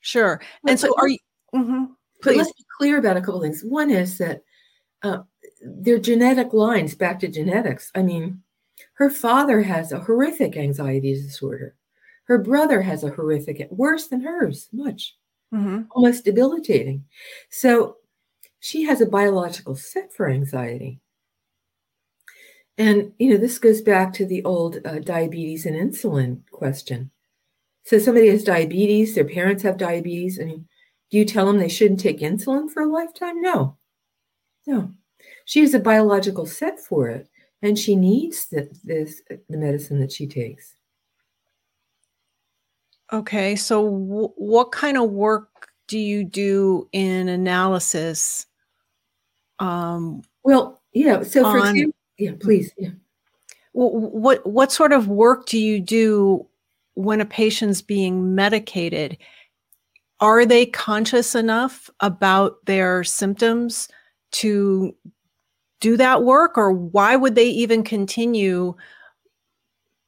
Sure. 0.00 0.40
And 0.68 0.78
so 0.78 0.94
are 0.98 1.08
you 1.08 1.18
mhm, 1.54 1.88
But 2.22 2.36
let's 2.36 2.52
be 2.52 2.64
clear 2.78 2.98
about 2.98 3.16
a 3.16 3.20
couple 3.20 3.40
things. 3.40 3.62
One 3.62 3.90
is 3.90 4.18
that 4.18 4.42
uh, 5.02 5.18
their 5.62 5.98
genetic 5.98 6.52
lines 6.52 6.94
back 6.94 7.20
to 7.20 7.28
genetics. 7.28 7.90
I 7.94 8.02
mean, 8.02 8.42
her 8.94 9.10
father 9.10 9.62
has 9.62 9.92
a 9.92 10.00
horrific 10.00 10.56
anxiety 10.56 11.14
disorder. 11.14 11.74
Her 12.24 12.38
brother 12.38 12.82
has 12.82 13.04
a 13.04 13.10
horrific, 13.10 13.66
worse 13.70 14.08
than 14.08 14.22
hers, 14.22 14.68
much. 14.72 15.14
mm-hmm. 15.52 15.82
almost 15.90 16.24
debilitating. 16.24 17.04
So 17.50 17.96
she 18.60 18.84
has 18.84 19.00
a 19.00 19.06
biological 19.06 19.76
set 19.76 20.12
for 20.12 20.28
anxiety. 20.28 21.00
And, 22.76 23.12
you 23.18 23.30
know, 23.30 23.36
this 23.36 23.58
goes 23.58 23.80
back 23.82 24.12
to 24.14 24.26
the 24.26 24.42
old 24.44 24.78
uh, 24.84 24.98
diabetes 24.98 25.66
and 25.66 25.76
insulin 25.76 26.40
question. 26.50 27.10
So 27.84 27.98
somebody 27.98 28.28
has 28.28 28.42
diabetes, 28.44 29.14
their 29.14 29.24
parents 29.28 29.62
have 29.62 29.76
diabetes. 29.76 30.40
I 30.40 30.44
mean, 30.44 30.66
do 31.14 31.18
you 31.18 31.24
tell 31.24 31.46
them 31.46 31.58
they 31.58 31.68
shouldn't 31.68 32.00
take 32.00 32.18
insulin 32.18 32.68
for 32.68 32.82
a 32.82 32.92
lifetime? 32.92 33.40
No. 33.40 33.76
No. 34.66 34.90
She 35.44 35.60
has 35.60 35.72
a 35.72 35.78
biological 35.78 36.44
set 36.44 36.80
for 36.80 37.08
it, 37.08 37.28
and 37.62 37.78
she 37.78 37.94
needs 37.94 38.48
the, 38.48 38.68
this 38.82 39.22
the 39.48 39.56
medicine 39.56 40.00
that 40.00 40.10
she 40.10 40.26
takes. 40.26 40.74
Okay, 43.12 43.54
so 43.54 43.84
w- 43.84 44.32
what 44.34 44.72
kind 44.72 44.96
of 44.96 45.08
work 45.08 45.68
do 45.86 46.00
you 46.00 46.24
do 46.24 46.88
in 46.90 47.28
analysis? 47.28 48.46
Um, 49.60 50.22
well, 50.42 50.82
yeah. 50.94 51.22
So 51.22 51.42
for 51.42 51.60
on, 51.60 51.76
example, 51.76 51.94
yeah, 52.18 52.32
please, 52.40 52.72
yeah. 52.76 52.90
What 53.70 54.44
what 54.44 54.72
sort 54.72 54.90
of 54.92 55.06
work 55.06 55.46
do 55.46 55.60
you 55.60 55.78
do 55.78 56.44
when 56.94 57.20
a 57.20 57.24
patient's 57.24 57.82
being 57.82 58.34
medicated? 58.34 59.16
Are 60.24 60.46
they 60.46 60.64
conscious 60.64 61.34
enough 61.34 61.90
about 62.00 62.64
their 62.64 63.04
symptoms 63.04 63.90
to 64.32 64.96
do 65.82 65.98
that 65.98 66.22
work, 66.22 66.56
or 66.56 66.72
why 66.72 67.14
would 67.14 67.34
they 67.34 67.50
even 67.50 67.82
continue 67.82 68.74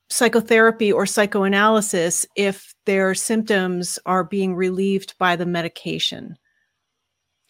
psychotherapy 0.09 0.91
or 0.91 1.05
psychoanalysis 1.05 2.25
if 2.35 2.75
their 2.87 3.15
symptoms 3.15 3.99
are 4.07 4.25
being 4.25 4.55
relieved 4.55 5.13
by 5.19 5.37
the 5.37 5.45
medication? 5.45 6.39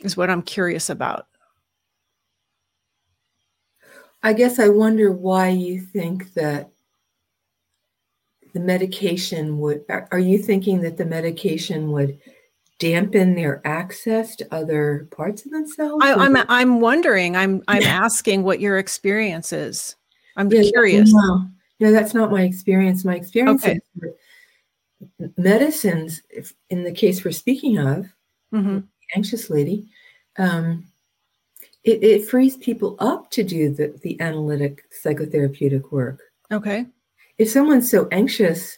Is 0.03 0.17
what 0.17 0.29
I'm 0.29 0.43
curious 0.43 0.91
about. 0.91 1.29
I 4.25 4.33
guess 4.33 4.59
I 4.59 4.71
wonder 4.71 5.13
why 5.13 5.51
you 5.51 5.81
think 5.81 6.35
that 6.35 6.73
the 8.55 8.61
medication 8.61 9.61
would, 9.61 9.85
are 9.89 10.19
you 10.19 10.39
thinking 10.39 10.81
that 10.81 10.97
the 10.97 11.05
medication 11.05 11.93
would 11.93 12.19
dampen 12.79 13.35
their 13.35 13.67
access 13.67 14.37
to 14.37 14.55
other 14.55 15.09
parts 15.11 15.45
of 15.45 15.53
themselves? 15.53 16.05
I, 16.05 16.13
am 16.13 16.37
I'm, 16.37 16.47
I'm 16.49 16.81
wondering. 16.81 17.37
I'm 17.37 17.63
I'm 17.69 17.83
asking 17.85 18.43
what 18.43 18.61
your 18.61 18.79
experience 18.79 19.53
is. 19.53 19.97
I'm 20.37 20.51
yeah, 20.53 20.63
curious. 20.71 21.13
No, 21.13 21.49
no, 21.81 21.93
that's 21.93 22.15
not 22.15 22.31
my 22.31 22.43
experience. 22.43 23.05
My 23.05 23.17
experience 23.17 23.65
okay. 23.65 23.79
is 24.03 25.33
medicines. 25.37 26.23
If, 26.31 26.53
in 26.71 26.85
the 26.85 26.93
case 26.93 27.25
we're 27.25 27.33
speaking 27.33 27.79
of, 27.79 28.07
mm-hmm. 28.53 28.81
anxious 29.15 29.51
lady, 29.51 29.89
um, 30.39 30.87
it, 31.85 32.03
it 32.03 32.29
frees 32.29 32.57
people 32.57 32.97
up 32.99 33.31
to 33.31 33.45
do 33.45 33.71
the 33.71 33.99
the 34.03 34.21
analytic 34.21 34.85
psychotherapeutic 35.03 35.91
work. 35.91 36.21
Okay. 36.51 36.87
If 37.39 37.51
someone's 37.51 37.91
so 37.91 38.09
anxious 38.11 38.77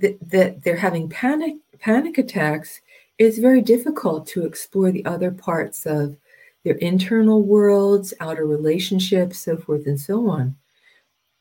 that, 0.00 0.18
that 0.30 0.62
they're 0.62 0.76
having 0.76 1.08
panic 1.08 1.56
panic 1.78 2.18
attacks, 2.18 2.80
it's 3.18 3.38
very 3.38 3.60
difficult 3.60 4.26
to 4.28 4.44
explore 4.44 4.92
the 4.92 5.04
other 5.04 5.30
parts 5.30 5.86
of 5.86 6.16
their 6.64 6.76
internal 6.76 7.42
worlds, 7.42 8.14
outer 8.20 8.46
relationships, 8.46 9.38
so 9.38 9.56
forth 9.56 9.86
and 9.86 10.00
so 10.00 10.28
on. 10.28 10.56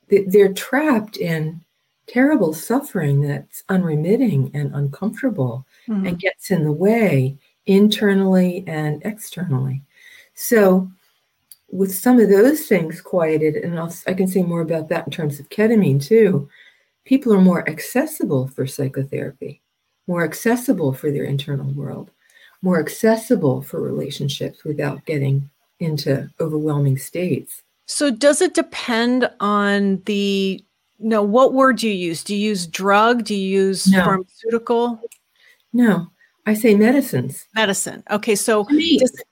They're 0.10 0.54
trapped 0.54 1.18
in 1.18 1.62
terrible 2.08 2.54
suffering 2.54 3.22
that's 3.22 3.64
unremitting 3.70 4.52
and 4.54 4.74
uncomfortable 4.74 5.68
mm-hmm. 5.88 6.08
and 6.08 6.20
gets 6.20 6.50
in 6.50 6.64
the 6.64 6.72
way 6.72 7.38
internally 7.66 8.64
and 8.66 9.02
externally. 9.06 9.84
So, 10.34 10.90
with 11.70 11.94
some 11.94 12.20
of 12.20 12.30
those 12.30 12.66
things 12.66 13.02
quieted, 13.02 13.58
and 13.58 13.78
I'll, 13.78 13.94
I 14.08 14.14
can 14.14 14.28
say 14.28 14.42
more 14.42 14.62
about 14.62 14.88
that 14.88 15.06
in 15.06 15.12
terms 15.12 15.38
of 15.40 15.50
ketamine 15.50 16.02
too, 16.02 16.48
people 17.04 17.34
are 17.34 17.42
more 17.42 17.68
accessible 17.68 18.48
for 18.48 18.66
psychotherapy 18.66 19.62
more 20.08 20.24
accessible 20.24 20.94
for 20.94 21.12
their 21.12 21.26
internal 21.26 21.72
world, 21.72 22.12
more 22.62 22.80
accessible 22.80 23.62
for 23.62 23.82
relationships 23.82 24.64
without 24.64 25.06
getting 25.06 25.50
into 25.80 26.30
overwhelming 26.40 26.98
states. 26.98 27.64
So, 27.86 28.12
does 28.12 28.42
it 28.42 28.54
depend 28.54 29.30
on 29.40 30.02
the 30.06 30.64
you 31.00 31.10
no? 31.10 31.22
What 31.24 31.54
word 31.54 31.78
do 31.78 31.88
you 31.88 31.94
use? 31.94 32.24
Do 32.24 32.36
you 32.36 32.50
use 32.50 32.68
drug? 32.68 33.24
Do 33.24 33.36
you 33.36 33.66
use 33.66 33.88
no. 33.88 34.04
pharmaceutical? 34.04 35.00
No, 35.74 36.08
I 36.46 36.54
say 36.54 36.76
medicines. 36.76 37.46
Medicine. 37.56 38.04
Okay, 38.12 38.36
so 38.36 38.66
to 38.66 38.74
me, 38.74 38.98
does, 38.98 39.24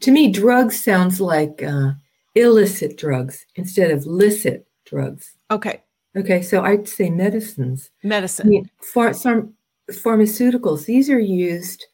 to 0.00 0.10
me 0.10 0.30
drugs 0.30 0.82
sounds 0.82 1.20
like 1.20 1.62
uh, 1.62 1.92
illicit 2.34 2.96
drugs 2.96 3.46
instead 3.56 3.90
of 3.90 4.06
licit 4.06 4.66
drugs. 4.84 5.32
Okay. 5.50 5.82
Okay, 6.16 6.42
so 6.42 6.62
I'd 6.62 6.88
say 6.88 7.08
medicines. 7.08 7.90
Medicine. 8.02 8.46
I 8.46 8.50
mean, 8.50 8.70
for 8.80 9.12
some 9.12 9.54
pharmaceuticals, 9.90 10.86
these 10.86 11.10
are 11.10 11.18
used 11.20 11.86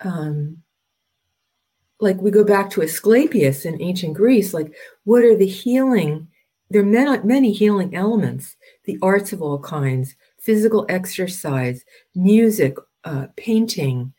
um, 0.00 0.62
like 2.00 2.20
we 2.20 2.30
go 2.30 2.44
back 2.44 2.70
to 2.70 2.82
Asclepius 2.82 3.64
in 3.64 3.80
ancient 3.80 4.14
Greece, 4.14 4.52
like 4.52 4.74
what 5.04 5.24
are 5.24 5.36
the 5.36 5.46
healing? 5.46 6.28
There 6.70 6.82
are 6.82 6.84
many, 6.84 7.22
many 7.24 7.52
healing 7.52 7.94
elements, 7.94 8.56
the 8.84 8.98
arts 9.02 9.32
of 9.32 9.40
all 9.40 9.58
kinds, 9.58 10.14
physical 10.38 10.84
exercise, 10.88 11.84
music, 12.14 12.76
uh, 13.04 13.26
painting, 13.36 14.12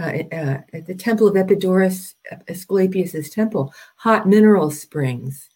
uh, 0.00 0.12
uh, 0.32 0.58
at 0.72 0.86
the 0.86 0.94
temple 0.94 1.28
of 1.28 1.36
Epidaurus, 1.36 2.14
Asclepius's 2.48 3.30
temple, 3.30 3.72
hot 3.96 4.26
mineral 4.26 4.70
springs, 4.70 5.48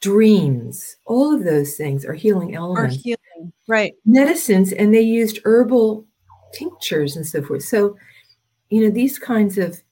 dreams, 0.00 0.96
all 1.04 1.34
of 1.34 1.44
those 1.44 1.76
things 1.76 2.04
are 2.04 2.14
healing 2.14 2.54
elements. 2.54 2.96
Are 2.96 2.98
healing, 2.98 3.52
right. 3.68 3.94
Medicines, 4.06 4.72
and 4.72 4.94
they 4.94 5.02
used 5.02 5.40
herbal 5.44 6.06
tinctures 6.54 7.16
and 7.16 7.26
so 7.26 7.42
forth. 7.42 7.64
So, 7.64 7.96
you 8.70 8.82
know, 8.82 8.90
these 8.90 9.18
kinds 9.18 9.58
of 9.58 9.82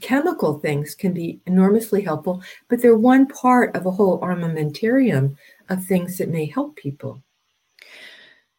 chemical 0.00 0.58
things 0.58 0.94
can 0.94 1.12
be 1.12 1.40
enormously 1.46 2.02
helpful, 2.02 2.42
but 2.68 2.82
they're 2.82 2.96
one 2.96 3.26
part 3.26 3.74
of 3.76 3.86
a 3.86 3.90
whole 3.90 4.20
armamentarium 4.20 5.36
of 5.68 5.84
things 5.84 6.18
that 6.18 6.28
may 6.28 6.46
help 6.46 6.76
people. 6.76 7.22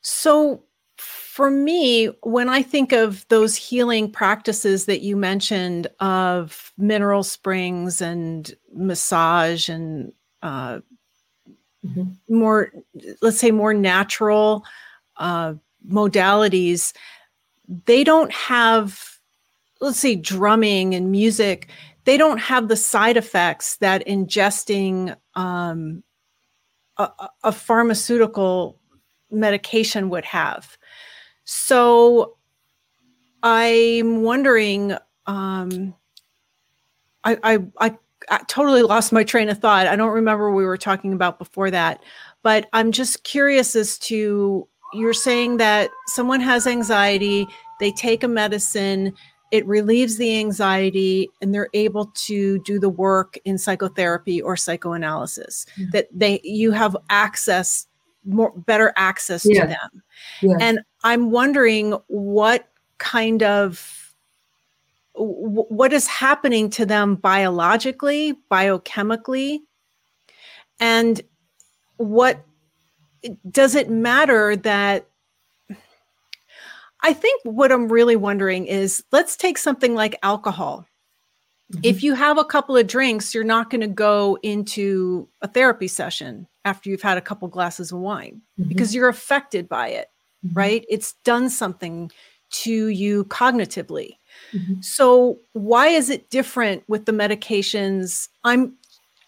So, 0.01 0.63
for 0.97 1.49
me, 1.49 2.07
when 2.21 2.47
I 2.47 2.61
think 2.61 2.91
of 2.91 3.25
those 3.29 3.55
healing 3.55 4.11
practices 4.11 4.85
that 4.85 5.01
you 5.01 5.15
mentioned 5.15 5.87
of 5.99 6.71
mineral 6.77 7.23
springs 7.23 8.01
and 8.01 8.53
massage 8.71 9.67
and 9.67 10.13
uh, 10.43 10.79
mm-hmm. 11.83 12.03
more, 12.29 12.71
let's 13.23 13.39
say, 13.39 13.49
more 13.49 13.73
natural 13.73 14.63
uh, 15.17 15.55
modalities, 15.89 16.93
they 17.67 18.03
don't 18.03 18.31
have, 18.31 19.19
let's 19.79 19.99
say, 19.99 20.15
drumming 20.15 20.93
and 20.93 21.11
music, 21.11 21.69
they 22.05 22.17
don't 22.17 22.39
have 22.39 22.67
the 22.67 22.75
side 22.75 23.17
effects 23.17 23.77
that 23.77 24.05
ingesting 24.05 25.15
um, 25.35 26.03
a, 26.97 27.09
a 27.43 27.51
pharmaceutical 27.51 28.79
medication 29.31 30.09
would 30.09 30.25
have. 30.25 30.77
So 31.45 32.37
I'm 33.41 34.21
wondering, 34.21 34.95
um, 35.25 35.95
I, 37.23 37.37
I, 37.43 37.59
I, 37.79 37.97
I, 38.29 38.37
totally 38.47 38.83
lost 38.83 39.11
my 39.11 39.23
train 39.23 39.49
of 39.49 39.57
thought. 39.57 39.87
I 39.87 39.95
don't 39.95 40.13
remember 40.13 40.49
what 40.49 40.57
we 40.57 40.65
were 40.65 40.77
talking 40.77 41.13
about 41.13 41.39
before 41.39 41.71
that, 41.71 42.03
but 42.41 42.67
I'm 42.73 42.91
just 42.91 43.23
curious 43.23 43.75
as 43.75 43.97
to 43.99 44.67
you're 44.93 45.13
saying 45.13 45.57
that 45.57 45.89
someone 46.07 46.39
has 46.41 46.67
anxiety, 46.67 47.47
they 47.79 47.91
take 47.91 48.23
a 48.23 48.27
medicine, 48.27 49.13
it 49.51 49.65
relieves 49.67 50.17
the 50.17 50.39
anxiety, 50.39 51.29
and 51.41 51.53
they're 51.53 51.69
able 51.73 52.07
to 52.15 52.59
do 52.59 52.79
the 52.79 52.89
work 52.89 53.37
in 53.45 53.57
psychotherapy 53.57 54.41
or 54.41 54.57
psychoanalysis. 54.57 55.65
That 55.91 56.07
they 56.11 56.41
you 56.43 56.71
have 56.71 56.97
access 57.09 57.87
more 58.25 58.51
better 58.51 58.93
access 58.95 59.45
yeah. 59.45 59.61
to 59.61 59.67
them. 59.67 60.03
Yeah. 60.41 60.57
And 60.59 60.79
I'm 61.03 61.31
wondering 61.31 61.91
what 62.07 62.69
kind 62.97 63.43
of 63.43 64.15
what 65.15 65.93
is 65.93 66.07
happening 66.07 66.71
to 66.71 66.85
them 66.85 67.15
biologically, 67.15 68.33
biochemically, 68.49 69.59
and 70.79 71.21
what 71.97 72.43
does 73.49 73.75
it 73.75 73.89
matter 73.89 74.55
that 74.57 75.07
I 77.01 77.13
think 77.13 77.41
what 77.43 77.71
I'm 77.71 77.89
really 77.89 78.15
wondering 78.15 78.65
is 78.65 79.03
let's 79.11 79.35
take 79.35 79.57
something 79.57 79.93
like 79.93 80.17
alcohol. 80.23 80.87
Mm-hmm. 81.71 81.81
If 81.83 82.01
you 82.03 82.13
have 82.13 82.37
a 82.37 82.45
couple 82.45 82.77
of 82.77 82.87
drinks, 82.87 83.33
you're 83.33 83.43
not 83.43 83.69
going 83.69 83.81
to 83.81 83.87
go 83.87 84.37
into 84.41 85.27
a 85.41 85.47
therapy 85.47 85.87
session 85.87 86.47
after 86.65 86.89
you've 86.89 87.01
had 87.01 87.17
a 87.17 87.21
couple 87.21 87.47
glasses 87.49 87.91
of 87.91 87.99
wine 87.99 88.41
mm-hmm. 88.59 88.69
because 88.69 88.95
you're 88.95 89.09
affected 89.09 89.67
by 89.67 89.89
it, 89.89 90.09
mm-hmm. 90.45 90.57
right? 90.57 90.85
It's 90.89 91.13
done 91.25 91.49
something 91.49 92.09
to 92.51 92.87
you 92.87 93.25
cognitively. 93.25 94.17
Mm-hmm. 94.53 94.81
So 94.81 95.39
why 95.53 95.87
is 95.87 96.09
it 96.09 96.29
different 96.29 96.83
with 96.87 97.05
the 97.05 97.11
medications? 97.11 98.29
I'm 98.43 98.73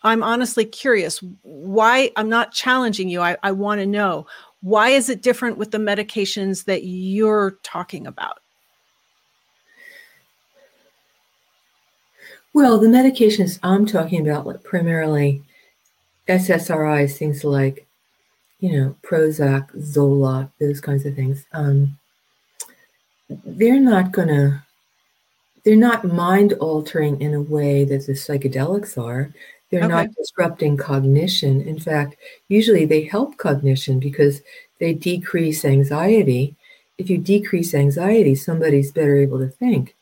I'm 0.05 0.21
honestly 0.21 0.65
curious 0.65 1.19
why 1.41 2.11
I'm 2.15 2.29
not 2.29 2.53
challenging 2.53 3.09
you. 3.09 3.21
I, 3.21 3.37
I 3.41 3.51
want 3.51 3.81
to 3.81 3.87
know 3.87 4.27
why 4.61 4.89
is 4.89 5.09
it 5.09 5.23
different 5.23 5.57
with 5.57 5.71
the 5.71 5.79
medications 5.79 6.65
that 6.65 6.83
you're 6.83 7.57
talking 7.63 8.05
about? 8.05 8.39
Well, 12.53 12.79
the 12.79 12.87
medications 12.87 13.59
I'm 13.63 13.87
talking 13.87 14.25
about, 14.25 14.45
like 14.45 14.63
primarily 14.63 15.41
SSRIs, 16.27 17.17
things 17.17 17.43
like, 17.43 17.87
you 18.59 18.79
know, 18.79 18.95
Prozac, 19.03 19.75
Zoloft, 19.75 20.51
those 20.59 20.79
kinds 20.81 21.05
of 21.05 21.15
things. 21.15 21.45
Um, 21.51 21.97
they're 23.27 23.79
not 23.79 24.11
going 24.11 24.27
to, 24.27 24.63
they're 25.63 25.75
not 25.75 26.05
mind 26.05 26.53
altering 26.53 27.19
in 27.21 27.33
a 27.33 27.41
way 27.41 27.83
that 27.85 28.05
the 28.05 28.13
psychedelics 28.13 29.03
are. 29.03 29.33
They're 29.75 29.83
okay. 29.83 29.93
not 29.93 30.15
disrupting 30.15 30.77
cognition. 30.77 31.59
In 31.59 31.77
fact, 31.77 32.15
usually 32.47 32.85
they 32.85 33.03
help 33.03 33.35
cognition 33.35 33.99
because 33.99 34.41
they 34.79 34.93
decrease 34.93 35.65
anxiety. 35.65 36.55
If 36.97 37.09
you 37.09 37.17
decrease 37.17 37.73
anxiety, 37.73 38.35
somebody's 38.35 38.93
better 38.93 39.17
able 39.17 39.39
to 39.39 39.49
think. 39.49 39.93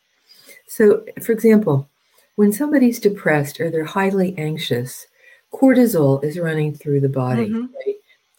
So, 0.68 1.04
for 1.20 1.32
example, 1.32 1.88
when 2.36 2.52
somebody's 2.52 3.00
depressed 3.00 3.60
or 3.60 3.68
they're 3.68 3.84
highly 3.84 4.32
anxious, 4.38 5.08
cortisol 5.52 6.22
is 6.22 6.38
running 6.38 6.72
through 6.72 7.00
the 7.00 7.08
body, 7.08 7.48
mm-hmm. 7.48 7.74
right? 7.74 7.96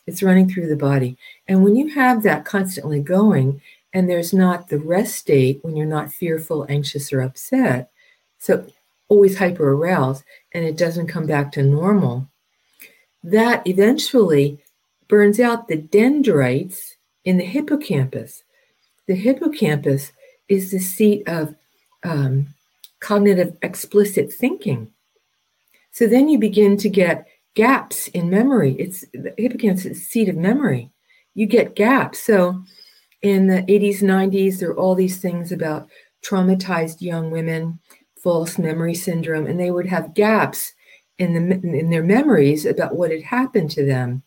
It's 0.08 0.24
running 0.24 0.50
through 0.50 0.70
the 0.70 0.78
body. 0.78 1.18
And 1.50 1.66
when 1.66 1.76
you 1.76 1.90
have 1.90 2.24
that 2.24 2.46
constantly 2.46 3.02
going, 3.02 3.60
and 3.92 4.10
there's 4.10 4.32
not 4.32 4.70
the 4.70 4.80
rest 4.80 5.16
state 5.16 5.60
when 5.64 5.76
you're 5.76 5.86
not 5.86 6.14
fearful, 6.14 6.66
anxious, 6.70 7.12
or 7.12 7.20
upset, 7.20 7.92
so 8.40 8.66
always 9.08 9.38
hyper 9.38 9.74
aroused, 9.74 10.24
and 10.54 10.66
it 10.66 10.78
doesn't 10.78 11.08
come 11.08 11.26
back 11.26 11.52
to 11.54 11.64
normal, 11.64 12.30
that 13.24 13.66
eventually 13.68 14.64
burns 15.08 15.40
out 15.40 15.68
the 15.68 15.78
dendrites 15.78 16.96
in 17.24 17.38
the 17.38 17.46
hippocampus. 17.46 18.44
The 19.08 19.16
hippocampus 19.16 20.12
is 20.48 20.72
the 20.72 20.80
seat 20.80 21.28
of 21.28 21.56
um, 22.04 22.48
cognitive 23.00 23.58
explicit 23.62 24.32
thinking. 24.32 24.92
So 25.92 26.08
then 26.08 26.28
you 26.28 26.38
begin 26.38 26.78
to 26.78 26.90
get 26.90 27.28
gaps 27.56 28.08
in 28.10 28.30
memory. 28.30 28.76
It's 28.78 29.06
the 29.14 29.34
hippocampus 29.38 29.86
is 29.86 30.00
the 30.00 30.06
seat 30.06 30.30
of 30.30 30.36
memory. 30.36 30.92
You 31.34 31.46
get 31.46 31.76
gaps. 31.76 32.20
So 32.20 32.64
in 33.22 33.48
the 33.48 33.64
80s, 33.64 34.02
90s, 34.02 34.60
there 34.60 34.72
are 34.72 34.78
all 34.78 34.96
these 34.96 35.20
things 35.20 35.52
about 35.52 35.88
traumatized 36.24 37.02
young 37.02 37.32
women, 37.32 37.80
false 38.26 38.58
memory 38.58 38.96
syndrome, 38.96 39.46
and 39.46 39.60
they 39.60 39.70
would 39.70 39.86
have 39.86 40.16
gaps 40.16 40.74
in 41.20 41.34
the 41.34 41.70
in 41.78 41.92
their 41.92 42.04
memories 42.04 42.66
about 42.66 42.96
what 42.96 43.12
had 43.12 43.22
happened 43.22 43.70
to 43.72 43.86
them 43.86 44.24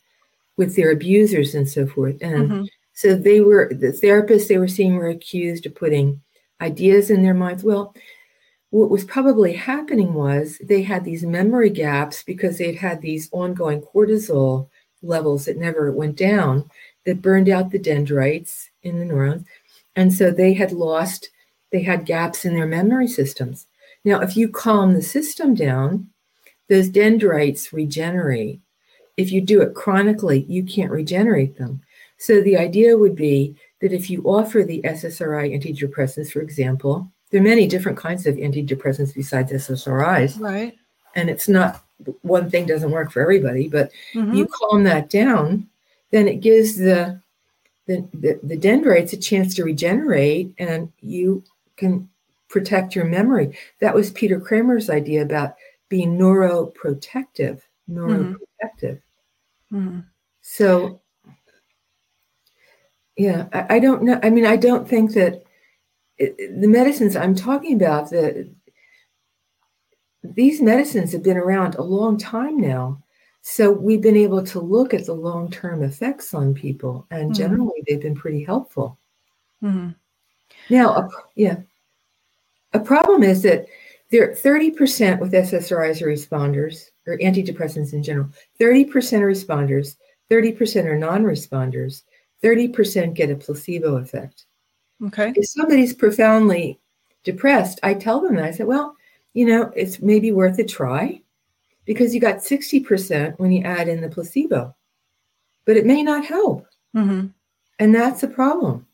with 0.57 0.77
their 0.77 0.93
abusers 0.93 1.55
and 1.55 1.69
so 1.69 1.85
forth. 1.85 2.17
And 2.23 2.49
mm-hmm. 2.49 2.65
so 2.93 3.17
they 3.17 3.41
were 3.41 3.69
the 3.75 3.89
therapists 3.89 4.47
they 4.47 4.59
were 4.59 4.69
seeing 4.69 4.95
were 4.95 5.09
accused 5.09 5.67
of 5.67 5.75
putting 5.75 6.23
ideas 6.61 7.11
in 7.11 7.25
their 7.25 7.35
minds. 7.35 7.65
Well, 7.65 7.93
what 8.71 8.91
was 8.91 9.05
probably 9.05 9.55
happening 9.55 10.15
was 10.15 10.59
they 10.59 10.83
had 10.83 11.05
these 11.05 11.25
memory 11.25 11.71
gaps 11.71 12.23
because 12.23 12.59
they'd 12.59 12.77
had 12.77 13.01
these 13.01 13.29
ongoing 13.33 13.83
cortisol 13.83 14.69
levels 15.03 15.47
that 15.47 15.57
never 15.57 15.91
went 15.91 16.17
down 16.17 16.71
that 17.05 17.23
burned 17.23 17.49
out 17.49 17.71
the 17.71 17.79
dendrites 17.79 18.71
in 18.83 18.99
the 18.99 19.05
neurons. 19.05 19.47
And 19.97 20.13
so 20.13 20.31
they 20.31 20.53
had 20.55 20.73
lost, 20.73 21.31
they 21.73 21.83
had 21.83 22.05
gaps 22.05 22.45
in 22.45 22.55
their 22.55 22.67
memory 22.67 23.09
systems. 23.09 23.68
Now, 24.05 24.21
if 24.21 24.37
you 24.37 24.49
calm 24.49 24.95
the 24.95 25.03
system 25.03 25.55
down, 25.55 26.09
those 26.69 26.89
dendrites 26.89 27.73
regenerate. 27.73 28.61
If 29.17 29.33
you 29.33 29.41
do 29.41 29.63
it 29.63 29.75
chronically, 29.75 30.45
you 30.49 30.63
can't 30.63 30.91
regenerate 30.91 31.57
them. 31.57 31.83
So 32.19 32.41
the 32.41 32.57
idea 32.57 32.97
would 32.97 33.17
be 33.17 33.57
that 33.81 33.93
if 33.93 34.11
you 34.11 34.23
offer 34.23 34.63
the 34.63 34.83
SSRI 34.83 35.55
antidepressants, 35.55 36.33
for 36.33 36.41
example, 36.41 37.11
there 37.31 37.41
are 37.41 37.45
many 37.45 37.67
different 37.67 37.99
kinds 37.99 38.27
of 38.27 38.37
antidepressants 38.37 39.15
besides 39.15 39.53
SSRIs. 39.53 40.41
Right. 40.41 40.77
And 41.15 41.31
it's 41.31 41.49
not 41.49 41.85
one 42.23 42.51
thing 42.51 42.67
doesn't 42.67 42.91
work 42.91 43.11
for 43.11 43.23
everybody, 43.23 43.69
but 43.69 43.91
mm-hmm. 44.15 44.35
you 44.35 44.47
calm 44.47 44.85
that 44.85 45.11
down, 45.11 45.69
then 46.11 46.29
it 46.29 46.41
gives 46.41 46.77
the, 46.77 47.21
the 47.87 48.07
the, 48.15 48.39
the 48.43 48.57
dendrites 48.57 49.13
a 49.13 49.17
chance 49.17 49.55
to 49.55 49.65
regenerate 49.65 50.55
and 50.59 50.93
you 51.01 51.43
can 51.77 52.09
protect 52.49 52.95
your 52.95 53.05
memory. 53.05 53.57
That 53.81 53.95
was 53.95 54.11
Peter 54.11 54.41
Kramer's 54.41 54.91
idea 54.91 55.23
about 55.23 55.55
being 55.89 56.19
neuroprotective. 56.19 57.61
Neuroprotective. 57.91 59.01
Mm-hmm. 59.73 60.01
So 60.43 61.01
yeah, 63.17 63.49
I, 63.53 63.77
I 63.77 63.79
don't 63.81 64.03
know. 64.03 64.19
I 64.23 64.31
mean, 64.31 64.47
I 64.47 64.57
don't 64.57 64.89
think 64.89 65.13
that 65.15 65.43
the 66.19 66.69
medicines 66.69 67.17
I'm 67.17 67.35
talking 67.35 67.75
about, 67.75 68.11
the 68.11 68.51
these 70.23 70.61
medicines 70.61 71.13
have 71.13 71.23
been 71.23 71.37
around 71.37 71.75
a 71.75 71.83
long 71.83 72.19
time 72.19 72.59
now. 72.61 73.03
So 73.43 73.71
we've 73.71 74.03
been 74.03 74.17
able 74.17 74.45
to 74.45 74.61
look 74.61 74.93
at 74.93 75.07
the 75.07 75.15
long-term 75.15 75.83
effects 75.83 76.35
on 76.35 76.55
people, 76.55 77.07
and 77.11 77.31
mm-hmm. 77.31 77.33
generally 77.33 77.83
they've 77.87 78.01
been 78.01 78.15
pretty 78.15 78.45
helpful. 78.45 78.99
Mm-hmm. 79.63 79.91
Now, 80.71 81.09
yeah, 81.35 81.57
a 82.79 82.85
problem 82.85 83.23
is 83.23 83.43
that 83.43 83.67
there 84.11 84.33
30% 84.33 85.19
with 85.19 85.33
SSRIs 85.33 86.01
are 86.01 86.07
responders, 86.07 86.87
or 87.07 87.19
antidepressants 87.19 87.93
in 87.93 88.03
general. 88.03 88.29
30% 88.61 88.87
are 89.21 89.31
responders, 89.31 89.97
30% 90.31 90.85
are 90.87 90.99
non-responders, 90.99 92.03
30% 92.43 93.15
get 93.15 93.31
a 93.31 93.37
placebo 93.37 93.97
effect. 93.97 94.47
Okay. 95.05 95.33
If 95.37 95.49
somebody's 95.49 95.95
profoundly 95.95 96.81
depressed, 97.25 97.81
I 97.83 97.95
tell 97.95 98.21
them 98.21 98.37
that. 98.37 98.45
I 98.45 98.51
said, 98.51 98.67
well, 98.67 98.97
you 99.35 99.47
know, 99.47 99.73
it's 99.77 100.01
maybe 100.01 100.33
worth 100.33 100.59
a 100.59 100.65
try 100.65 101.21
because 101.85 102.15
you 102.15 102.21
got 102.21 102.37
60% 102.37 103.39
when 103.39 103.53
you 103.53 103.63
add 103.63 103.89
in 103.89 104.01
the 104.01 104.09
placebo, 104.09 104.75
but 105.65 105.77
it 105.77 105.87
may 105.87 106.03
not 106.03 106.25
help. 106.25 106.67
Mm-hmm. 106.97 107.29
And 107.79 107.95
that's 107.95 108.23
a 108.23 108.29
problem. 108.29 108.87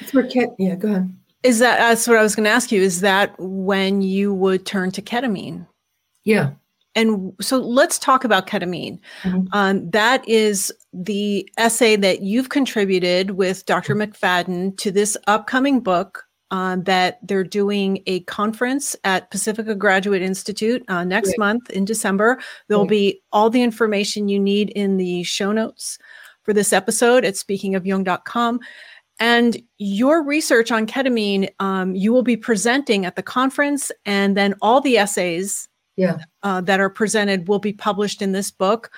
That's 0.00 0.14
where 0.14 0.26
ket- 0.26 0.54
yeah, 0.58 0.74
go 0.76 0.88
ahead. 0.88 1.17
Is 1.42 1.60
that 1.60 1.78
that's 1.78 2.06
what 2.08 2.16
I 2.16 2.22
was 2.22 2.34
going 2.34 2.44
to 2.44 2.50
ask 2.50 2.72
you? 2.72 2.82
Is 2.82 3.00
that 3.00 3.34
when 3.38 4.02
you 4.02 4.34
would 4.34 4.66
turn 4.66 4.90
to 4.92 5.02
ketamine? 5.02 5.66
Yeah. 6.24 6.50
And 6.94 7.32
so 7.40 7.58
let's 7.58 7.98
talk 7.98 8.24
about 8.24 8.48
ketamine. 8.48 8.98
Mm-hmm. 9.22 9.46
Um, 9.52 9.88
that 9.90 10.28
is 10.28 10.72
the 10.92 11.48
essay 11.56 11.94
that 11.94 12.22
you've 12.22 12.48
contributed 12.48 13.32
with 13.32 13.64
Dr. 13.66 13.94
McFadden 13.94 14.76
to 14.78 14.90
this 14.90 15.16
upcoming 15.28 15.80
book 15.80 16.24
um, 16.50 16.82
that 16.84 17.18
they're 17.22 17.44
doing 17.44 18.02
a 18.06 18.20
conference 18.20 18.96
at 19.04 19.30
Pacifica 19.30 19.74
Graduate 19.74 20.22
Institute 20.22 20.82
uh, 20.88 21.04
next 21.04 21.28
right. 21.28 21.38
month 21.38 21.70
in 21.70 21.84
December. 21.84 22.40
There'll 22.66 22.84
right. 22.84 22.90
be 22.90 23.22
all 23.32 23.50
the 23.50 23.62
information 23.62 24.28
you 24.28 24.40
need 24.40 24.70
in 24.70 24.96
the 24.96 25.22
show 25.22 25.52
notes 25.52 25.98
for 26.42 26.52
this 26.52 26.72
episode 26.72 27.24
at 27.24 27.34
speakingofjung.com. 27.34 28.60
And 29.20 29.60
your 29.78 30.22
research 30.22 30.70
on 30.70 30.86
ketamine, 30.86 31.48
um, 31.58 31.94
you 31.94 32.12
will 32.12 32.22
be 32.22 32.36
presenting 32.36 33.04
at 33.04 33.16
the 33.16 33.22
conference, 33.22 33.90
and 34.04 34.36
then 34.36 34.54
all 34.62 34.80
the 34.80 34.96
essays 34.96 35.68
yeah. 35.96 36.18
uh, 36.42 36.60
that 36.62 36.80
are 36.80 36.90
presented 36.90 37.48
will 37.48 37.58
be 37.58 37.72
published 37.72 38.22
in 38.22 38.32
this 38.32 38.50
book. 38.50 38.90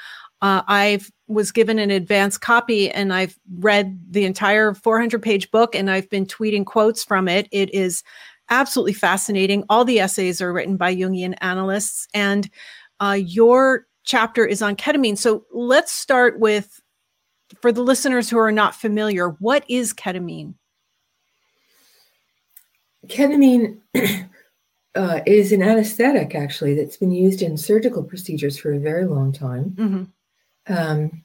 Uh, 0.43 0.63
I 0.69 1.01
was 1.27 1.53
given 1.53 1.79
an 1.79 1.91
advance 1.91 2.39
copy 2.39 2.91
and 2.91 3.13
I've 3.13 3.39
read 3.59 3.99
the 4.11 4.25
entire 4.25 4.73
400 4.75 5.23
page 5.23 5.51
book 5.51 5.75
and 5.75 5.91
I've 5.91 6.09
been 6.09 6.25
tweeting 6.25 6.65
quotes 6.65 7.05
from 7.05 7.29
it. 7.29 7.47
It 7.53 7.73
is 7.75 8.03
absolutely 8.51 8.93
fascinating. 8.93 9.65
All 9.69 9.85
the 9.85 10.01
essays 10.01 10.43
are 10.43 10.53
written 10.53 10.77
by 10.77 10.95
Jungian 10.95 11.35
analysts, 11.41 12.07
and 12.13 12.51
uh, 12.99 13.19
your 13.19 13.87
chapter 14.05 14.45
is 14.45 14.61
on 14.61 14.77
ketamine. 14.77 15.17
So 15.17 15.45
let's 15.53 15.93
start 15.93 16.41
with, 16.41 16.81
for 17.61 17.73
the 17.73 17.83
listeners 17.83 18.31
who 18.31 18.39
are 18.39 18.53
not 18.53 18.75
familiar, 18.75 19.29
what 19.29 19.65
is 19.69 19.93
ketamine? 19.93 20.55
Ketamine 23.07 23.79
uh, 24.95 25.21
is 25.27 25.53
an 25.53 25.63
anesthetic, 25.63 26.35
actually, 26.35 26.75
that's 26.75 26.97
been 26.97 27.13
used 27.13 27.43
in 27.43 27.57
surgical 27.57 28.03
procedures 28.03 28.59
for 28.59 28.73
a 28.73 28.79
very 28.79 29.07
long 29.07 29.33
time. 29.33 29.71
Mm-hmm. 29.71 30.75
Um, 30.75 31.25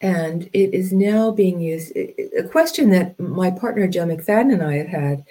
and 0.00 0.50
it 0.52 0.74
is 0.74 0.92
now 0.92 1.30
being 1.30 1.60
used. 1.60 1.92
A 1.96 2.42
question 2.50 2.90
that 2.90 3.18
my 3.18 3.50
partner 3.50 3.88
Joe 3.88 4.04
McFadden 4.04 4.52
and 4.52 4.62
I 4.62 4.76
have 4.76 4.88
had 4.88 5.24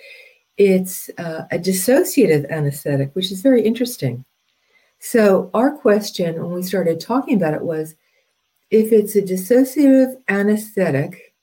it's 0.57 1.09
uh, 1.17 1.43
a 1.51 1.59
dissociative 1.59 2.49
anesthetic, 2.49 3.13
which 3.13 3.31
is 3.31 3.41
very 3.41 3.61
interesting. 3.61 4.23
So, 4.99 5.51
our 5.53 5.71
question 5.71 6.41
when 6.41 6.51
we 6.51 6.63
started 6.63 6.99
talking 6.99 7.35
about 7.35 7.53
it 7.53 7.61
was 7.61 7.95
if 8.75 8.91
it's 8.91 9.15
a 9.15 9.21
dissociative 9.21 10.17
anesthetic, 10.27 11.33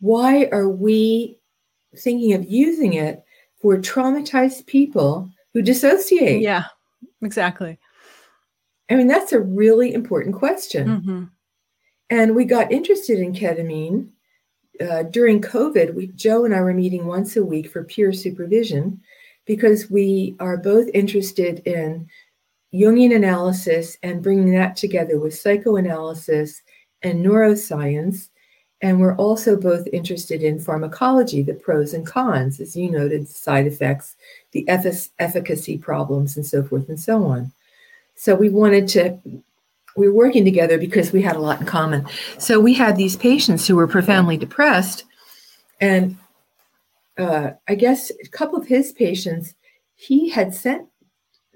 why 0.00 0.48
are 0.50 0.70
we 0.70 1.38
thinking 1.94 2.32
of 2.32 2.50
using 2.50 2.94
it 2.94 3.22
for 3.60 3.76
traumatized 3.76 4.64
people 4.64 5.30
who 5.52 5.60
dissociate? 5.60 6.40
Yeah, 6.40 6.64
exactly. 7.22 7.78
I 8.90 8.94
mean, 8.94 9.08
that's 9.08 9.34
a 9.34 9.40
really 9.40 9.92
important 9.92 10.36
question. 10.36 10.88
Mm-hmm. 10.88 11.24
And 12.08 12.34
we 12.34 12.46
got 12.46 12.72
interested 12.72 13.18
in 13.18 13.34
ketamine 13.34 14.08
uh, 14.80 15.02
during 15.02 15.42
COVID. 15.42 15.92
We, 15.92 16.06
Joe 16.08 16.46
and 16.46 16.54
I 16.54 16.62
were 16.62 16.72
meeting 16.72 17.06
once 17.06 17.36
a 17.36 17.44
week 17.44 17.68
for 17.70 17.84
peer 17.84 18.14
supervision 18.14 19.02
because 19.44 19.90
we 19.90 20.34
are 20.40 20.56
both 20.56 20.88
interested 20.94 21.58
in 21.66 22.08
Jungian 22.74 23.14
analysis 23.14 23.96
and 24.02 24.22
bringing 24.22 24.52
that 24.52 24.76
together 24.76 25.18
with 25.18 25.34
psychoanalysis 25.34 26.62
and 27.02 27.24
neuroscience. 27.24 28.28
And 28.82 29.00
we're 29.00 29.16
also 29.16 29.56
both 29.56 29.86
interested 29.92 30.42
in 30.42 30.60
pharmacology, 30.60 31.42
the 31.42 31.54
pros 31.54 31.94
and 31.94 32.06
cons, 32.06 32.60
as 32.60 32.76
you 32.76 32.90
noted, 32.90 33.22
the 33.22 33.32
side 33.32 33.66
effects, 33.66 34.16
the 34.52 34.68
efficacy 34.68 35.78
problems, 35.78 36.36
and 36.36 36.44
so 36.44 36.62
forth 36.62 36.88
and 36.88 37.00
so 37.00 37.24
on. 37.24 37.52
So 38.16 38.34
we 38.34 38.50
wanted 38.50 38.88
to, 38.88 39.18
we 39.96 40.08
were 40.08 40.14
working 40.14 40.44
together 40.44 40.76
because 40.78 41.12
we 41.12 41.22
had 41.22 41.36
a 41.36 41.40
lot 41.40 41.60
in 41.60 41.66
common. 41.66 42.06
So 42.38 42.60
we 42.60 42.74
had 42.74 42.96
these 42.96 43.16
patients 43.16 43.66
who 43.66 43.76
were 43.76 43.86
profoundly 43.86 44.36
depressed. 44.36 45.04
And 45.80 46.18
uh, 47.16 47.52
I 47.66 47.74
guess 47.76 48.10
a 48.10 48.28
couple 48.28 48.58
of 48.58 48.66
his 48.66 48.92
patients, 48.92 49.54
he 49.94 50.28
had 50.28 50.54
sent 50.54 50.86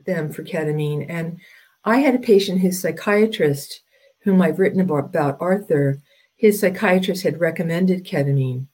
them 0.05 0.33
for 0.33 0.43
ketamine. 0.43 1.07
And 1.09 1.41
I 1.85 1.99
had 1.99 2.15
a 2.15 2.19
patient, 2.19 2.61
his 2.61 2.81
psychiatrist, 2.81 3.81
whom 4.21 4.43
I've 4.43 4.59
written 4.59 4.81
about, 4.81 5.07
about 5.07 5.39
Arthur, 5.41 6.01
his 6.37 6.61
psychiatrist 6.61 7.23
had 7.23 7.41
recommended 7.41 8.05
ketamine. 8.05 8.67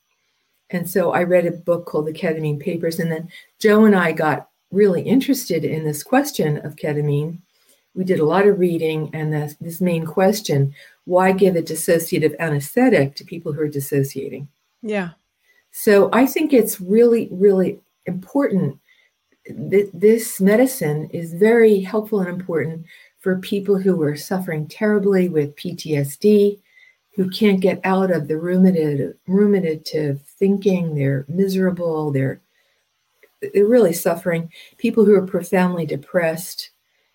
And 0.70 0.89
so 0.89 1.12
I 1.12 1.22
read 1.22 1.47
a 1.47 1.53
book 1.53 1.87
called 1.87 2.07
The 2.07 2.12
Ketamine 2.12 2.61
Papers. 2.61 2.99
And 2.99 3.11
then 3.11 3.29
Joe 3.61 3.85
and 3.85 3.95
I 3.95 4.12
got 4.12 4.49
really 4.72 5.03
interested 5.03 5.64
in 5.64 5.85
this 5.85 6.03
question 6.03 6.59
of 6.59 6.77
ketamine. 6.77 7.39
We 7.95 8.05
did 8.05 8.20
a 8.20 8.27
lot 8.27 8.47
of 8.47 8.59
reading 8.59 9.11
and 9.12 9.33
this, 9.33 9.55
this 9.61 9.81
main 9.81 10.05
question 10.05 10.74
why 11.05 11.31
give 11.31 11.55
a 11.55 11.62
dissociative 11.62 12.35
anesthetic 12.41 13.14
to 13.14 13.24
people 13.24 13.53
who 13.53 13.61
are 13.61 13.68
dissociating? 13.68 14.49
Yeah. 14.83 15.11
So 15.70 16.11
I 16.12 16.27
think 16.27 16.53
it's 16.53 16.81
really, 16.81 17.29
really 17.31 17.79
important 18.07 18.81
th- 19.70 19.90
this 19.92 20.40
medicine 20.40 21.09
is 21.12 21.34
very 21.34 21.80
helpful 21.80 22.20
and 22.20 22.28
important 22.28 22.86
for 23.20 23.38
people 23.38 23.78
who 23.78 24.01
are 24.03 24.16
suffering 24.16 24.68
terribly 24.68 25.28
with 25.28 25.57
PTSD, 25.57 26.61
who 27.14 27.30
can't 27.30 27.61
get 27.61 27.80
out 27.84 28.11
of 28.11 28.28
the 28.28 28.38
ruminative, 28.38 29.16
ruminative 29.26 30.20
thinking. 30.38 30.94
They're 30.94 31.24
miserable. 31.28 32.11
They're 32.11 32.40
they're 33.53 33.66
really 33.66 33.92
suffering. 33.92 34.51
People 34.78 35.05
who 35.05 35.14
are 35.14 35.26
profoundly 35.26 35.86
depressed, 35.86 36.70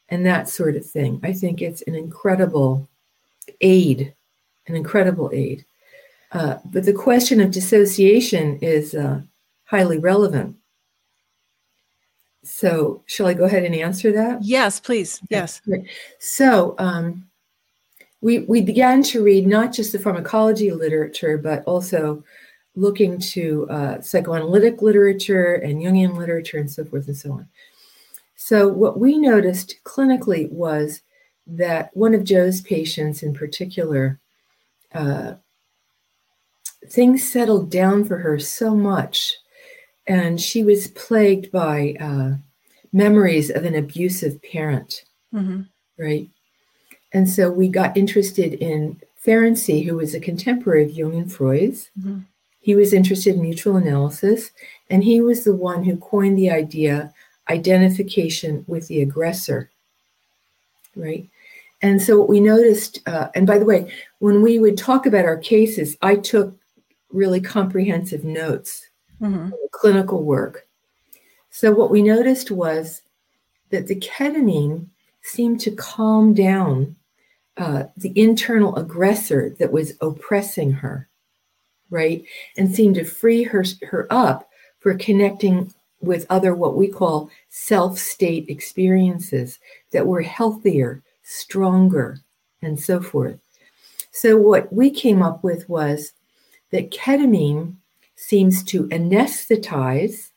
and 0.09 0.25
that 0.25 0.49
sort 0.49 0.75
of 0.75 0.85
thing. 0.85 1.19
I 1.23 1.33
think 1.33 1.61
it's 1.61 1.81
an 1.83 1.95
incredible 1.95 2.87
aid, 3.61 4.13
an 4.67 4.75
incredible 4.75 5.31
aid. 5.33 5.65
Uh, 6.31 6.57
but 6.65 6.85
the 6.85 6.93
question 6.93 7.41
of 7.41 7.51
dissociation 7.51 8.57
is 8.59 8.93
uh, 8.95 9.21
highly 9.65 9.97
relevant. 9.97 10.55
So, 12.43 13.03
shall 13.05 13.27
I 13.27 13.33
go 13.33 13.43
ahead 13.43 13.63
and 13.63 13.75
answer 13.75 14.11
that? 14.13 14.43
Yes, 14.43 14.79
please. 14.79 15.21
Yes. 15.29 15.61
So, 16.19 16.75
um, 16.79 17.27
we 18.21 18.39
we 18.39 18.61
began 18.61 19.03
to 19.03 19.23
read 19.23 19.47
not 19.47 19.73
just 19.73 19.91
the 19.91 19.99
pharmacology 19.99 20.71
literature, 20.71 21.37
but 21.37 21.63
also 21.65 22.23
looking 22.75 23.19
to 23.19 23.67
uh, 23.69 24.01
psychoanalytic 24.01 24.81
literature 24.81 25.55
and 25.55 25.81
Jungian 25.81 26.17
literature 26.17 26.57
and 26.57 26.71
so 26.71 26.85
forth 26.85 27.07
and 27.07 27.17
so 27.17 27.33
on. 27.33 27.47
So, 28.35 28.67
what 28.67 28.99
we 28.99 29.17
noticed 29.17 29.75
clinically 29.83 30.51
was 30.51 31.01
that 31.45 31.95
one 31.95 32.13
of 32.15 32.23
Joe's 32.23 32.61
patients 32.61 33.23
in 33.23 33.33
particular, 33.33 34.19
uh, 34.93 35.33
things 36.87 37.31
settled 37.31 37.69
down 37.69 38.03
for 38.05 38.17
her 38.17 38.39
so 38.39 38.75
much 38.75 39.35
and 40.07 40.39
she 40.39 40.63
was 40.63 40.87
plagued 40.87 41.51
by 41.51 41.95
uh, 41.99 42.33
memories 42.91 43.49
of 43.49 43.65
an 43.65 43.75
abusive 43.75 44.41
parent, 44.43 45.05
mm-hmm. 45.33 45.61
right? 45.97 46.27
And 47.13 47.29
so 47.29 47.51
we 47.51 47.67
got 47.67 47.95
interested 47.95 48.53
in 48.55 49.01
Ferenczi, 49.23 49.85
who 49.85 49.97
was 49.97 50.13
a 50.13 50.19
contemporary 50.19 50.83
of 50.85 50.91
Jung 50.91 51.15
and 51.15 51.31
Freud's. 51.31 51.89
Mm-hmm. 51.99 52.19
He 52.59 52.75
was 52.75 52.93
interested 52.93 53.35
in 53.35 53.41
mutual 53.41 53.75
analysis, 53.75 54.51
and 54.89 55.03
he 55.03 55.21
was 55.21 55.43
the 55.43 55.55
one 55.55 55.83
who 55.83 55.97
coined 55.97 56.37
the 56.37 56.51
idea 56.51 57.13
identification 57.49 58.63
with 58.67 58.87
the 58.87 59.01
aggressor, 59.01 59.69
right? 60.95 61.27
And 61.81 62.01
so 62.01 62.19
what 62.19 62.29
we 62.29 62.39
noticed, 62.39 63.01
uh, 63.07 63.29
and 63.33 63.47
by 63.47 63.57
the 63.57 63.65
way, 63.65 63.91
when 64.19 64.41
we 64.41 64.59
would 64.59 64.77
talk 64.77 65.05
about 65.05 65.25
our 65.25 65.37
cases, 65.37 65.97
I 66.01 66.15
took 66.15 66.55
really 67.11 67.41
comprehensive 67.41 68.23
notes 68.23 68.87
mm-hmm. 69.21 69.49
clinical 69.71 70.23
work. 70.23 70.67
So, 71.49 71.71
what 71.71 71.91
we 71.91 72.01
noticed 72.01 72.49
was 72.51 73.01
that 73.69 73.87
the 73.87 73.95
ketamine 73.95 74.87
seemed 75.21 75.59
to 75.61 75.71
calm 75.71 76.33
down 76.33 76.95
uh, 77.57 77.83
the 77.97 78.13
internal 78.19 78.75
aggressor 78.75 79.55
that 79.59 79.71
was 79.71 79.93
oppressing 80.01 80.71
her, 80.71 81.07
right? 81.89 82.23
And 82.57 82.73
seemed 82.73 82.95
to 82.95 83.03
free 83.03 83.43
her, 83.43 83.63
her 83.89 84.07
up 84.09 84.49
for 84.79 84.95
connecting 84.95 85.73
with 85.99 86.25
other, 86.29 86.55
what 86.55 86.75
we 86.75 86.87
call 86.87 87.29
self 87.49 87.99
state 87.99 88.49
experiences 88.49 89.59
that 89.91 90.07
were 90.07 90.21
healthier, 90.21 91.03
stronger, 91.23 92.19
and 92.61 92.79
so 92.79 93.01
forth. 93.01 93.37
So, 94.11 94.37
what 94.37 94.71
we 94.73 94.89
came 94.89 95.21
up 95.21 95.43
with 95.43 95.67
was 95.69 96.13
that 96.71 96.91
ketamine 96.91 97.75
seems 98.21 98.63
to 98.63 98.87
anesthetize 98.89 100.29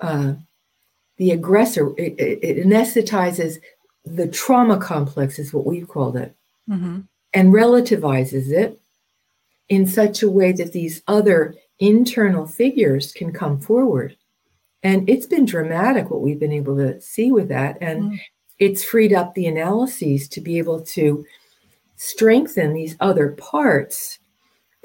uh, 0.00 0.34
the 1.16 1.30
aggressor. 1.30 1.88
It, 1.96 2.14
it, 2.18 2.66
anesthetizes 2.66 3.58
the 4.04 4.28
trauma 4.28 4.78
complex, 4.78 5.38
is 5.38 5.52
what 5.52 5.64
we've 5.64 5.88
called 5.88 6.16
it, 6.16 6.36
mm-hmm. 6.68 7.00
and 7.32 7.52
relativizes 7.52 8.50
it 8.50 8.78
in 9.68 9.86
such 9.86 10.22
a 10.22 10.30
way 10.30 10.52
that 10.52 10.72
these 10.72 11.02
other 11.08 11.54
internal 11.78 12.46
figures 12.46 13.12
can 13.12 13.32
come 13.32 13.60
forward. 13.60 14.16
And 14.82 15.08
it's 15.08 15.26
been 15.26 15.46
dramatic 15.46 16.10
what 16.10 16.20
we've 16.20 16.38
been 16.38 16.52
able 16.52 16.76
to 16.76 17.00
see 17.00 17.32
with 17.32 17.48
that. 17.48 17.78
And 17.80 18.02
mm-hmm. 18.02 18.16
it's 18.58 18.84
freed 18.84 19.12
up 19.14 19.34
the 19.34 19.46
analyses 19.46 20.28
to 20.28 20.40
be 20.40 20.58
able 20.58 20.82
to 20.82 21.24
strengthen 21.96 22.74
these 22.74 22.94
other 23.00 23.30
parts 23.30 24.18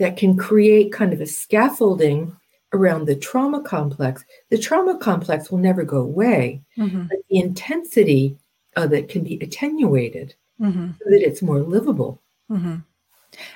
that 0.02 0.18
can 0.18 0.36
create 0.36 0.92
kind 0.92 1.14
of 1.14 1.22
a 1.22 1.28
scaffolding 1.28 2.36
around 2.74 3.06
the 3.06 3.16
trauma 3.16 3.62
complex. 3.62 4.26
The 4.50 4.58
trauma 4.58 4.98
complex 4.98 5.52
will 5.52 5.60
never 5.60 5.84
go 5.84 6.00
away, 6.00 6.64
mm-hmm. 6.76 7.04
but 7.04 7.20
the 7.30 7.38
intensity 7.38 8.36
of 8.76 8.94
it 8.94 9.10
can 9.10 9.24
be 9.24 9.38
attenuated 9.40 10.34
mm-hmm. 10.60 10.94
so 10.98 11.04
that 11.06 11.22
it's 11.22 11.44
more 11.44 11.60
livable. 11.60 12.20
Mm-hmm. 12.50 12.78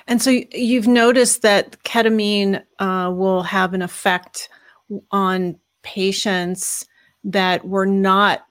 And 0.06 0.22
so 0.22 0.30
you've 0.30 0.86
noticed 0.86 1.42
that 1.42 1.82
ketamine 1.82 2.62
uh, 2.78 3.12
will 3.12 3.42
have 3.42 3.74
an 3.74 3.82
effect 3.82 4.48
on 5.10 5.58
patients 5.82 6.86
that 7.24 7.66
were 7.66 7.86
not 7.86 8.46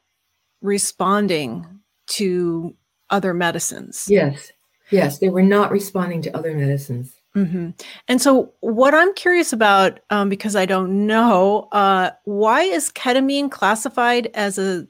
responding 0.61 1.65
to 2.07 2.75
other 3.09 3.33
medicines. 3.33 4.05
Yes, 4.09 4.51
yes, 4.91 5.19
they 5.19 5.29
were 5.29 5.41
not 5.41 5.71
responding 5.71 6.21
to 6.23 6.35
other 6.35 6.53
medicines. 6.53 7.15
Mm-hmm. 7.35 7.71
And 8.07 8.21
so, 8.21 8.53
what 8.61 8.93
I'm 8.93 9.13
curious 9.13 9.51
about, 9.51 9.99
um, 10.09 10.29
because 10.29 10.55
I 10.55 10.65
don't 10.65 11.05
know, 11.05 11.67
uh, 11.73 12.11
why 12.23 12.61
is 12.61 12.91
ketamine 12.91 13.51
classified 13.51 14.29
as 14.33 14.57
a 14.57 14.87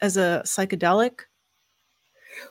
as 0.00 0.16
a 0.16 0.42
psychedelic? 0.44 1.20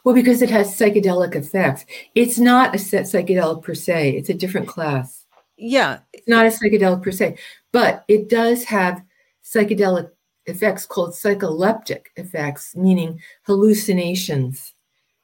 Well, 0.03 0.13
because 0.13 0.41
it 0.41 0.49
has 0.49 0.77
psychedelic 0.77 1.36
effects. 1.36 1.86
It's 2.13 2.38
not 2.38 2.75
a 2.75 2.77
psychedelic 2.77 3.63
per 3.63 3.73
se. 3.73 4.11
It's 4.17 4.29
a 4.29 4.34
different 4.34 4.67
class. 4.67 5.25
Yeah, 5.57 5.99
it's 6.11 6.27
not 6.27 6.45
a 6.45 6.49
psychedelic 6.49 7.01
per 7.01 7.11
se, 7.11 7.38
but 7.71 8.03
it 8.07 8.29
does 8.29 8.65
have 8.65 9.01
psychedelic 9.43 10.09
effects 10.45 10.86
called 10.86 11.11
psycholeptic 11.11 12.07
effects, 12.15 12.75
meaning 12.75 13.19
hallucinations, 13.43 14.73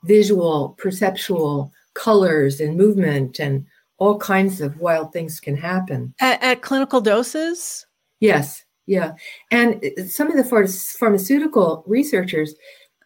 visual, 0.03 0.75
perceptual, 0.77 1.71
colors, 1.93 2.61
and 2.61 2.77
movement, 2.77 3.39
and 3.39 3.65
all 3.97 4.17
kinds 4.17 4.61
of 4.61 4.79
wild 4.79 5.11
things 5.11 5.39
can 5.39 5.55
happen. 5.55 6.13
At, 6.19 6.41
at 6.43 6.61
clinical 6.61 7.01
doses? 7.01 7.85
Yes, 8.19 8.63
yeah. 8.85 9.13
And 9.51 9.83
some 10.07 10.31
of 10.31 10.37
the 10.37 10.87
pharmaceutical 10.99 11.83
researchers 11.87 12.55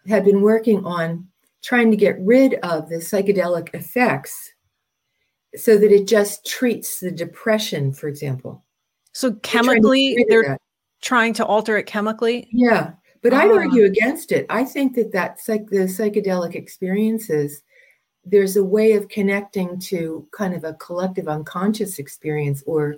have 0.07 0.25
been 0.25 0.41
working 0.41 0.85
on 0.85 1.27
trying 1.63 1.91
to 1.91 1.97
get 1.97 2.19
rid 2.19 2.55
of 2.55 2.89
the 2.89 2.97
psychedelic 2.97 3.73
effects 3.73 4.53
so 5.55 5.77
that 5.77 5.91
it 5.91 6.07
just 6.07 6.45
treats 6.45 6.99
the 6.99 7.11
depression, 7.11 7.91
for 7.91 8.07
example. 8.07 8.63
So 9.13 9.33
chemically, 9.43 10.25
they're, 10.29 10.43
they're 10.43 10.57
trying 11.01 11.33
to 11.33 11.45
alter 11.45 11.77
it 11.77 11.85
chemically. 11.85 12.47
Yeah, 12.51 12.93
but 13.21 13.33
I'd 13.33 13.51
ah. 13.51 13.55
argue 13.55 13.85
against 13.85 14.31
it. 14.31 14.45
I 14.49 14.63
think 14.63 14.95
that 14.95 15.11
that 15.11 15.39
psych- 15.39 15.69
the 15.69 15.85
psychedelic 15.87 16.55
experiences, 16.55 17.63
there's 18.23 18.55
a 18.55 18.63
way 18.63 18.93
of 18.93 19.09
connecting 19.09 19.79
to 19.79 20.27
kind 20.31 20.53
of 20.53 20.63
a 20.63 20.73
collective 20.75 21.27
unconscious 21.27 21.99
experience 21.99 22.63
or 22.65 22.97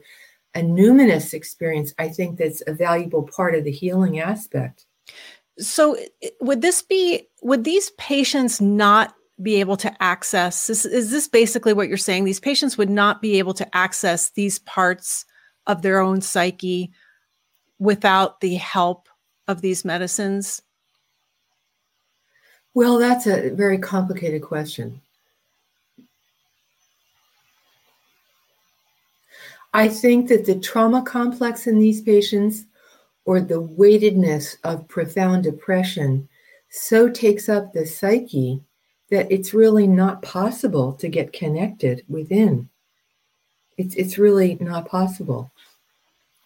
a 0.55 0.61
numinous 0.61 1.33
experience. 1.33 1.93
I 1.97 2.09
think 2.09 2.37
that's 2.37 2.61
a 2.67 2.73
valuable 2.73 3.23
part 3.23 3.55
of 3.55 3.63
the 3.63 3.71
healing 3.71 4.19
aspect. 4.19 4.85
So, 5.59 5.97
would 6.41 6.61
this 6.61 6.81
be? 6.81 7.27
Would 7.41 7.63
these 7.63 7.91
patients 7.91 8.59
not 8.59 9.13
be 9.41 9.55
able 9.59 9.77
to 9.77 10.03
access? 10.03 10.69
Is, 10.69 10.85
is 10.85 11.11
this 11.11 11.27
basically 11.27 11.73
what 11.73 11.87
you're 11.87 11.97
saying? 11.97 12.25
These 12.25 12.39
patients 12.39 12.77
would 12.77 12.89
not 12.89 13.21
be 13.21 13.39
able 13.39 13.53
to 13.55 13.75
access 13.75 14.29
these 14.31 14.59
parts 14.59 15.25
of 15.67 15.81
their 15.81 15.99
own 15.99 16.21
psyche 16.21 16.91
without 17.79 18.41
the 18.41 18.55
help 18.55 19.09
of 19.47 19.61
these 19.61 19.85
medicines? 19.85 20.61
Well, 22.73 22.97
that's 22.97 23.27
a 23.27 23.51
very 23.51 23.77
complicated 23.77 24.41
question. 24.41 25.01
I 29.73 29.87
think 29.87 30.29
that 30.29 30.45
the 30.45 30.59
trauma 30.59 31.01
complex 31.01 31.67
in 31.67 31.79
these 31.79 32.01
patients 32.01 32.65
or 33.25 33.41
the 33.41 33.61
weightedness 33.61 34.57
of 34.63 34.87
profound 34.87 35.43
depression 35.43 36.27
so 36.69 37.09
takes 37.09 37.49
up 37.49 37.71
the 37.71 37.85
psyche 37.85 38.61
that 39.09 39.31
it's 39.31 39.53
really 39.53 39.87
not 39.87 40.21
possible 40.21 40.93
to 40.93 41.07
get 41.07 41.33
connected 41.33 42.03
within. 42.07 42.69
It's, 43.77 43.95
it's 43.95 44.17
really 44.17 44.57
not 44.59 44.87
possible 44.87 45.51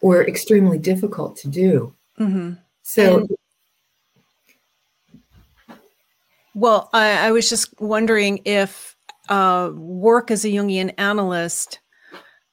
or 0.02 0.28
extremely 0.28 0.78
difficult 0.78 1.38
to 1.38 1.48
do. 1.48 1.94
Mm-hmm. 2.20 2.54
So, 2.84 3.20
and, 3.20 3.30
well, 6.54 6.90
I, 6.94 7.28
I, 7.28 7.32
was 7.32 7.50
just 7.50 7.80
wondering 7.80 8.42
if 8.46 8.96
uh, 9.30 9.72
work 9.74 10.32
as 10.32 10.46
a 10.46 10.50
Jungian 10.50 10.94
analyst, 10.98 11.80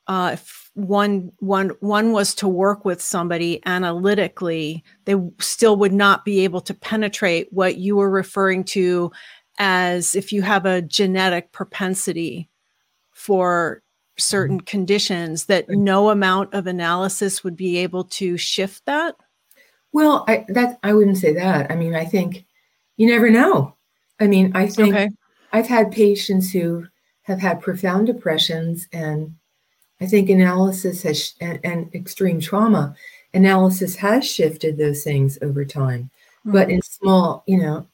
uh, 0.07 0.31
if 0.35 0.64
one 0.75 1.33
one 1.39 1.71
one 1.81 2.13
was 2.13 2.35
to 2.37 2.49
work 2.49 2.85
with 2.85 3.01
somebody 3.01 3.61
analytically, 3.67 4.85
they 5.05 5.15
still 5.41 5.77
would 5.77 5.93
not 5.93 6.25
be 6.25 6.41
able 6.41 6.61
to 6.63 6.75
penetrate 6.75 7.53
what 7.53 7.79
you 7.79 7.97
were 7.97 8.11
referring 8.11 8.65
to 8.65 9.11
as 9.59 10.15
if 10.15 10.33
you 10.33 10.43
have 10.43 10.67
a 10.67 10.83
genetic 10.83 11.53
propensity 11.53 12.49
for 13.13 13.83
certain 14.17 14.59
mm-hmm. 14.59 14.65
conditions 14.65 15.47
that 15.47 15.69
no 15.69 16.11
amount 16.11 16.53
of 16.55 16.67
analysis 16.67 17.45
would 17.45 17.57
be 17.57 17.77
able 17.79 18.05
to 18.05 18.37
shift 18.37 18.85
that 18.87 19.17
well, 19.95 20.25
I 20.27 20.45
that 20.49 20.81
I 20.83 20.93
wouldn't 20.93 21.19
say 21.19 21.33
that. 21.35 21.71
I 21.71 21.77
mean, 21.77 21.95
I 21.95 22.05
think 22.05 22.45
you 22.97 23.07
never 23.07 23.31
know. 23.31 23.77
I 24.19 24.27
mean, 24.27 24.51
I 24.55 24.67
think 24.67 24.93
okay. 24.93 25.09
I've 25.53 25.69
had 25.69 25.93
patients 25.93 26.51
who 26.51 26.89
have 27.23 27.39
had 27.39 27.63
profound 27.63 28.09
depressions, 28.09 28.89
and 28.93 29.37
I 30.01 30.07
think 30.07 30.29
analysis 30.29 31.03
has 31.03 31.35
and, 31.41 31.61
and 31.65 31.95
extreme 31.95 32.41
trauma 32.41 32.95
analysis 33.33 33.97
has 33.97 34.27
shifted 34.27 34.77
those 34.77 35.03
things 35.03 35.39
over 35.43 35.65
time, 35.65 36.11
mm-hmm. 36.41 36.53
but 36.53 36.71
in 36.71 36.83
small, 36.83 37.43
you 37.47 37.59
know, 37.59 37.87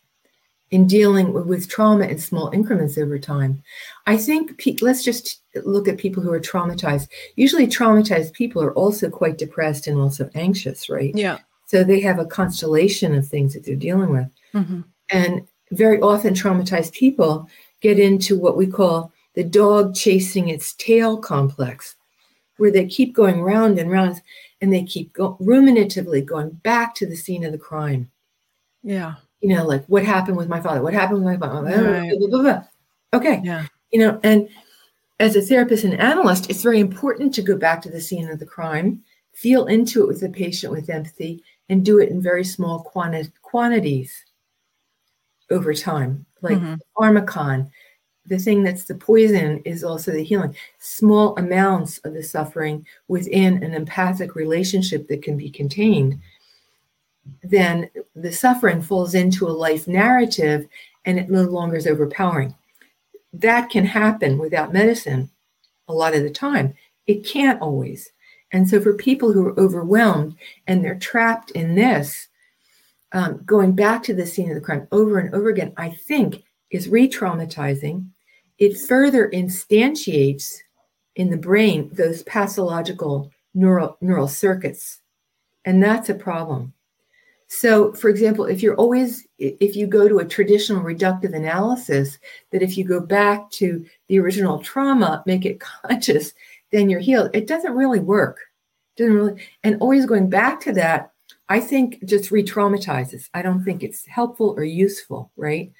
in 0.71 0.87
dealing 0.87 1.33
with 1.33 1.69
trauma 1.69 2.07
in 2.07 2.19
small 2.19 2.51
increments 2.51 2.97
over 2.97 3.19
time. 3.19 3.63
I 4.07 4.17
think 4.17 4.63
let's 4.81 5.03
just 5.03 5.41
look 5.65 5.89
at 5.89 5.99
people 5.99 6.23
who 6.23 6.33
are 6.33 6.41
traumatized. 6.41 7.09
Usually, 7.37 7.67
traumatized 7.67 8.33
people 8.33 8.63
are 8.63 8.75
also 8.75 9.11
quite 9.11 9.39
depressed 9.39 9.87
and 9.87 9.99
also 9.99 10.31
anxious, 10.35 10.89
right? 10.89 11.15
Yeah. 11.15 11.39
So 11.67 11.85
they 11.85 12.01
have 12.01 12.19
a 12.19 12.27
constellation 12.27 13.15
of 13.15 13.27
things 13.27 13.55
that 13.55 13.65
they're 13.65 13.77
dealing 13.77 14.11
with. 14.11 14.29
Mm-hmm. 14.55 14.81
And 15.11 15.47
very 15.73 16.01
often, 16.01 16.35
traumatized 16.35 16.93
people 16.93 17.49
get 17.81 17.99
into 17.99 18.39
what 18.39 18.57
we 18.57 18.67
call 18.67 19.13
the 19.35 19.45
dog 19.45 19.95
chasing 19.95 20.49
its 20.49 20.75
tail 20.75 21.19
complex, 21.19 21.97
where 22.57 22.71
they 22.71 22.87
keep 22.87 23.15
going 23.15 23.43
round 23.43 23.79
and 23.79 23.91
round 23.91 24.21
and 24.61 24.73
they 24.73 24.85
keep 24.85 25.13
go- 25.13 25.39
ruminatively 25.41 26.25
going 26.25 26.51
back 26.51 26.95
to 26.95 27.07
the 27.07 27.17
scene 27.17 27.45
of 27.45 27.53
the 27.53 27.59
crime. 27.59 28.11
Yeah. 28.83 29.15
You 29.41 29.55
know, 29.55 29.67
like 29.67 29.85
what 29.87 30.05
happened 30.05 30.37
with 30.37 30.49
my 30.49 30.61
father? 30.61 30.83
What 30.83 30.95
happened 30.95 31.25
with 31.25 31.41
my 31.41 31.49
father? 31.49 31.93
Right. 31.93 32.19
Blah, 32.19 32.29
blah, 32.29 32.43
blah, 32.43 32.63
okay. 33.15 33.41
Yeah. 33.43 33.67
You 33.91 34.01
know, 34.01 34.21
and 34.23 34.49
as 35.19 35.37
a 35.37 35.43
therapist 35.43 35.85
and 35.85 35.95
analyst, 35.95 36.51
it's 36.51 36.63
very 36.63 36.81
important 36.81 37.35
to 37.35 37.43
go 37.43 37.57
back 37.57 37.83
to 37.83 37.91
the 37.91 38.01
scene 38.01 38.29
of 38.29 38.39
the 38.39 38.47
crime, 38.47 39.03
feel 39.33 39.67
into 39.67 40.03
it 40.03 40.09
with 40.09 40.21
the 40.21 40.29
patient 40.29 40.73
with 40.73 40.91
empathy, 40.91 41.43
and 41.69 41.85
do 41.85 41.99
it 42.01 42.11
in 42.11 42.21
very 42.21 42.45
small 42.45 42.83
quanti- 42.83 43.33
quantities 43.43 44.25
over 45.51 45.73
time. 45.75 46.27
Like 46.43 46.59
mm-hmm. 46.59 46.75
pharmacon, 46.97 47.71
the 48.31 48.39
thing 48.39 48.63
that's 48.63 48.85
the 48.85 48.95
poison 48.95 49.61
is 49.65 49.83
also 49.83 50.13
the 50.13 50.23
healing. 50.23 50.55
Small 50.79 51.37
amounts 51.37 51.99
of 51.99 52.15
the 52.15 52.23
suffering 52.23 52.87
within 53.09 53.63
an 53.65 53.75
empathic 53.75 54.37
relationship 54.37 55.09
that 55.09 55.23
can 55.23 55.37
be 55.37 55.51
contained. 55.51 56.21
Then 57.43 57.91
the 58.15 58.33
suffering 58.33 58.83
falls 58.83 59.15
into 59.15 59.49
a 59.49 59.51
life 59.51 59.89
narrative 59.89 60.69
and 61.05 61.19
it 61.19 61.29
no 61.29 61.43
longer 61.43 61.77
is 61.77 61.89
overpowering. 61.89 62.55
That 63.33 63.69
can 63.69 63.85
happen 63.85 64.39
without 64.39 64.73
medicine 64.73 65.29
a 65.89 65.93
lot 65.93 66.15
of 66.15 66.23
the 66.23 66.31
time. 66.31 66.75
It 67.09 67.27
can't 67.27 67.61
always. 67.61 68.13
And 68.53 68.69
so, 68.69 68.81
for 68.81 68.95
people 68.95 69.33
who 69.33 69.47
are 69.47 69.59
overwhelmed 69.59 70.37
and 70.69 70.85
they're 70.85 70.99
trapped 70.99 71.51
in 71.53 71.75
this, 71.75 72.29
um, 73.13 73.43
going 73.45 73.73
back 73.73 74.03
to 74.05 74.15
the 74.15 74.27
scene 74.27 74.49
of 74.51 74.55
the 74.55 74.61
crime 74.61 74.87
over 74.93 75.19
and 75.19 75.35
over 75.35 75.49
again, 75.49 75.73
I 75.77 75.91
think 75.91 76.45
is 76.71 76.89
re 76.89 77.09
traumatizing. 77.09 78.07
It 78.61 78.79
further 78.79 79.31
instantiates 79.31 80.59
in 81.17 81.31
the 81.31 81.37
brain 81.37 81.91
those 81.93 82.23
pathological 82.23 83.33
neural, 83.55 83.97
neural 84.01 84.29
circuits. 84.29 85.01
And 85.65 85.83
that's 85.83 86.09
a 86.09 86.15
problem. 86.15 86.73
So, 87.49 87.93
for 87.95 88.09
example, 88.09 88.45
if 88.45 88.63
you're 88.63 88.77
always, 88.77 89.27
if 89.39 89.75
you 89.75 89.89
go 89.89 90.09
to 90.09 90.21
a 90.21 90.25
traditional 90.25 90.85
reductive 90.85 91.35
analysis, 91.35 92.19
that 92.53 92.63
if 92.63 92.79
you 92.79 92.85
go 92.85 93.01
back 93.01 93.51
to 93.53 93.85
the 94.07 94.21
original 94.21 94.61
trauma, 94.61 95.25
make 95.27 95.45
it 95.45 95.59
conscious, 95.83 96.33
then 96.71 96.89
you're 96.89 97.01
healed. 97.01 97.31
It 97.35 97.49
doesn't 97.49 97.75
really 97.75 97.99
work. 97.99 98.39
It 98.97 99.03
doesn't 99.03 99.17
really, 99.17 99.43
and 99.65 99.77
always 99.81 100.07
going 100.07 100.31
back 100.31 100.61
to 100.61 100.73
that, 100.75 101.13
I 101.49 101.59
think 101.59 102.05
just 102.05 102.31
re-traumatizes. 102.31 103.29
I 103.35 103.43
don't 103.43 103.65
think 103.65 103.83
it's 103.83 104.07
helpful 104.07 104.55
or 104.57 104.63
useful, 104.63 105.33
right? 105.37 105.73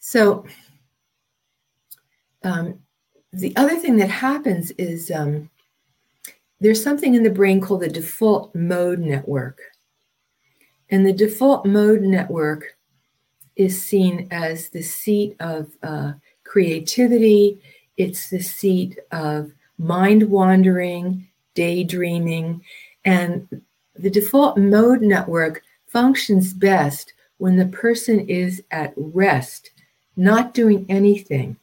So 0.00 0.44
um, 2.46 2.78
the 3.32 3.54
other 3.56 3.76
thing 3.76 3.96
that 3.96 4.08
happens 4.08 4.70
is 4.78 5.10
um, 5.10 5.50
there's 6.60 6.82
something 6.82 7.14
in 7.14 7.24
the 7.24 7.30
brain 7.30 7.60
called 7.60 7.80
the 7.80 7.88
default 7.88 8.54
mode 8.54 9.00
network. 9.00 9.60
And 10.88 11.04
the 11.04 11.12
default 11.12 11.66
mode 11.66 12.02
network 12.02 12.76
is 13.56 13.84
seen 13.84 14.28
as 14.30 14.68
the 14.68 14.82
seat 14.82 15.34
of 15.40 15.72
uh, 15.82 16.12
creativity, 16.44 17.60
it's 17.96 18.30
the 18.30 18.40
seat 18.40 18.98
of 19.10 19.52
mind 19.76 20.22
wandering, 20.22 21.26
daydreaming, 21.54 22.62
and 23.04 23.60
the 23.96 24.10
default 24.10 24.56
mode 24.56 25.02
network 25.02 25.62
functions 25.88 26.52
best 26.52 27.12
when 27.38 27.56
the 27.56 27.66
person 27.66 28.20
is 28.28 28.62
at 28.70 28.94
rest, 28.96 29.72
not 30.16 30.54
doing 30.54 30.86
anything. 30.88 31.56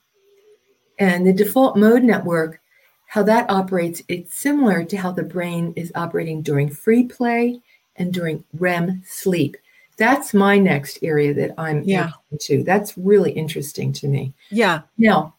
And 1.04 1.26
the 1.26 1.34
default 1.34 1.78
mode 1.78 2.04
network, 2.04 2.62
how 3.08 3.24
that 3.24 3.49
operates, 3.49 4.01
it's 4.08 4.38
similar 4.38 4.84
to 4.86 4.97
how 4.97 5.12
the 5.12 5.24
brain 5.24 5.74
is 5.76 5.91
operating 5.95 6.41
during 6.41 6.70
free 6.70 7.04
play 7.04 7.60
and 7.95 8.14
during 8.14 8.43
REM 8.58 9.01
sleep. 9.06 9.58
That's 9.97 10.34
my 10.34 10.58
next 10.58 10.99
area 11.04 11.34
that 11.34 11.54
I'm 11.58 11.84
yeah. 11.84 12.12
into. 12.32 12.64
That's 12.64 12.97
really 12.97 13.32
interesting 13.32 13.93
to 13.93 14.08
me. 14.08 14.34
Yeah. 14.49 14.82
Now, 14.97 15.36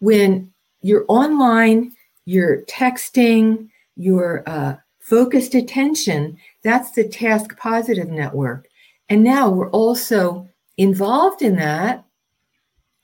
when 0.00 0.52
you're 0.82 1.04
online 1.08 1.92
you're 2.24 2.62
texting, 2.62 3.68
your 3.96 4.42
uh, 4.48 4.76
focused 4.98 5.54
attention. 5.54 6.38
That's 6.62 6.92
the 6.92 7.06
task 7.06 7.56
positive 7.58 8.08
network. 8.08 8.68
And 9.08 9.22
now 9.22 9.50
we're 9.50 9.70
also 9.70 10.48
involved 10.76 11.42
in 11.42 11.56
that. 11.56 12.04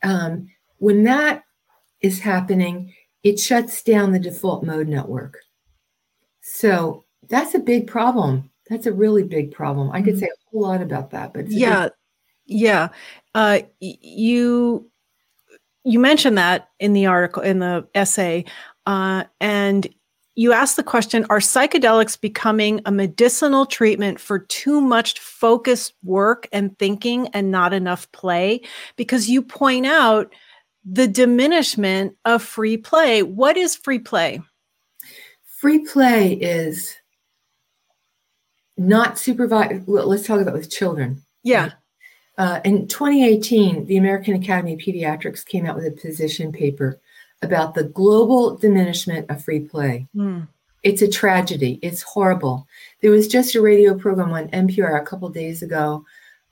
Um, 0.02 0.50
when 0.78 1.04
that 1.04 1.44
is 2.02 2.20
happening, 2.20 2.92
it 3.22 3.38
shuts 3.38 3.82
down 3.82 4.12
the 4.12 4.18
default 4.18 4.64
mode 4.64 4.88
network. 4.88 5.38
So 6.42 7.04
that's 7.28 7.54
a 7.54 7.58
big 7.58 7.86
problem. 7.86 8.50
That's 8.68 8.86
a 8.86 8.92
really 8.92 9.24
big 9.24 9.52
problem. 9.52 9.90
I 9.92 10.02
could 10.02 10.14
mm-hmm. 10.14 10.20
say 10.20 10.26
a 10.26 10.50
whole 10.50 10.62
lot 10.62 10.82
about 10.82 11.10
that, 11.10 11.32
but 11.32 11.48
yeah, 11.48 11.84
big- 11.84 11.92
yeah. 12.46 12.88
Uh, 13.34 13.60
you 13.80 14.90
you 15.84 15.98
mentioned 15.98 16.38
that 16.38 16.68
in 16.78 16.92
the 16.92 17.06
article 17.06 17.42
in 17.42 17.58
the 17.58 17.86
essay 17.94 18.44
uh, 18.86 19.24
and 19.40 19.88
you 20.34 20.52
asked 20.52 20.76
the 20.76 20.82
question 20.82 21.26
Are 21.28 21.38
psychedelics 21.38 22.20
becoming 22.20 22.80
a 22.86 22.92
medicinal 22.92 23.66
treatment 23.66 24.20
for 24.20 24.38
too 24.38 24.80
much 24.80 25.18
focused 25.18 25.92
work 26.02 26.48
and 26.52 26.78
thinking 26.78 27.28
and 27.28 27.50
not 27.50 27.72
enough 27.72 28.10
play? 28.12 28.62
Because 28.96 29.28
you 29.28 29.42
point 29.42 29.86
out 29.86 30.32
the 30.84 31.06
diminishment 31.06 32.16
of 32.24 32.42
free 32.42 32.76
play. 32.76 33.22
What 33.22 33.56
is 33.56 33.76
free 33.76 33.98
play? 33.98 34.42
Free 35.44 35.80
play 35.80 36.34
is 36.34 36.96
not 38.76 39.18
supervised. 39.18 39.86
Well, 39.86 40.06
let's 40.06 40.26
talk 40.26 40.40
about 40.40 40.54
with 40.54 40.70
children. 40.70 41.22
Yeah. 41.42 41.72
Uh, 42.38 42.60
in 42.64 42.88
2018, 42.88 43.86
the 43.86 43.98
American 43.98 44.34
Academy 44.34 44.74
of 44.74 44.80
Pediatrics 44.80 45.44
came 45.44 45.66
out 45.66 45.76
with 45.76 45.86
a 45.86 45.90
position 45.90 46.52
paper 46.52 46.98
about 47.42 47.74
the 47.74 47.84
global 47.84 48.56
diminishment 48.56 49.30
of 49.30 49.44
free 49.44 49.60
play. 49.60 50.06
Mm. 50.16 50.48
It's 50.82 51.02
a 51.02 51.08
tragedy. 51.08 51.78
It's 51.82 52.00
horrible. 52.00 52.66
There 53.02 53.10
was 53.10 53.28
just 53.28 53.54
a 53.54 53.60
radio 53.60 53.94
program 53.94 54.32
on 54.32 54.48
NPR 54.48 54.98
a 54.98 55.04
couple 55.04 55.28
days 55.28 55.62
ago. 55.62 56.04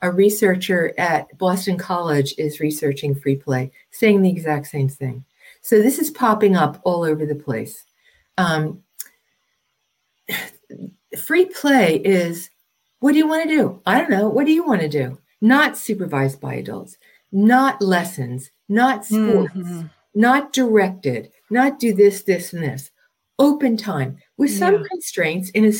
A 0.03 0.11
researcher 0.11 0.95
at 0.99 1.37
Boston 1.39 1.77
College 1.77 2.35
is 2.39 2.61
researching 2.61 3.15
free 3.15 3.37
play, 3.37 3.73
saying 3.91 4.23
the 4.23 4.31
exact 4.31 4.67
same 4.67 4.89
thing. 4.89 5.25
So 5.61 5.83
this 5.83 5.99
is 5.99 6.11
popping 6.11 6.57
up 6.57 6.81
all 6.85 7.03
over 7.03 7.27
the 7.27 7.35
place. 7.35 7.85
Um, 8.37 8.83
free 11.19 11.47
play 11.47 11.97
is 11.97 12.51
what 13.01 13.13
do 13.13 13.19
you 13.19 13.27
want 13.27 13.49
to 13.49 13.57
do? 13.57 13.83
I 13.87 13.99
don't 13.99 14.11
know. 14.11 14.29
What 14.29 14.47
do 14.47 14.53
you 14.53 14.65
want 14.65 14.81
to 14.83 14.89
do? 14.89 15.19
Not 15.41 15.77
supervised 15.77 16.41
by 16.41 16.55
adults, 16.55 16.97
not 17.31 17.81
lessons, 17.81 18.51
not 18.69 19.05
sports. 19.05 19.55
Mm-hmm 19.55 19.87
not 20.19 20.53
directed, 20.53 21.31
not 21.49 21.79
do 21.79 21.95
this, 21.95 22.23
this, 22.23 22.53
and 22.53 22.63
this. 22.63 22.91
Open 23.39 23.77
time 23.77 24.19
with 24.37 24.51
some 24.51 24.75
yeah. 24.75 24.83
constraints. 24.91 25.49
In 25.51 25.65
a, 25.65 25.73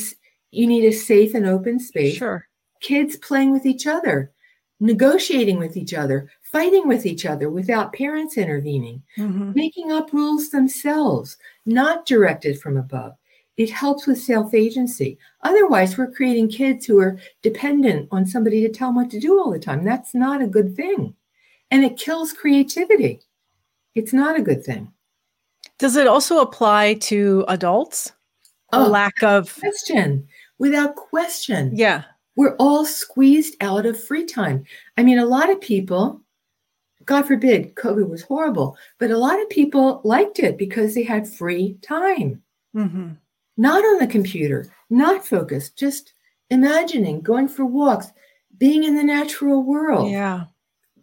you 0.51 0.65
need 0.65 0.85
a 0.85 0.93
safe 0.93 1.35
and 1.35 1.45
open 1.45 1.77
space. 1.77 2.15
Sure. 2.15 2.47
Kids 2.79 3.15
playing 3.17 3.51
with 3.51 3.65
each 3.65 3.87
other, 3.87 4.31
negotiating 4.79 5.57
with 5.59 5.77
each 5.77 5.93
other, 5.93 6.29
fighting 6.41 6.87
with 6.87 7.05
each 7.05 7.25
other 7.25 7.49
without 7.49 7.93
parents 7.93 8.37
intervening, 8.37 9.03
mm-hmm. 9.17 9.51
making 9.53 9.91
up 9.91 10.13
rules 10.13 10.49
themselves, 10.49 11.37
not 11.65 12.05
directed 12.05 12.59
from 12.59 12.77
above. 12.77 13.13
It 13.57 13.69
helps 13.69 14.07
with 14.07 14.21
self 14.21 14.53
agency. 14.53 15.17
Otherwise, 15.43 15.97
we're 15.97 16.11
creating 16.11 16.49
kids 16.49 16.85
who 16.85 16.99
are 16.99 17.19
dependent 17.41 18.07
on 18.11 18.25
somebody 18.25 18.61
to 18.61 18.69
tell 18.69 18.89
them 18.89 18.95
what 18.95 19.09
to 19.11 19.19
do 19.19 19.39
all 19.39 19.51
the 19.51 19.59
time. 19.59 19.83
That's 19.83 20.15
not 20.15 20.41
a 20.41 20.47
good 20.47 20.75
thing. 20.75 21.13
And 21.71 21.83
it 21.83 21.97
kills 21.97 22.33
creativity 22.33 23.21
it's 23.95 24.13
not 24.13 24.37
a 24.37 24.41
good 24.41 24.63
thing. 24.63 24.91
Does 25.77 25.95
it 25.95 26.07
also 26.07 26.39
apply 26.39 26.95
to 26.95 27.45
adults? 27.47 28.11
Oh, 28.71 28.87
a 28.87 28.89
lack 28.89 29.23
of 29.23 29.53
question. 29.59 30.27
Without 30.57 30.95
question. 30.95 31.71
Yeah. 31.75 32.03
We're 32.39 32.55
all 32.55 32.85
squeezed 32.85 33.57
out 33.59 33.85
of 33.85 34.01
free 34.01 34.23
time. 34.23 34.63
I 34.97 35.03
mean, 35.03 35.19
a 35.19 35.25
lot 35.25 35.49
of 35.49 35.59
people, 35.59 36.21
God 37.03 37.23
forbid, 37.23 37.75
COVID 37.75 38.07
was 38.07 38.21
horrible, 38.21 38.77
but 38.97 39.11
a 39.11 39.17
lot 39.17 39.41
of 39.41 39.49
people 39.49 39.99
liked 40.05 40.39
it 40.39 40.57
because 40.57 40.95
they 40.95 41.03
had 41.03 41.27
free 41.27 41.77
time. 41.81 42.41
Mm-hmm. 42.73 43.09
Not 43.57 43.83
on 43.83 43.99
the 43.99 44.07
computer, 44.07 44.67
not 44.89 45.27
focused, 45.27 45.75
just 45.77 46.13
imagining, 46.49 47.19
going 47.19 47.49
for 47.49 47.65
walks, 47.65 48.13
being 48.57 48.85
in 48.85 48.95
the 48.95 49.03
natural 49.03 49.61
world. 49.61 50.09
Yeah. 50.09 50.45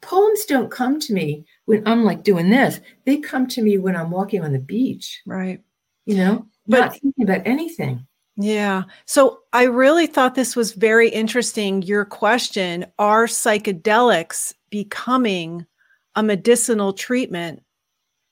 Poems 0.01 0.47
don't 0.47 0.70
come 0.70 0.99
to 1.01 1.12
me 1.12 1.45
when 1.66 1.87
I'm 1.87 2.03
like 2.03 2.22
doing 2.22 2.49
this, 2.49 2.80
they 3.05 3.18
come 3.18 3.47
to 3.49 3.61
me 3.61 3.76
when 3.76 3.95
I'm 3.95 4.11
walking 4.11 4.43
on 4.43 4.55
the 4.55 4.59
beach. 4.59 5.20
Right. 5.26 5.61
You 6.07 6.16
know, 6.16 6.47
but, 6.66 6.80
not 6.80 6.93
thinking 6.93 7.24
about 7.24 7.43
anything. 7.47 8.07
Yeah. 8.37 8.82
So 9.07 9.41
I 9.53 9.64
really 9.64 10.07
thought 10.07 10.34
this 10.34 10.55
was 10.55 10.72
very 10.72 11.09
interesting. 11.09 11.82
Your 11.82 12.05
question 12.05 12.87
Are 12.99 13.26
psychedelics 13.26 14.53
becoming 14.70 15.66
a 16.14 16.22
medicinal 16.22 16.93
treatment 16.93 17.62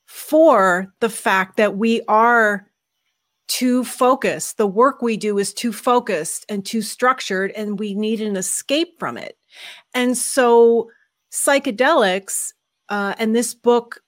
for 0.06 0.92
the 1.00 1.08
fact 1.08 1.56
that 1.56 1.76
we 1.76 2.02
are 2.06 2.70
too 3.48 3.82
focused? 3.84 4.58
The 4.58 4.66
work 4.66 5.00
we 5.00 5.16
do 5.16 5.38
is 5.38 5.54
too 5.54 5.72
focused 5.72 6.44
and 6.50 6.66
too 6.66 6.82
structured, 6.82 7.50
and 7.52 7.78
we 7.78 7.94
need 7.94 8.20
an 8.20 8.36
escape 8.36 8.98
from 8.98 9.16
it. 9.16 9.38
And 9.94 10.18
so 10.18 10.90
psychedelics 11.32 12.52
uh, 12.90 13.14
and 13.18 13.34
this 13.34 13.54
book 13.54 14.00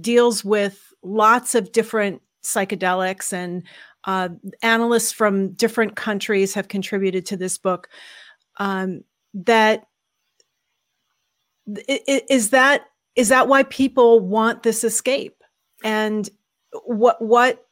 deals 0.00 0.44
with 0.44 0.94
lots 1.02 1.54
of 1.54 1.72
different 1.72 2.22
psychedelics 2.42 3.32
and 3.32 3.64
uh, 4.06 4.28
analysts 4.62 5.12
from 5.12 5.52
different 5.52 5.96
countries 5.96 6.54
have 6.54 6.68
contributed 6.68 7.26
to 7.26 7.36
this 7.36 7.58
book 7.58 7.88
um, 8.58 9.02
that 9.34 9.86
is 11.88 12.50
that 12.50 12.84
is 13.16 13.28
that 13.28 13.48
why 13.48 13.64
people 13.64 14.20
want 14.20 14.62
this 14.62 14.84
escape 14.84 15.42
and 15.82 16.30
what 16.84 17.20
what 17.20 17.66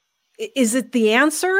is 0.56 0.74
it 0.74 0.92
the 0.92 1.12
answer 1.12 1.56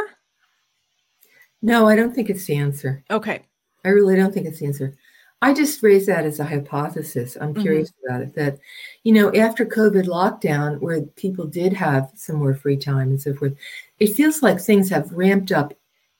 no 1.61 1.87
i 1.87 1.95
don't 1.95 2.13
think 2.13 2.29
it's 2.29 2.45
the 2.45 2.55
answer 2.55 3.03
okay 3.09 3.41
i 3.85 3.89
really 3.89 4.15
don't 4.15 4.33
think 4.33 4.45
it's 4.45 4.59
the 4.59 4.65
answer 4.65 4.95
I 5.41 5.53
just 5.53 5.83
raise 5.83 6.07
that 6.07 6.25
as 6.25 6.39
a 6.39 6.45
hypothesis. 6.45 7.37
I'm 7.39 7.53
mm-hmm. 7.53 7.61
curious 7.61 7.91
mm-hmm. 7.91 8.15
about 8.15 8.21
it. 8.23 8.35
That, 8.35 8.57
you 9.03 9.13
know, 9.13 9.31
after 9.35 9.65
COVID 9.65 10.05
lockdown, 10.05 10.79
where 10.79 11.01
people 11.01 11.45
did 11.45 11.73
have 11.73 12.11
some 12.15 12.37
more 12.37 12.55
free 12.55 12.77
time 12.77 13.09
and 13.09 13.21
so 13.21 13.33
forth, 13.33 13.53
it 13.99 14.13
feels 14.13 14.41
like 14.41 14.59
things 14.59 14.89
have 14.89 15.11
ramped 15.11 15.51
up 15.51 15.73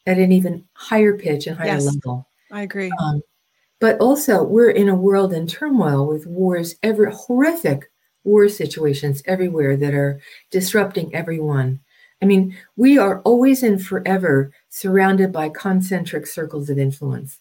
at 0.05 0.17
an 0.17 0.31
even 0.31 0.65
higher 0.73 1.17
pitch 1.17 1.47
and 1.47 1.57
higher 1.57 1.67
yes, 1.67 1.85
level. 1.85 2.27
I 2.51 2.61
agree. 2.63 2.91
Um, 2.99 3.21
but 3.79 3.99
also, 3.99 4.43
we're 4.43 4.71
in 4.71 4.89
a 4.89 4.95
world 4.95 5.33
in 5.33 5.47
turmoil 5.47 6.07
with 6.07 6.25
wars, 6.25 6.75
every 6.83 7.11
horrific 7.13 7.91
war 8.23 8.47
situations 8.49 9.21
everywhere 9.25 9.75
that 9.77 9.93
are 9.93 10.21
disrupting 10.51 11.13
everyone. 11.13 11.79
I 12.21 12.25
mean, 12.25 12.55
we 12.75 12.97
are 12.97 13.21
always 13.21 13.61
and 13.61 13.83
forever 13.83 14.51
surrounded 14.69 15.31
by 15.31 15.49
concentric 15.49 16.25
circles 16.25 16.69
of 16.69 16.79
influence 16.79 17.39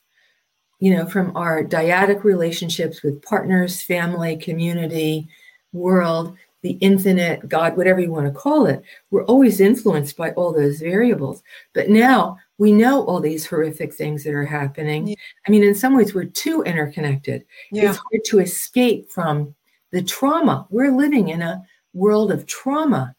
you 0.85 0.95
know, 0.95 1.07
from 1.07 1.35
our 1.35 1.64
dyadic 1.64 2.24
relationships 2.24 3.03
with 3.03 3.22
partners, 3.22 3.80
family, 3.80 4.37
community, 4.37 5.26
world, 5.72 6.37
the 6.65 6.79
infinite, 6.81 7.47
God, 7.47 7.77
whatever 7.77 8.01
you 8.01 8.11
want 8.11 8.25
to 8.27 8.33
call 8.33 8.65
it, 8.65 8.83
we're 9.11 9.27
always 9.27 9.61
influenced 9.61 10.17
by 10.17 10.31
all 10.31 10.51
those 10.51 10.81
variables. 10.81 11.43
But 11.75 11.91
now 11.91 12.39
we 12.57 12.73
know 12.73 13.05
all 13.05 13.21
these 13.21 13.47
horrific 13.47 13.93
things 13.93 14.25
that 14.25 14.33
are 14.33 14.47
happening. 14.47 15.09
Yeah. 15.09 15.17
I 15.47 15.51
mean, 15.51 15.62
in 15.62 15.75
some 15.75 15.95
ways, 15.95 16.15
we're 16.15 16.25
too 16.25 16.62
interconnected. 16.62 17.45
Yeah. 17.71 17.91
It's 17.91 17.99
hard 17.99 18.25
to 18.25 18.39
escape 18.39 19.11
from 19.11 19.55
the 19.93 20.03
trauma. 20.03 20.67
We're 20.71 20.91
living 20.91 21.29
in 21.29 21.43
a 21.43 21.62
world 21.93 22.33
of 22.33 22.47
trauma. 22.47 23.15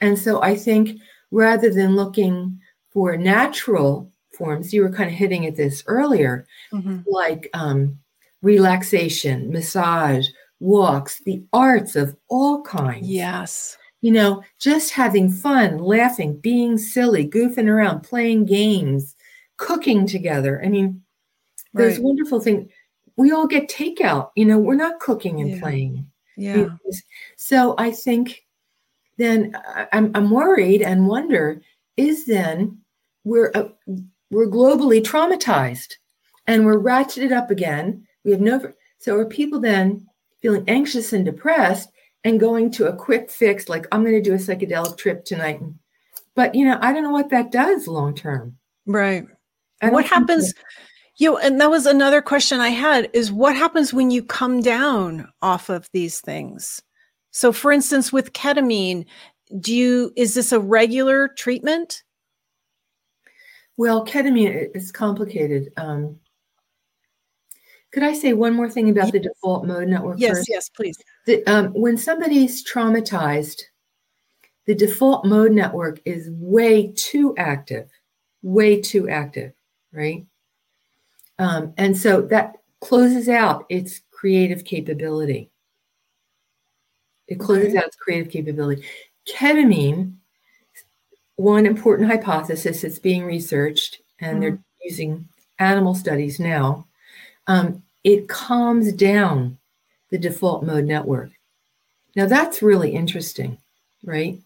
And 0.00 0.18
so 0.18 0.42
I 0.42 0.56
think 0.56 1.02
rather 1.30 1.68
than 1.68 1.96
looking 1.96 2.58
for 2.88 3.14
natural 3.14 4.10
forms, 4.32 4.72
you 4.72 4.80
were 4.80 4.90
kind 4.90 5.10
of 5.10 5.14
hitting 5.16 5.44
at 5.44 5.54
this 5.54 5.84
earlier, 5.86 6.46
mm-hmm. 6.72 7.00
like 7.06 7.50
um, 7.52 7.98
relaxation, 8.40 9.52
massage, 9.52 10.28
walks, 10.60 11.20
the 11.24 11.42
arts 11.52 11.96
of 11.96 12.16
all 12.28 12.62
kinds. 12.62 13.08
Yes. 13.08 13.76
You 14.02 14.12
know, 14.12 14.42
just 14.58 14.92
having 14.92 15.30
fun, 15.30 15.78
laughing, 15.78 16.38
being 16.38 16.78
silly, 16.78 17.28
goofing 17.28 17.68
around, 17.68 18.00
playing 18.00 18.46
games, 18.46 19.14
cooking 19.56 20.06
together. 20.06 20.62
I 20.64 20.68
mean, 20.68 21.02
there's 21.74 21.96
right. 21.96 22.04
wonderful 22.04 22.40
things. 22.40 22.70
We 23.16 23.32
all 23.32 23.46
get 23.46 23.68
takeout. 23.68 24.30
You 24.36 24.46
know, 24.46 24.58
we're 24.58 24.74
not 24.74 25.00
cooking 25.00 25.40
and 25.40 25.50
yeah. 25.50 25.60
playing. 25.60 26.06
Yeah. 26.36 26.68
So 27.36 27.74
I 27.76 27.90
think 27.90 28.46
then 29.18 29.54
I'm, 29.92 30.10
I'm 30.14 30.30
worried 30.30 30.80
and 30.80 31.06
wonder 31.06 31.60
is 31.98 32.24
then 32.24 32.78
we're 33.24 33.52
uh, 33.54 33.68
we're 34.30 34.46
globally 34.46 35.02
traumatized 35.02 35.96
and 36.46 36.64
we're 36.64 36.80
ratcheted 36.80 37.32
up 37.32 37.50
again. 37.50 38.06
We 38.24 38.30
have 38.30 38.40
no, 38.40 38.72
so 38.98 39.18
are 39.18 39.26
people 39.26 39.60
then 39.60 40.06
feeling 40.40 40.64
anxious 40.68 41.12
and 41.12 41.24
depressed 41.24 41.90
and 42.24 42.40
going 42.40 42.70
to 42.72 42.88
a 42.88 42.96
quick 42.96 43.30
fix, 43.30 43.68
like 43.68 43.86
I'm 43.92 44.02
going 44.02 44.14
to 44.14 44.22
do 44.22 44.34
a 44.34 44.38
psychedelic 44.38 44.96
trip 44.96 45.24
tonight. 45.24 45.60
But, 46.34 46.54
you 46.54 46.64
know, 46.64 46.78
I 46.80 46.92
don't 46.92 47.02
know 47.02 47.10
what 47.10 47.30
that 47.30 47.50
does 47.50 47.86
long 47.86 48.14
term. 48.14 48.56
Right. 48.86 49.24
and 49.80 49.92
What 49.92 50.06
happens? 50.06 50.54
You 51.16 51.32
know, 51.32 51.38
and 51.38 51.60
that 51.60 51.70
was 51.70 51.86
another 51.86 52.22
question 52.22 52.60
I 52.60 52.70
had 52.70 53.10
is 53.12 53.30
what 53.30 53.54
happens 53.54 53.92
when 53.92 54.10
you 54.10 54.22
come 54.22 54.60
down 54.60 55.28
off 55.42 55.68
of 55.68 55.88
these 55.92 56.20
things? 56.20 56.80
So, 57.30 57.52
for 57.52 57.72
instance, 57.72 58.12
with 58.12 58.32
ketamine, 58.32 59.04
do 59.58 59.74
you, 59.74 60.12
is 60.16 60.34
this 60.34 60.52
a 60.52 60.60
regular 60.60 61.28
treatment? 61.28 62.02
Well, 63.76 64.06
ketamine 64.06 64.74
is 64.74 64.92
complicated. 64.92 65.72
Um, 65.76 66.18
Could 67.92 68.02
I 68.04 68.12
say 68.12 68.32
one 68.32 68.54
more 68.54 68.70
thing 68.70 68.88
about 68.88 69.06
yes. 69.06 69.12
the 69.12 69.20
default 69.20 69.66
mode 69.66 69.88
network? 69.88 70.18
Yes, 70.18 70.38
first? 70.38 70.48
yes, 70.48 70.68
please. 70.68 70.96
The, 71.26 71.44
um, 71.46 71.72
when 71.72 71.96
somebody's 71.96 72.64
traumatized, 72.64 73.62
the 74.66 74.74
default 74.74 75.24
mode 75.24 75.52
network 75.52 76.00
is 76.04 76.28
way 76.30 76.92
too 76.94 77.34
active, 77.36 77.90
way 78.42 78.80
too 78.80 79.08
active, 79.08 79.52
right? 79.92 80.24
Um, 81.38 81.74
and 81.76 81.96
so 81.96 82.20
that 82.22 82.58
closes 82.80 83.28
out 83.28 83.66
its 83.68 84.02
creative 84.12 84.64
capability. 84.64 85.50
It 87.26 87.40
closes 87.40 87.74
out 87.74 87.86
its 87.86 87.96
creative 87.96 88.30
capability. 88.30 88.84
Ketamine, 89.28 90.14
one 91.36 91.64
important 91.66 92.08
hypothesis 92.08 92.82
that's 92.82 92.98
being 92.98 93.24
researched, 93.24 94.00
and 94.20 94.34
mm-hmm. 94.34 94.40
they're 94.40 94.58
using 94.84 95.28
animal 95.58 95.94
studies 95.94 96.38
now, 96.38 96.86
um, 97.50 97.82
it 98.04 98.28
calms 98.28 98.92
down 98.92 99.58
the 100.10 100.18
default 100.18 100.62
mode 100.62 100.84
network. 100.84 101.30
Now 102.14 102.26
that's 102.26 102.62
really 102.62 102.92
interesting, 102.92 103.58
right? 104.04 104.38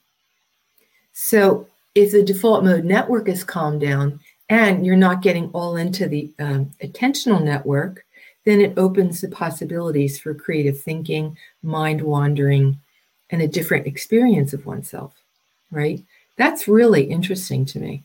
So 1.12 1.68
if 1.94 2.12
the 2.12 2.22
default 2.22 2.64
mode 2.64 2.84
network 2.84 3.28
is 3.28 3.44
calmed 3.44 3.82
down 3.82 4.20
and 4.48 4.86
you're 4.86 4.96
not 4.96 5.20
getting 5.20 5.50
all 5.50 5.76
into 5.76 6.08
the 6.08 6.30
um, 6.38 6.70
attentional 6.82 7.44
network, 7.44 8.06
then 8.46 8.62
it 8.62 8.78
opens 8.78 9.20
the 9.20 9.28
possibilities 9.28 10.18
for 10.18 10.32
creative 10.32 10.80
thinking, 10.80 11.36
mind 11.62 12.00
wandering, 12.00 12.78
and 13.28 13.42
a 13.42 13.48
different 13.48 13.86
experience 13.86 14.54
of 14.54 14.64
oneself, 14.64 15.12
right? 15.70 16.02
That's 16.36 16.68
really 16.68 17.04
interesting 17.04 17.66
to 17.66 17.78
me. 17.78 18.02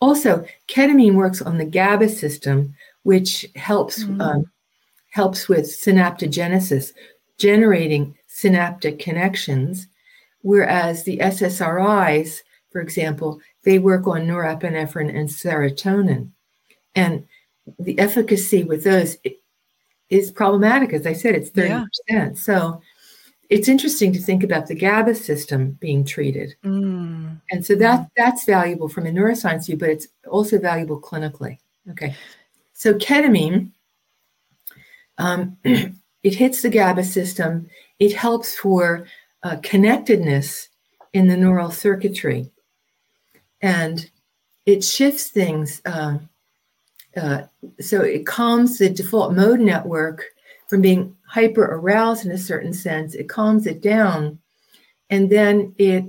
Also, 0.00 0.44
ketamine 0.68 1.14
works 1.14 1.42
on 1.42 1.58
the 1.58 1.64
GABA 1.64 2.08
system, 2.08 2.74
which 3.08 3.46
helps 3.56 4.04
mm-hmm. 4.04 4.20
um, 4.20 4.44
helps 5.12 5.48
with 5.48 5.64
synaptogenesis, 5.64 6.92
generating 7.38 8.14
synaptic 8.26 8.98
connections, 8.98 9.88
whereas 10.42 11.04
the 11.04 11.16
SSRIs, 11.16 12.42
for 12.70 12.82
example, 12.82 13.40
they 13.64 13.78
work 13.78 14.06
on 14.06 14.26
norepinephrine 14.26 15.08
and 15.08 15.26
serotonin, 15.26 16.28
and 16.94 17.26
the 17.78 17.98
efficacy 17.98 18.62
with 18.62 18.84
those 18.84 19.16
is 20.10 20.30
problematic. 20.30 20.92
As 20.92 21.06
I 21.06 21.14
said, 21.14 21.34
it's 21.34 21.48
thirty 21.48 21.70
yeah. 21.70 21.86
percent. 21.88 22.36
So 22.36 22.82
it's 23.48 23.68
interesting 23.68 24.12
to 24.12 24.20
think 24.20 24.44
about 24.44 24.66
the 24.66 24.74
GABA 24.74 25.14
system 25.14 25.78
being 25.80 26.04
treated. 26.04 26.56
Mm. 26.62 27.40
And 27.50 27.64
so 27.64 27.74
that 27.76 28.00
mm. 28.00 28.10
that's 28.18 28.44
valuable 28.44 28.90
from 28.90 29.06
a 29.06 29.10
neuroscience 29.10 29.64
view, 29.64 29.78
but 29.78 29.88
it's 29.88 30.08
also 30.30 30.58
valuable 30.58 31.00
clinically. 31.00 31.56
Okay. 31.90 32.14
So 32.78 32.94
ketamine, 32.94 33.72
um, 35.18 35.56
it 35.64 36.34
hits 36.36 36.62
the 36.62 36.70
GABA 36.70 37.02
system. 37.02 37.68
It 37.98 38.14
helps 38.14 38.54
for 38.54 39.04
uh, 39.42 39.56
connectedness 39.64 40.68
in 41.12 41.26
the 41.26 41.36
neural 41.36 41.72
circuitry. 41.72 42.52
And 43.60 44.08
it 44.64 44.84
shifts 44.84 45.26
things. 45.26 45.82
Uh, 45.84 46.18
uh, 47.16 47.42
so 47.80 48.02
it 48.02 48.24
calms 48.26 48.78
the 48.78 48.88
default 48.88 49.34
mode 49.34 49.58
network 49.58 50.26
from 50.68 50.80
being 50.80 51.16
hyper 51.26 51.64
aroused 51.64 52.26
in 52.26 52.30
a 52.30 52.38
certain 52.38 52.74
sense 52.74 53.14
it 53.14 53.26
calms 53.28 53.66
it 53.66 53.80
down 53.80 54.38
and 55.08 55.30
then 55.30 55.74
it 55.78 56.04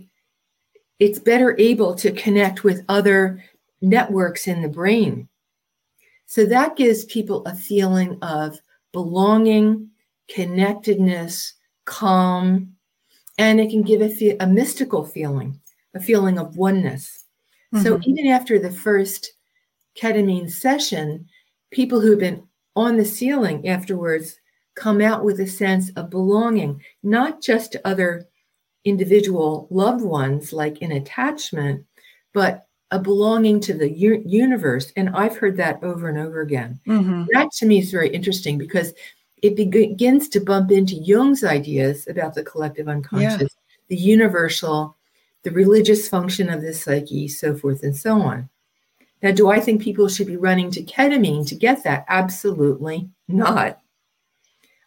it's 0.99 1.17
better 1.17 1.55
able 1.57 1.95
to 1.95 2.11
connect 2.11 2.65
with 2.65 2.83
other 2.89 3.41
networks 3.81 4.47
in 4.47 4.61
the 4.61 4.67
brain 4.67 5.28
so 6.29 6.45
that 6.45 6.75
gives 6.75 7.05
people 7.05 7.43
a 7.45 7.55
feeling 7.55 8.17
of 8.21 8.59
belonging 8.93 9.89
connectedness 10.29 11.53
calm 11.85 12.71
and 13.39 13.59
it 13.59 13.69
can 13.69 13.81
give 13.81 14.01
a, 14.01 14.09
fe- 14.09 14.37
a 14.39 14.47
mystical 14.47 15.03
feeling 15.05 15.59
a 15.95 15.99
feeling 15.99 16.37
of 16.37 16.55
oneness 16.55 17.25
mm-hmm. 17.73 17.83
so 17.83 17.99
even 18.03 18.27
after 18.27 18.59
the 18.59 18.71
first 18.71 19.33
ketamine 19.99 20.49
session 20.49 21.25
people 21.71 21.99
who've 21.99 22.19
been 22.19 22.43
on 22.75 22.97
the 22.97 23.05
ceiling 23.05 23.67
afterwards 23.67 24.39
come 24.79 25.01
out 25.01 25.25
with 25.25 25.39
a 25.41 25.47
sense 25.47 25.91
of 25.97 26.09
belonging, 26.09 26.81
not 27.03 27.41
just 27.41 27.73
to 27.73 27.87
other 27.87 28.25
individual 28.85 29.67
loved 29.69 30.03
ones, 30.03 30.53
like 30.53 30.81
in 30.81 30.93
attachment, 30.93 31.85
but 32.33 32.67
a 32.91 32.99
belonging 32.99 33.59
to 33.61 33.73
the 33.73 33.91
u- 33.91 34.23
universe. 34.25 34.91
And 34.95 35.09
I've 35.09 35.37
heard 35.37 35.57
that 35.57 35.83
over 35.83 36.09
and 36.09 36.17
over 36.17 36.41
again. 36.41 36.79
Mm-hmm. 36.87 37.25
That 37.33 37.51
to 37.53 37.65
me 37.65 37.79
is 37.79 37.91
very 37.91 38.09
interesting 38.09 38.57
because 38.57 38.93
it 39.41 39.55
begins 39.55 40.27
to 40.29 40.39
bump 40.39 40.71
into 40.71 40.95
Jung's 40.95 41.43
ideas 41.43 42.07
about 42.07 42.33
the 42.33 42.43
collective 42.43 42.87
unconscious, 42.87 43.41
yeah. 43.41 43.47
the 43.87 43.95
universal, 43.95 44.97
the 45.43 45.51
religious 45.51 46.09
function 46.09 46.49
of 46.49 46.61
the 46.61 46.73
psyche, 46.73 47.27
so 47.27 47.55
forth 47.55 47.83
and 47.83 47.95
so 47.95 48.19
on. 48.19 48.49
Now, 49.21 49.31
do 49.31 49.49
I 49.49 49.59
think 49.59 49.81
people 49.81 50.07
should 50.07 50.27
be 50.27 50.37
running 50.37 50.71
to 50.71 50.83
ketamine 50.83 51.47
to 51.47 51.55
get 51.55 51.83
that? 51.83 52.05
Absolutely 52.07 53.09
not. 53.27 53.79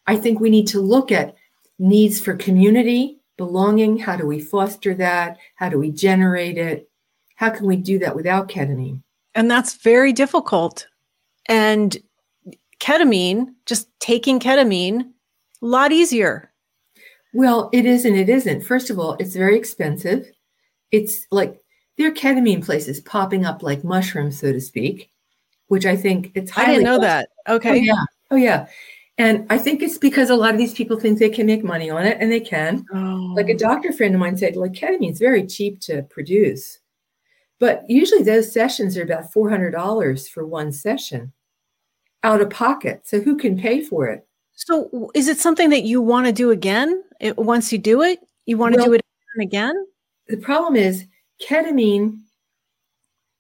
I 0.07 0.17
think 0.17 0.41
we 0.41 0.51
need 0.51 0.67
to 0.69 0.81
look 0.81 1.13
at 1.13 1.37
needs 1.79 2.21
for 2.21 2.35
community, 2.35 3.21
belonging. 3.37 3.99
How 3.99 4.17
do 4.17 4.27
we 4.27 4.41
foster 4.41 4.95
that? 4.95 5.39
How 5.55 5.69
do 5.69 5.79
we 5.79 5.91
generate 5.91 6.59
it? 6.59 6.89
How 7.43 7.51
can 7.51 7.67
we 7.67 7.75
do 7.75 7.99
that 7.99 8.15
without 8.15 8.49
ketamine? 8.49 9.03
And 9.35 9.51
that's 9.51 9.75
very 9.75 10.13
difficult. 10.13 10.87
And 11.47 11.97
ketamine, 12.79 13.53
just 13.67 13.89
taking 13.99 14.39
ketamine, 14.39 15.11
a 15.61 15.67
lot 15.67 15.91
easier. 15.91 16.53
Well, 17.35 17.69
it 17.73 17.85
is 17.85 18.05
and 18.05 18.15
it 18.15 18.29
isn't. 18.29 18.63
First 18.63 18.91
of 18.91 19.01
all, 19.01 19.15
it's 19.15 19.35
very 19.35 19.57
expensive. 19.57 20.31
It's 20.93 21.27
like 21.33 21.61
there 21.99 22.07
are 22.07 22.15
ketamine 22.15 22.65
places 22.65 23.01
popping 23.01 23.45
up 23.45 23.65
like 23.65 23.83
mushrooms, 23.83 24.39
so 24.39 24.53
to 24.53 24.61
speak, 24.61 25.11
which 25.67 25.85
I 25.85 25.97
think 25.97 26.31
it's 26.37 26.57
I 26.57 26.67
didn't 26.67 26.85
know 26.85 27.01
that. 27.01 27.31
Okay. 27.49 27.71
Oh, 27.71 27.75
yeah. 27.75 28.05
Oh, 28.31 28.37
yeah. 28.37 28.69
And 29.19 29.49
I 29.51 29.59
think 29.59 29.83
it's 29.83 29.99
because 29.99 30.31
a 30.31 30.37
lot 30.37 30.53
of 30.53 30.59
these 30.59 30.75
people 30.75 30.97
think 30.97 31.19
they 31.19 31.29
can 31.29 31.47
make 31.47 31.65
money 31.65 31.91
on 31.91 32.07
it, 32.07 32.19
and 32.21 32.31
they 32.31 32.39
can. 32.39 32.87
Oh. 32.95 33.33
Like 33.35 33.49
a 33.49 33.59
doctor 33.59 33.93
friend 33.93 34.15
of 34.15 34.21
mine 34.21 34.37
said, 34.37 34.55
like 34.55 34.75
ketamine 34.75 35.11
is 35.11 35.19
very 35.19 35.45
cheap 35.45 35.81
to 35.81 36.03
produce. 36.05 36.79
But 37.63 37.85
usually 37.89 38.25
those 38.25 38.53
sessions 38.53 38.99
are 38.99 39.05
about 39.05 39.33
$400 39.33 40.29
for 40.29 40.45
one 40.45 40.73
session 40.73 41.33
out 42.25 42.41
of 42.41 42.51
pocket. 42.51 43.03
So 43.05 43.21
who 43.21 43.37
can 43.37 43.57
pay 43.57 43.81
for 43.81 44.09
it? 44.09 44.27
So 44.55 45.13
is 45.15 45.29
it 45.29 45.39
something 45.39 45.71
that 45.71 45.85
you 45.85 46.03
want 46.03 46.27
to 46.27 46.33
do 46.33 46.51
again? 46.51 47.05
It, 47.21 47.39
once 47.39 47.73
you 47.73 47.79
do 47.79 48.03
it, 48.03 48.19
you 48.47 48.59
want 48.59 48.75
to 48.75 48.79
well, 48.79 48.87
do 48.87 48.95
it 48.95 49.03
again? 49.41 49.87
The 50.27 50.39
problem 50.39 50.75
is 50.75 51.07
ketamine, 51.41 52.23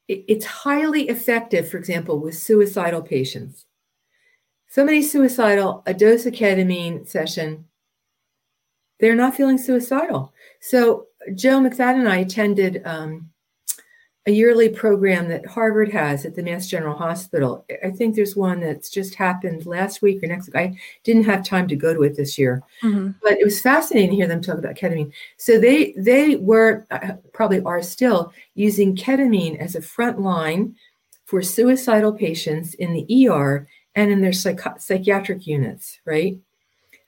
it, 0.06 0.24
it's 0.28 0.44
highly 0.44 1.08
effective, 1.08 1.68
for 1.68 1.78
example, 1.78 2.20
with 2.20 2.38
suicidal 2.38 3.02
patients 3.02 3.66
somebody 4.72 5.02
suicidal, 5.02 5.82
a 5.84 5.92
dose 5.92 6.24
of 6.24 6.32
ketamine 6.32 7.06
session, 7.06 7.66
they're 9.00 9.14
not 9.14 9.34
feeling 9.34 9.58
suicidal. 9.58 10.32
So 10.62 11.08
Joe 11.34 11.60
McFadden 11.60 12.00
and 12.00 12.08
I 12.08 12.18
attended 12.18 12.80
um, 12.86 13.28
a 14.26 14.30
yearly 14.30 14.68
program 14.68 15.28
that 15.28 15.46
Harvard 15.46 15.90
has 15.90 16.24
at 16.24 16.36
the 16.36 16.42
Mass 16.42 16.68
General 16.68 16.96
Hospital. 16.96 17.64
I 17.84 17.90
think 17.90 18.14
there's 18.14 18.36
one 18.36 18.60
that's 18.60 18.88
just 18.88 19.16
happened 19.16 19.66
last 19.66 20.00
week 20.00 20.22
or 20.22 20.28
next 20.28 20.46
week. 20.46 20.56
I 20.56 20.78
didn't 21.02 21.24
have 21.24 21.44
time 21.44 21.66
to 21.68 21.76
go 21.76 21.92
to 21.92 22.04
it 22.04 22.16
this 22.16 22.38
year, 22.38 22.62
mm-hmm. 22.82 23.10
but 23.20 23.32
it 23.32 23.44
was 23.44 23.60
fascinating 23.60 24.10
to 24.10 24.16
hear 24.16 24.28
them 24.28 24.40
talk 24.40 24.58
about 24.58 24.76
ketamine. 24.76 25.12
So 25.38 25.58
they 25.58 25.92
they 25.96 26.36
were 26.36 26.86
uh, 26.92 27.14
probably 27.32 27.62
are 27.62 27.82
still 27.82 28.32
using 28.54 28.94
ketamine 28.94 29.58
as 29.58 29.74
a 29.74 29.82
front 29.82 30.20
line 30.20 30.76
for 31.24 31.42
suicidal 31.42 32.12
patients 32.12 32.74
in 32.74 32.92
the 32.92 33.28
ER 33.28 33.66
and 33.94 34.12
in 34.12 34.20
their 34.20 34.32
psych- 34.32 34.80
psychiatric 34.80 35.46
units, 35.46 35.98
right? 36.04 36.38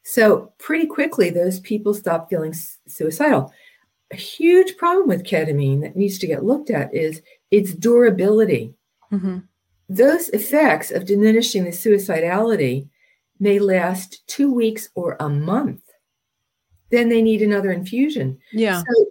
So, 0.03 0.53
pretty 0.59 0.87
quickly, 0.87 1.31
those 1.31 1.61
people 1.61 1.95
stop 1.95 2.29
feeling 2.29 2.55
suicidal. 2.87 3.53
A 4.15 4.17
huge 4.17 4.77
problem 4.77 5.09
with 5.09 5.25
ketamine 5.25 5.81
that 5.81 5.97
needs 5.97 6.19
to 6.19 6.29
get 6.29 6.45
looked 6.45 6.71
at 6.71 6.95
is 6.95 7.21
its 7.51 7.75
durability. 7.75 8.73
Mm-hmm. 9.12 9.39
Those 9.89 10.29
effects 10.29 10.93
of 10.93 11.05
diminishing 11.05 11.65
the 11.65 11.71
suicidality 11.71 12.89
may 13.41 13.59
last 13.59 14.25
two 14.29 14.55
weeks 14.55 14.89
or 14.95 15.17
a 15.19 15.29
month. 15.29 15.83
Then 16.91 17.09
they 17.09 17.23
need 17.23 17.43
another 17.43 17.73
infusion. 17.73 18.39
Yeah. 18.53 18.85
So 18.89 19.07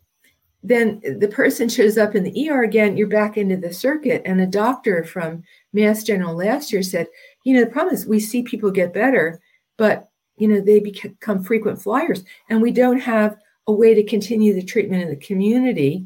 then 0.64 1.02
the 1.20 1.28
person 1.28 1.68
shows 1.68 1.98
up 1.98 2.16
in 2.16 2.24
the 2.24 2.50
ER 2.50 2.64
again, 2.64 2.96
you're 2.96 3.08
back 3.08 3.36
into 3.36 3.58
the 3.58 3.74
circuit. 3.74 4.22
And 4.24 4.40
a 4.40 4.48
doctor 4.48 5.04
from 5.04 5.44
Mass 5.74 6.04
General 6.04 6.34
last 6.34 6.72
year 6.72 6.82
said, 6.82 7.08
you 7.44 7.54
know, 7.54 7.66
the 7.66 7.72
problem 7.72 7.94
is 7.94 8.06
we 8.06 8.22
see 8.22 8.42
people 8.42 8.72
get 8.72 8.94
better, 8.94 9.42
but, 9.76 10.08
you 10.38 10.48
know, 10.48 10.62
they 10.62 10.80
become 10.80 11.44
frequent 11.44 11.82
flyers. 11.82 12.24
And 12.50 12.62
we 12.62 12.72
don't 12.72 13.02
have 13.02 13.36
a 13.68 13.72
way 13.72 13.94
to 13.94 14.04
continue 14.04 14.54
the 14.54 14.64
treatment 14.64 15.04
in 15.04 15.10
the 15.10 15.16
community 15.16 16.06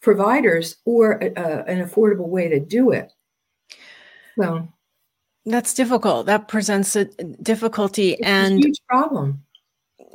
providers 0.00 0.76
or 0.84 1.12
a, 1.22 1.26
a, 1.36 1.64
an 1.64 1.86
affordable 1.86 2.28
way 2.28 2.48
to 2.48 2.58
do 2.58 2.90
it. 2.90 3.12
So, 4.38 4.68
That's 5.46 5.74
difficult. 5.74 6.26
That 6.26 6.48
presents 6.48 6.96
a 6.96 7.04
difficulty 7.04 8.20
and 8.22 8.54
a 8.54 8.66
huge 8.66 8.80
problem. 8.88 9.42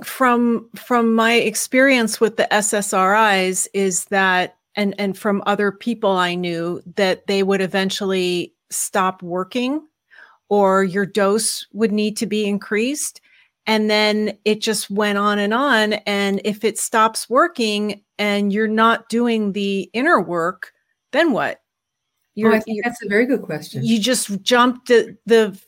from 0.03 0.69
from 0.75 1.15
my 1.15 1.33
experience 1.33 2.19
with 2.19 2.37
the 2.37 2.47
SSRIs 2.51 3.67
is 3.73 4.05
that 4.05 4.57
and 4.75 4.93
and 4.97 5.17
from 5.17 5.43
other 5.45 5.71
people 5.71 6.11
I 6.11 6.35
knew 6.35 6.81
that 6.95 7.27
they 7.27 7.43
would 7.43 7.61
eventually 7.61 8.53
stop 8.69 9.21
working 9.23 9.81
or 10.49 10.83
your 10.83 11.05
dose 11.05 11.65
would 11.73 11.91
need 11.91 12.17
to 12.17 12.25
be 12.25 12.45
increased 12.45 13.21
and 13.67 13.91
then 13.91 14.37
it 14.45 14.61
just 14.61 14.89
went 14.89 15.17
on 15.17 15.37
and 15.37 15.53
on. 15.53 15.93
And 15.93 16.41
if 16.43 16.63
it 16.63 16.79
stops 16.79 17.29
working 17.29 18.01
and 18.17 18.51
you're 18.51 18.67
not 18.67 19.09
doing 19.09 19.51
the 19.51 19.89
inner 19.93 20.19
work 20.19 20.73
then 21.11 21.31
what? 21.31 21.57
Oh, 21.57 21.61
you're, 22.35 22.53
I 22.53 22.59
think 22.59 22.83
that's 22.83 23.03
a 23.03 23.07
very 23.07 23.25
good 23.25 23.41
question. 23.41 23.83
you 23.83 23.99
just 23.99 24.41
jumped 24.41 24.87
the 24.87 25.17
the 25.25 25.59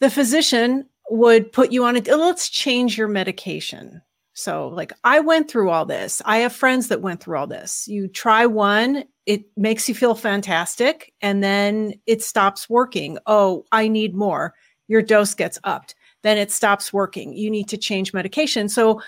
the 0.00 0.10
physician 0.10 0.86
would 1.08 1.50
put 1.52 1.72
you 1.72 1.84
on 1.84 1.96
a 1.96 2.02
oh, 2.10 2.16
let's 2.16 2.48
change 2.48 2.98
your 2.98 3.08
medication. 3.08 4.02
So 4.34 4.68
like 4.68 4.92
i 5.04 5.20
went 5.20 5.50
through 5.50 5.70
all 5.70 5.86
this. 5.86 6.20
I 6.24 6.38
have 6.38 6.52
friends 6.52 6.88
that 6.88 7.02
went 7.02 7.22
through 7.22 7.38
all 7.38 7.46
this. 7.46 7.86
You 7.88 8.08
try 8.08 8.46
one 8.46 9.04
it 9.26 9.44
makes 9.56 9.88
you 9.88 9.94
feel 9.94 10.14
fantastic 10.14 11.12
and 11.22 11.42
then 11.42 11.94
it 12.06 12.22
stops 12.22 12.68
working. 12.68 13.18
Oh 13.26 13.64
i 13.72 13.88
need 13.88 14.14
more 14.14 14.54
your 14.90 15.02
dose 15.02 15.34
gets 15.34 15.58
upped 15.64 15.94
then 16.22 16.36
it 16.36 16.50
stops 16.50 16.92
working 16.92 17.32
you 17.32 17.50
need 17.50 17.68
to 17.68 17.76
change 17.78 18.12
medication 18.12 18.68
so 18.68 19.00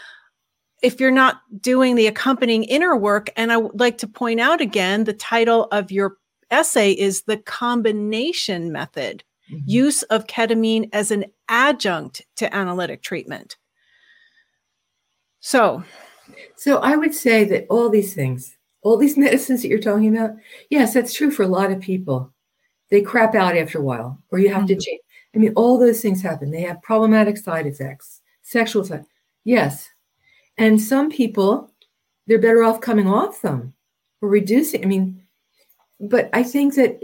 if 0.82 0.98
you're 0.98 1.10
not 1.10 1.40
doing 1.60 1.94
the 1.94 2.06
accompanying 2.06 2.64
inner 2.64 2.96
work 2.96 3.28
and 3.36 3.52
i 3.52 3.56
would 3.56 3.78
like 3.78 3.98
to 3.98 4.08
point 4.08 4.40
out 4.40 4.60
again 4.60 5.04
the 5.04 5.12
title 5.12 5.68
of 5.72 5.90
your 5.92 6.16
essay 6.50 6.92
is 6.92 7.22
the 7.22 7.36
combination 7.36 8.72
method 8.72 9.22
Mhm. 9.50 9.62
use 9.66 10.02
of 10.04 10.26
ketamine 10.26 10.88
as 10.92 11.10
an 11.10 11.24
adjunct 11.48 12.22
to 12.36 12.54
analytic 12.54 13.02
treatment. 13.02 13.56
So, 15.40 15.82
So 16.56 16.78
I 16.78 16.96
would 16.96 17.14
say 17.14 17.44
that 17.44 17.66
all 17.68 17.90
these 17.90 18.14
things, 18.14 18.56
all 18.82 18.96
these 18.96 19.16
medicines 19.26 19.62
that 19.62 19.68
you're 19.68 19.78
talking 19.80 20.16
about, 20.16 20.36
yes, 20.70 20.94
that's 20.94 21.12
true 21.12 21.30
for 21.30 21.42
a 21.42 21.48
lot 21.48 21.70
of 21.72 21.80
people. 21.80 22.32
They 22.90 23.02
crap 23.02 23.34
out 23.34 23.56
after 23.56 23.78
a 23.78 23.82
while, 23.82 24.18
or 24.30 24.38
you 24.38 24.48
have 24.54 24.66
to 24.66 24.76
change. 24.76 25.00
I 25.34 25.38
mean, 25.38 25.52
all 25.56 25.78
those 25.78 26.00
things 26.00 26.22
happen. 26.22 26.50
They 26.50 26.62
have 26.62 26.82
problematic 26.82 27.36
side 27.38 27.66
effects, 27.66 28.20
sexual 28.42 28.84
side. 28.84 29.04
Yes. 29.44 29.88
And 30.58 30.80
some 30.80 31.10
people, 31.10 31.72
they're 32.26 32.38
better 32.38 32.62
off 32.62 32.80
coming 32.80 33.08
off 33.08 33.40
them 33.42 33.74
or 34.20 34.28
reducing. 34.28 34.84
I 34.84 34.86
mean, 34.86 35.22
but 36.00 36.28
I 36.32 36.42
think 36.42 36.74
that 36.74 37.00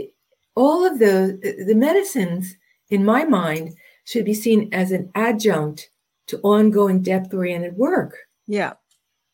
all 0.55 0.85
of 0.85 0.99
those, 0.99 1.41
the 1.41 1.75
medicines, 1.75 2.57
in 2.91 3.05
my 3.05 3.25
mind, 3.25 3.75
should 4.05 4.25
be 4.25 4.35
seen 4.35 4.69
as 4.73 4.93
an 4.93 5.11
adjunct 5.15 5.91
to 6.27 6.39
ongoing 6.43 7.03
depth 7.03 7.33
oriented 7.33 7.77
work. 7.77 8.17
yeah. 8.47 8.75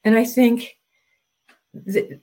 And 0.04 0.16
I 0.16 0.24
think 0.24 0.76
that, 1.72 2.20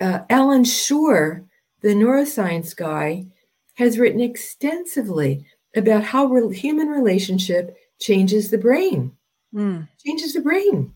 uh, 0.00 0.20
Allan 0.28 0.64
Schore, 0.64 1.44
the 1.80 1.94
neuroscience 1.94 2.74
guy, 2.74 3.26
has 3.74 3.98
written 3.98 4.20
extensively 4.20 5.44
about 5.76 6.04
how 6.04 6.26
re- 6.26 6.54
human 6.56 6.88
relationship 6.88 7.76
changes 8.00 8.50
the 8.50 8.58
brain, 8.58 9.12
Mm, 9.54 9.88
changes 10.04 10.32
the 10.32 10.40
brain. 10.40 10.92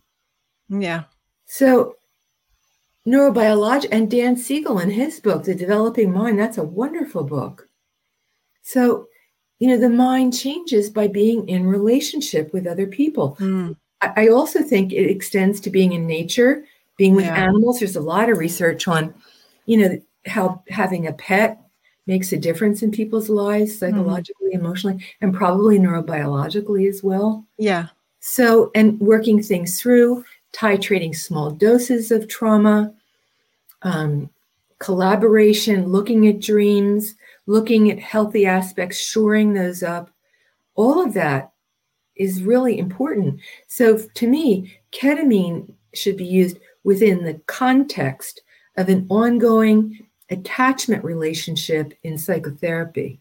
yeah. 0.69 1.05
So, 1.47 1.97
neurobiology 3.07 3.87
and 3.91 4.11
Dan 4.11 4.37
Siegel 4.37 4.79
in 4.81 4.91
his 4.91 5.21
book, 5.21 5.45
The 5.45 5.55
Developing 5.55 6.13
Mind, 6.13 6.39
that's 6.39 6.59
a 6.59 6.63
wonderful 6.65 7.25
book. 7.25 7.69
So, 8.63 9.07
you 9.59 9.69
know, 9.69 9.79
the 9.79 9.89
mind 9.89 10.37
changes 10.39 10.91
by 10.91 11.09
being 11.09 11.49
in 11.49 11.67
relationship 11.67 12.53
with 12.53 12.67
other 12.67 12.87
people. 12.87 13.37
Mm, 13.41 13.77
I 14.03 14.25
I 14.25 14.29
also 14.29 14.63
think 14.63 14.93
it 14.93 15.11
extends 15.11 15.59
to 15.61 15.71
being 15.71 15.93
in 15.93 16.07
nature, 16.07 16.65
being 16.97 17.15
with 17.15 17.25
Yeah. 17.25 17.43
animals. 17.45 17.79
There's 17.81 17.97
a 17.97 18.01
lot 18.01 18.29
of 18.31 18.39
research 18.39 18.87
on, 18.87 19.15
you 19.67 19.77
know, 19.79 20.01
how 20.27 20.63
having 20.69 21.07
a 21.07 21.13
pet 21.13 21.59
makes 22.09 22.33
a 22.33 22.39
difference 22.39 22.83
in 22.83 22.91
people's 22.91 23.29
lives, 23.29 23.79
psychologically, 23.79 24.53
emotionally, 24.53 25.05
and 25.21 25.35
probably 25.35 25.79
neurobiologically 25.79 26.89
as 26.89 27.03
well. 27.05 27.45
yeah. 27.59 27.89
So, 28.21 28.73
and 28.75 28.99
working 28.99 29.41
things 29.43 29.81
through, 29.81 30.25
titrating 30.53 31.15
small 31.15 31.51
doses 31.51 32.11
of 32.11 32.27
trauma, 32.27 32.93
um, 33.83 34.29
collaboration, 34.81 35.87
looking 35.87 36.27
at 36.27 36.41
dreams, 36.41 37.15
looking 37.47 37.91
at 37.93 38.01
healthy 38.01 38.45
aspects, 38.45 38.99
shoring 38.99 39.53
those 39.53 39.83
up. 39.85 40.11
All 40.75 41.05
of 41.05 41.15
that 41.15 41.53
is 42.17 42.43
really 42.43 42.79
important. 42.79 43.41
So, 43.69 43.99
to 43.99 44.27
me, 44.27 44.79
ketamine 44.93 45.73
should 45.95 46.17
be 46.17 46.27
used 46.27 46.59
within 46.83 47.23
the 47.23 47.41
context 47.47 48.43
of 48.77 48.89
an 48.89 49.07
ongoing 49.11 50.08
attachment 50.31 51.05
relationship 51.05 51.95
in 52.03 52.19
psychotherapy. 52.19 53.21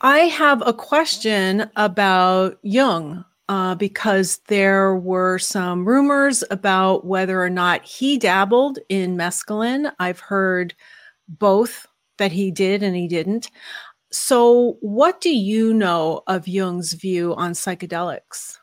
I 0.00 0.20
have 0.20 0.66
a 0.66 0.72
question 0.72 1.70
about 1.76 2.58
Jung 2.62 3.24
uh, 3.48 3.74
because 3.76 4.38
there 4.48 4.96
were 4.96 5.38
some 5.38 5.84
rumors 5.84 6.42
about 6.50 7.06
whether 7.06 7.40
or 7.40 7.50
not 7.50 7.84
he 7.84 8.18
dabbled 8.18 8.78
in 8.88 9.16
mescaline. 9.16 9.92
I've 9.98 10.20
heard 10.20 10.74
both 11.28 11.86
that 12.18 12.32
he 12.32 12.50
did 12.50 12.82
and 12.82 12.96
he 12.96 13.06
didn't. 13.06 13.50
So, 14.10 14.76
what 14.80 15.20
do 15.20 15.34
you 15.34 15.72
know 15.72 16.22
of 16.26 16.48
Jung's 16.48 16.92
view 16.92 17.34
on 17.34 17.52
psychedelics? 17.52 18.58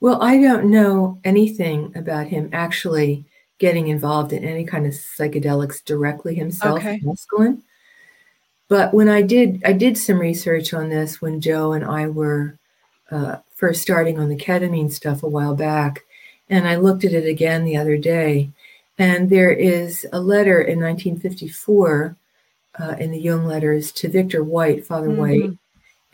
Well, 0.00 0.22
I 0.22 0.40
don't 0.40 0.70
know 0.70 1.20
anything 1.24 1.92
about 1.96 2.26
him 2.28 2.50
actually 2.52 3.26
getting 3.58 3.88
involved 3.88 4.32
in 4.32 4.44
any 4.44 4.64
kind 4.64 4.86
of 4.86 4.92
psychedelics 4.92 5.84
directly 5.84 6.34
himself, 6.34 6.78
Okay. 6.80 7.00
mescaline. 7.00 7.62
But 8.68 8.92
when 8.92 9.08
I 9.08 9.22
did, 9.22 9.62
I 9.64 9.72
did 9.72 9.96
some 9.96 10.18
research 10.18 10.74
on 10.74 10.88
this 10.88 11.20
when 11.22 11.40
Joe 11.40 11.72
and 11.72 11.84
I 11.84 12.08
were 12.08 12.58
uh, 13.10 13.36
first 13.54 13.80
starting 13.80 14.18
on 14.18 14.28
the 14.28 14.36
ketamine 14.36 14.92
stuff 14.92 15.22
a 15.22 15.28
while 15.28 15.54
back, 15.54 16.00
and 16.50 16.66
I 16.66 16.76
looked 16.76 17.04
at 17.04 17.12
it 17.12 17.26
again 17.26 17.64
the 17.64 17.76
other 17.76 17.96
day. 17.96 18.50
And 18.98 19.30
there 19.30 19.52
is 19.52 20.06
a 20.12 20.20
letter 20.20 20.60
in 20.60 20.80
1954 20.80 22.16
uh, 22.80 22.96
in 22.98 23.10
the 23.10 23.18
Jung 23.20 23.46
letters 23.46 23.92
to 23.92 24.08
Victor 24.08 24.42
White, 24.42 24.84
Father 24.86 25.10
White, 25.10 25.42
Mhm. 25.42 25.58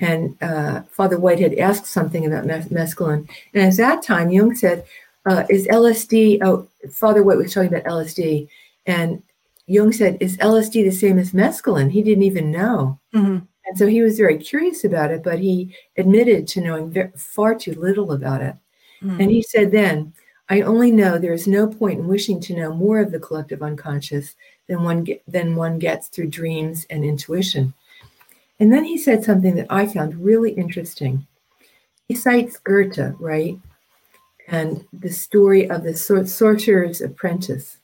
and 0.00 0.36
uh, 0.42 0.82
Father 0.82 1.18
White 1.18 1.38
had 1.40 1.54
asked 1.54 1.86
something 1.86 2.26
about 2.26 2.44
mes- 2.46 2.68
mescaline. 2.68 3.28
And 3.54 3.64
at 3.64 3.76
that 3.78 4.02
time, 4.02 4.30
Jung 4.30 4.54
said, 4.54 4.84
uh, 5.26 5.44
Is 5.48 5.66
LSD, 5.68 6.38
oh, 6.42 6.66
Father 6.90 7.22
White 7.22 7.38
was 7.38 7.54
talking 7.54 7.72
about 7.72 7.84
LSD, 7.84 8.48
and 8.86 9.22
Jung 9.66 9.92
said, 9.92 10.18
Is 10.20 10.36
LSD 10.38 10.84
the 10.84 10.90
same 10.90 11.18
as 11.18 11.32
mescaline? 11.32 11.90
He 11.90 12.02
didn't 12.02 12.24
even 12.24 12.50
know. 12.50 12.98
Mhm. 13.14 13.46
And 13.66 13.78
so 13.78 13.86
he 13.86 14.02
was 14.02 14.18
very 14.18 14.36
curious 14.36 14.84
about 14.84 15.12
it, 15.12 15.22
but 15.22 15.38
he 15.38 15.74
admitted 15.96 16.48
to 16.48 16.60
knowing 16.60 17.12
far 17.16 17.54
too 17.54 17.74
little 17.74 18.12
about 18.12 18.42
it. 18.42 18.54
Mhm. 19.02 19.20
And 19.20 19.30
he 19.30 19.42
said 19.42 19.70
then, 19.70 20.12
I 20.48 20.62
only 20.62 20.90
know 20.90 21.16
there 21.16 21.32
is 21.32 21.46
no 21.46 21.66
point 21.68 22.00
in 22.00 22.08
wishing 22.08 22.40
to 22.40 22.56
know 22.56 22.74
more 22.74 22.98
of 22.98 23.12
the 23.12 23.20
collective 23.20 23.62
unconscious 23.62 24.34
than 24.66 24.82
one, 24.82 25.04
get, 25.04 25.22
than 25.26 25.54
one 25.54 25.78
gets 25.78 26.08
through 26.08 26.26
dreams 26.26 26.86
and 26.90 27.04
intuition. 27.04 27.72
And 28.60 28.72
then 28.72 28.84
he 28.84 28.98
said 28.98 29.24
something 29.24 29.54
that 29.54 29.68
I 29.70 29.86
found 29.86 30.22
really 30.22 30.52
interesting. 30.52 31.26
He 32.08 32.14
cites 32.14 32.58
Goethe, 32.58 33.14
right? 33.18 33.58
And 34.48 34.84
the 34.92 35.10
story 35.10 35.70
of 35.70 35.84
the 35.84 35.96
sor- 35.96 36.26
sorcerer's 36.26 37.00
apprentice. 37.00 37.78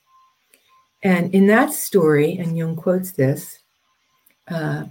And 1.03 1.33
in 1.35 1.47
that 1.47 1.73
story, 1.73 2.37
and 2.37 2.57
Jung 2.57 2.77
quotes 2.77 3.13
this, 3.13 3.61
uh, 4.49 4.85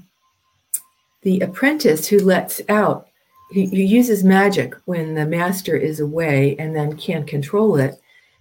the 1.21 1.41
apprentice 1.41 2.07
who 2.07 2.19
lets 2.19 2.61
out, 2.69 3.09
he, 3.51 3.65
he 3.65 3.83
uses 3.83 4.23
magic 4.23 4.75
when 4.85 5.13
the 5.13 5.25
master 5.25 5.75
is 5.75 5.99
away 5.99 6.55
and 6.57 6.75
then 6.75 6.97
can't 6.97 7.27
control 7.27 7.77
it. 7.77 7.99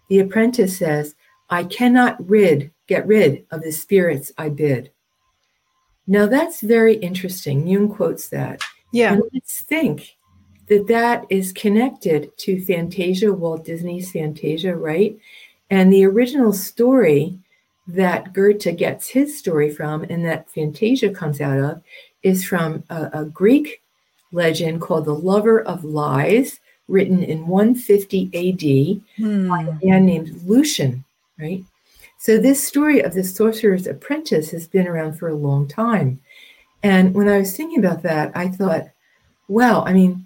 The 0.09 0.21
apprentice 0.21 0.79
says, 0.79 1.15
I 1.51 1.65
cannot 1.65 2.29
rid, 2.29 2.71
get 2.87 3.07
rid 3.07 3.45
of 3.51 3.63
the 3.63 3.73
spirits 3.73 4.33
I 4.39 4.49
bid. 4.49 4.91
Now 6.07 6.27
that's 6.27 6.61
very 6.61 6.95
interesting. 6.97 7.67
Jung 7.67 7.89
quotes 7.89 8.29
that. 8.29 8.61
Yeah. 8.93 9.15
And 9.15 9.23
let's 9.33 9.63
think 9.63 10.16
that 10.69 10.87
that 10.89 11.27
is 11.31 11.53
connected 11.53 12.37
to 12.39 12.65
Fantasia, 12.65 13.33
Walt 13.33 13.65
Disney's 13.65 14.11
Fantasia, 14.11 14.75
right? 14.75 15.17
And 15.71 15.93
the 15.93 16.05
original 16.05 16.53
story 16.53 17.39
that 17.89 18.33
Goethe 18.33 18.77
gets 18.77 19.09
his 19.09 19.39
story 19.39 19.71
from 19.71 20.03
and 20.05 20.25
that 20.25 20.51
Fantasia 20.51 21.11
comes 21.11 21.41
out 21.41 21.59
of 21.59 21.83
is 22.23 22.45
from 22.45 22.83
a, 22.91 23.11
a 23.13 23.25
Greek 23.25 23.81
legend 24.33 24.81
called 24.81 25.05
The 25.05 25.15
Lover 25.15 25.63
of 25.63 25.85
Lies, 25.85 26.59
written 26.89 27.23
in 27.23 27.47
150 27.47 28.31
AD 28.35 29.03
Hmm. 29.17 29.51
a 29.51 29.79
man 29.83 30.07
named 30.07 30.41
Lucian, 30.45 31.05
right? 31.39 31.65
So 32.19 32.39
this 32.39 32.67
story 32.67 33.01
of 33.01 33.15
the 33.15 33.23
sorcerer's 33.23 33.87
apprentice 33.87 34.51
has 34.51 34.67
been 34.67 34.89
around 34.89 35.15
for 35.15 35.29
a 35.29 35.35
long 35.35 35.69
time. 35.69 36.21
And 36.83 37.15
when 37.15 37.29
I 37.29 37.39
was 37.39 37.57
thinking 37.57 37.79
about 37.79 38.03
that, 38.03 38.33
I 38.35 38.49
thought, 38.49 38.89
wow, 39.49 39.83
I 39.85 39.93
mean, 39.93 40.26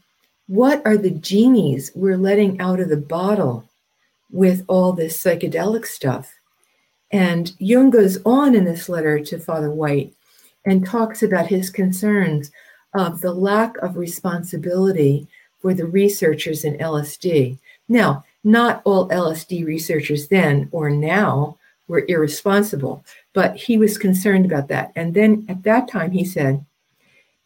what 0.51 0.83
are 0.85 0.97
the 0.97 1.13
genies 1.13 1.93
we're 1.95 2.17
letting 2.17 2.61
out 2.61 2.81
of 2.81 2.89
the 2.89 2.97
bottle 2.97 3.65
with 4.33 4.65
all 4.67 4.93
this 4.93 5.23
psychedelic 5.23 5.87
stuff? 5.87 6.35
And 7.13 7.53
Jung 7.61 7.91
goes 7.91 8.19
on 8.27 8.57
in 8.57 8.65
this 8.65 8.89
letter 8.89 9.21
to 9.21 9.39
Father 9.39 9.71
White 9.71 10.13
and 10.65 10.85
talks 10.85 11.23
about 11.23 11.47
his 11.47 11.71
concerns 11.71 12.51
of 12.95 13.21
the 13.21 13.33
lack 13.33 13.77
of 13.77 13.97
responsibility 13.97 15.29
for 15.61 15.73
the 15.73 15.87
researchers 15.87 16.65
in 16.65 16.79
LSD. 16.79 17.57
Now, 17.89 18.25
not 18.43 18.83
all 18.85 19.09
LSD 19.09 19.65
researchers 19.65 20.27
then 20.27 20.69
or 20.73 20.91
now 20.91 21.59
were 21.87 22.05
irresponsible, 22.09 23.05
but 23.35 23.55
he 23.55 23.79
was 23.79 23.97
concerned 23.97 24.47
about 24.47 24.67
that. 24.67 24.91
And 24.97 25.15
then 25.15 25.47
at 25.49 25.63
that 25.63 25.87
time, 25.87 26.11
he 26.11 26.25
said, 26.25 26.67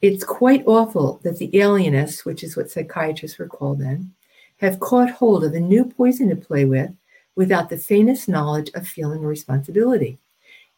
It's 0.04 0.22
quite 0.22 0.62
awful 0.66 1.18
that 1.22 1.38
the 1.38 1.58
alienists, 1.58 2.26
which 2.26 2.44
is 2.44 2.58
what 2.58 2.70
psychiatrists 2.70 3.38
were 3.38 3.48
called 3.48 3.78
then, 3.78 4.12
have 4.58 4.78
caught 4.78 5.08
hold 5.08 5.44
of 5.44 5.54
a 5.54 5.60
new 5.60 5.86
poison 5.86 6.28
to 6.28 6.36
play 6.36 6.66
with 6.66 6.90
without 7.36 7.70
the 7.70 7.78
faintest 7.78 8.28
knowledge 8.28 8.70
of 8.74 8.86
feeling 8.86 9.22
responsibility. 9.22 10.18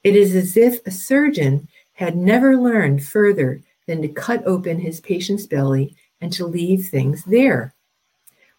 It 0.05 0.15
is 0.15 0.37
as 0.37 0.57
if 0.57 0.79
a 0.87 0.93
surgeon 0.93 1.67
had 1.95 2.17
never 2.17 2.57
learned 2.57 3.05
further 3.05 3.61
than 3.89 4.01
to 4.03 4.09
cut 4.09 4.47
open 4.47 4.79
his 4.79 5.01
patient's 5.01 5.45
belly 5.45 5.97
and 6.21 6.33
to 6.35 6.47
leave 6.47 6.87
things 6.87 7.25
there. 7.25 7.75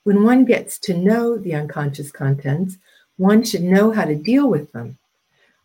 When 0.03 0.26
one 0.26 0.44
gets 0.44 0.77
to 0.80 0.98
know 0.98 1.38
the 1.38 1.56
unconscious 1.56 2.11
contents, 2.11 2.77
one 3.15 3.41
should 3.45 3.64
know 3.64 3.91
how 3.91 4.03
to 4.03 4.15
deal 4.15 4.49
with 4.49 4.73
them. 4.73 4.98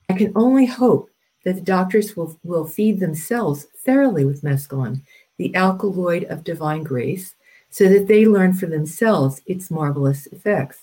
I 0.09 0.13
can 0.13 0.31
only 0.37 0.67
hope 0.67 1.11
that 1.45 1.55
the 1.55 1.61
doctors 1.61 2.17
will, 2.17 2.39
will 2.45 2.67
feed 2.67 3.01
themselves 3.01 3.67
thoroughly 3.85 4.25
with 4.25 4.43
mescaline, 4.43 5.03
the 5.37 5.55
alkaloid 5.55 6.25
of 6.25 6.45
divine 6.45 6.83
grace, 6.83 7.35
so 7.71 7.89
that 7.89 8.07
they 8.07 8.27
learn 8.27 8.53
for 8.53 8.67
themselves 8.67 9.41
its 9.47 9.71
marvelous 9.71 10.27
effects. 10.27 10.81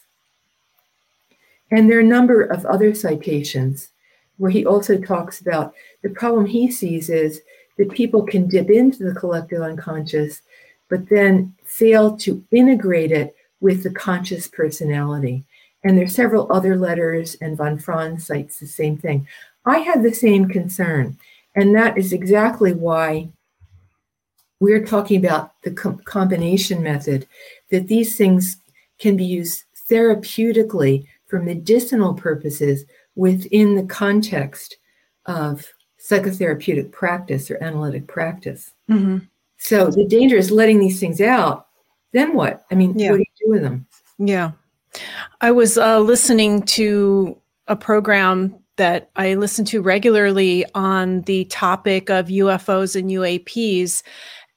And 1.72 1.90
there 1.90 1.98
are 1.98 2.02
a 2.02 2.04
number 2.04 2.44
of 2.44 2.66
other 2.66 2.94
citations 2.96 3.90
where 4.38 4.52
he 4.52 4.66
also 4.66 4.98
talks 4.98 5.40
about 5.40 5.74
the 6.02 6.10
problem 6.10 6.46
he 6.46 6.72
sees 6.72 7.10
is 7.10 7.42
that 7.78 7.92
people 7.92 8.24
can 8.24 8.48
dip 8.48 8.70
into 8.70 9.04
the 9.04 9.14
collective 9.14 9.62
unconscious, 9.62 10.42
but 10.90 11.08
then 11.10 11.54
fail 11.64 12.18
to 12.18 12.44
integrate 12.52 13.12
it 13.12 13.36
with 13.62 13.84
the 13.84 13.92
conscious 13.92 14.48
personality. 14.48 15.44
And 15.84 15.98
there's 15.98 16.16
several 16.16 16.52
other 16.52 16.76
letters, 16.76 17.36
and 17.40 17.56
von 17.56 17.78
Franz 17.78 18.26
cites 18.26 18.60
the 18.60 18.68
same 18.68 18.98
thing. 18.98 19.28
I 19.70 19.80
had 19.80 20.04
the 20.04 20.14
same 20.14 20.48
concern, 20.48 21.18
and 21.56 21.76
that 21.76 21.98
is 21.98 22.12
exactly 22.12 22.74
why 22.74 23.30
we're 24.60 24.86
talking 24.86 25.24
about 25.24 25.54
the 25.64 25.72
com- 25.72 26.00
combination 26.00 26.84
method, 26.84 27.28
that 27.72 27.88
these 27.88 28.18
things 28.18 28.58
can 28.98 29.16
be 29.16 29.26
used 29.26 29.64
therapeutically 29.90 31.06
for 31.28 31.42
medicinal 31.42 32.14
purposes 32.14 32.86
within 33.16 33.76
the 33.76 33.84
context 33.84 34.78
of 35.26 35.66
psychotherapeutic 36.00 36.92
practice 36.92 37.50
or 37.52 37.64
analytic 37.64 38.08
practice. 38.08 38.74
Mm-hmm. 38.90 39.20
So 39.58 39.92
the 39.92 40.06
danger 40.06 40.38
is 40.38 40.52
letting 40.52 40.80
these 40.80 41.00
things 41.00 41.22
out. 41.22 41.68
Then 42.12 42.34
what? 42.34 42.66
I 42.72 42.76
mean, 42.76 42.98
yeah. 42.98 43.12
what 43.12 43.18
do 43.18 43.22
you 43.24 43.46
do 43.46 43.52
with 43.52 43.62
them? 43.62 43.86
Yeah. 44.18 44.52
I 45.42 45.52
was 45.52 45.78
uh, 45.78 46.00
listening 46.00 46.64
to 46.64 47.38
a 47.68 47.76
program 47.76 48.59
that 48.80 49.12
I 49.18 49.34
listen 49.34 49.66
to 49.66 49.82
regularly 49.82 50.66
on 50.74 51.22
the 51.24 51.44
topic 51.46 52.10
of 52.10 52.28
UFOs 52.28 52.96
and 52.96 53.10
UAPs. 53.10 54.04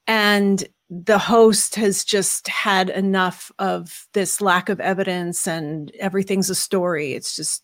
And 0.07 0.63
the 0.89 1.17
host 1.17 1.75
has 1.75 2.05
just 2.05 2.47
had 2.47 2.89
enough 2.89 3.51
of 3.59 4.07
this 4.13 4.39
lack 4.39 4.69
of 4.69 4.79
evidence 4.79 5.45
and 5.45 5.91
everything's 5.99 6.49
a 6.49 6.55
story. 6.55 7.11
It's 7.11 7.35
just 7.35 7.63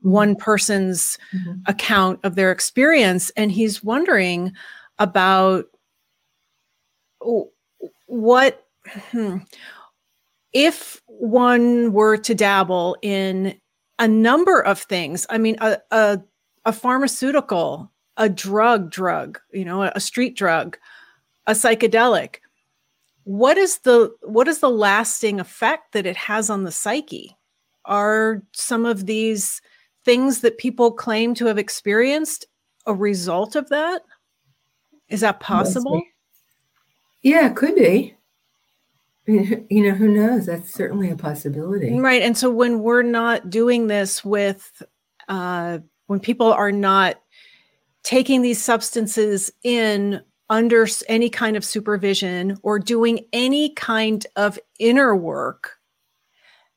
one 0.00 0.36
person's 0.36 1.16
mm-hmm. 1.34 1.60
account 1.66 2.20
of 2.22 2.34
their 2.34 2.52
experience. 2.52 3.30
And 3.30 3.50
he's 3.50 3.82
wondering 3.82 4.52
about 4.98 5.64
what, 8.04 8.66
hmm, 9.10 9.38
if 10.52 11.00
one 11.06 11.94
were 11.94 12.18
to 12.18 12.34
dabble 12.34 12.98
in 13.00 13.58
a 14.00 14.08
number 14.08 14.60
of 14.60 14.80
things, 14.80 15.26
I 15.30 15.38
mean, 15.38 15.56
a, 15.60 15.78
a, 15.90 16.20
a 16.64 16.72
pharmaceutical, 16.72 17.92
a 18.16 18.28
drug, 18.28 18.90
drug, 18.90 19.38
you 19.52 19.64
know, 19.64 19.82
a, 19.84 19.92
a 19.94 20.00
street 20.00 20.36
drug, 20.36 20.78
a 21.46 21.52
psychedelic, 21.52 22.36
what 23.24 23.58
is 23.58 23.78
the 23.80 24.12
what 24.22 24.48
is 24.48 24.58
the 24.60 24.70
lasting 24.70 25.38
effect 25.38 25.92
that 25.92 26.06
it 26.06 26.16
has 26.16 26.48
on 26.48 26.64
the 26.64 26.72
psyche? 26.72 27.36
Are 27.84 28.42
some 28.52 28.86
of 28.86 29.06
these 29.06 29.60
things 30.04 30.40
that 30.40 30.58
people 30.58 30.90
claim 30.90 31.34
to 31.34 31.46
have 31.46 31.58
experienced 31.58 32.46
a 32.86 32.94
result 32.94 33.54
of 33.54 33.68
that? 33.68 34.02
Is 35.08 35.20
that 35.20 35.40
possible? 35.40 36.02
Yeah, 37.22 37.48
it 37.48 37.56
could 37.56 37.74
be 37.74 38.16
you 39.70 39.82
know, 39.82 39.94
who 39.94 40.08
knows? 40.08 40.46
That's 40.46 40.72
certainly 40.72 41.10
a 41.10 41.16
possibility. 41.16 41.98
Right. 41.98 42.22
And 42.22 42.36
so 42.36 42.50
when 42.50 42.80
we're 42.80 43.02
not 43.02 43.50
doing 43.50 43.86
this 43.86 44.24
with, 44.24 44.82
uh, 45.28 45.78
when 46.06 46.20
people 46.20 46.52
are 46.52 46.72
not 46.72 47.20
taking 48.02 48.42
these 48.42 48.62
substances 48.62 49.52
in 49.62 50.22
under 50.48 50.86
any 51.08 51.30
kind 51.30 51.56
of 51.56 51.64
supervision 51.64 52.58
or 52.62 52.78
doing 52.78 53.20
any 53.32 53.72
kind 53.74 54.26
of 54.34 54.58
inner 54.80 55.14
work, 55.14 55.76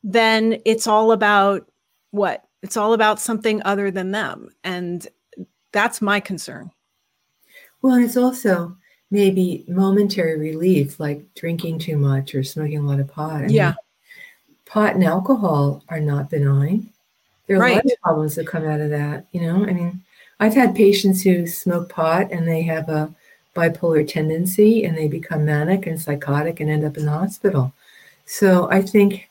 then 0.04 0.60
it's 0.66 0.86
all 0.86 1.12
about 1.12 1.66
what? 2.12 2.44
It's 2.62 2.78
all 2.78 2.94
about 2.94 3.20
something 3.20 3.64
other 3.64 3.90
than 3.90 4.12
them. 4.12 4.50
And 4.64 5.08
that's 5.72 6.02
my 6.02 6.20
concern. 6.20 6.72
Well, 7.82 7.96
and 7.96 8.06
it's 8.06 8.16
also, 8.16 8.78
maybe 9.14 9.64
momentary 9.68 10.40
relief, 10.40 11.00
like 11.00 11.22
drinking 11.36 11.78
too 11.78 11.98
much 11.98 12.34
or 12.34 12.44
smoking 12.44 12.80
a 12.80 12.82
lot 12.82 13.00
of 13.00 13.08
pot. 13.08 13.44
I 13.44 13.48
yeah. 13.48 13.68
Mean, 13.68 14.58
pot 14.66 14.96
and 14.96 15.04
alcohol 15.04 15.84
are 15.88 16.00
not 16.00 16.32
benign. 16.32 16.90
There 17.46 17.58
are 17.58 17.60
right. 17.60 17.74
a 17.74 17.76
lot 17.76 17.86
of 17.86 18.02
problems 18.02 18.36
that 18.36 18.48
come 18.48 18.66
out 18.66 18.82
of 18.82 18.90
that. 18.90 19.28
You 19.32 19.42
know, 19.42 19.66
I 19.66 19.72
mean, 19.72 20.02
I've 20.40 20.56
had 20.56 20.74
patients 20.74 21.22
who 21.22 21.46
smoke 21.46 21.90
pot 21.90 22.32
and 22.32 22.48
they 22.48 22.64
have 22.64 22.90
a 22.90 23.14
bipolar 23.56 24.06
tendency 24.08 24.84
and 24.84 24.98
they 24.98 25.08
become 25.08 25.46
manic 25.46 25.86
and 25.86 26.02
psychotic 26.02 26.60
and 26.60 26.72
end 26.72 26.84
up 26.84 26.98
in 26.98 27.06
the 27.06 27.12
hospital. 27.12 27.72
So 28.26 28.68
I 28.72 28.82
think, 28.82 29.30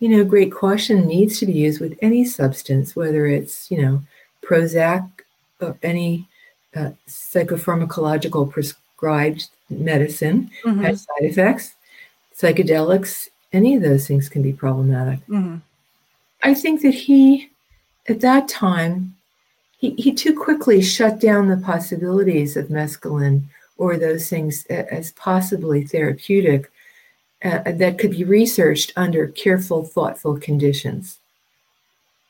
you 0.00 0.08
know, 0.08 0.24
great 0.24 0.50
caution 0.50 1.06
needs 1.06 1.38
to 1.38 1.46
be 1.46 1.52
used 1.52 1.80
with 1.80 1.96
any 2.02 2.24
substance, 2.24 2.96
whether 2.96 3.26
it's, 3.26 3.70
you 3.70 3.80
know, 3.80 4.02
Prozac 4.42 5.08
or 5.60 5.78
any 5.84 6.26
uh, 6.74 6.90
psychopharmacological 7.06 8.50
pres- 8.50 8.74
prescribed 9.00 9.48
medicine 9.70 10.50
mm-hmm. 10.64 10.82
has 10.82 11.02
side 11.02 11.22
effects. 11.22 11.74
Psychedelics, 12.36 13.28
any 13.52 13.74
of 13.74 13.82
those 13.82 14.06
things 14.06 14.28
can 14.28 14.42
be 14.42 14.52
problematic. 14.52 15.20
Mm-hmm. 15.26 15.56
I 16.42 16.54
think 16.54 16.82
that 16.82 16.94
he, 16.94 17.50
at 18.08 18.20
that 18.20 18.48
time, 18.48 19.16
he, 19.78 19.90
he 19.92 20.12
too 20.12 20.38
quickly 20.38 20.82
shut 20.82 21.20
down 21.20 21.48
the 21.48 21.56
possibilities 21.56 22.56
of 22.56 22.68
mescaline 22.68 23.44
or 23.78 23.96
those 23.96 24.28
things 24.28 24.66
as 24.66 25.12
possibly 25.12 25.84
therapeutic 25.86 26.70
uh, 27.42 27.62
that 27.64 27.98
could 27.98 28.10
be 28.10 28.24
researched 28.24 28.92
under 28.96 29.28
careful, 29.28 29.84
thoughtful 29.84 30.38
conditions. 30.38 31.18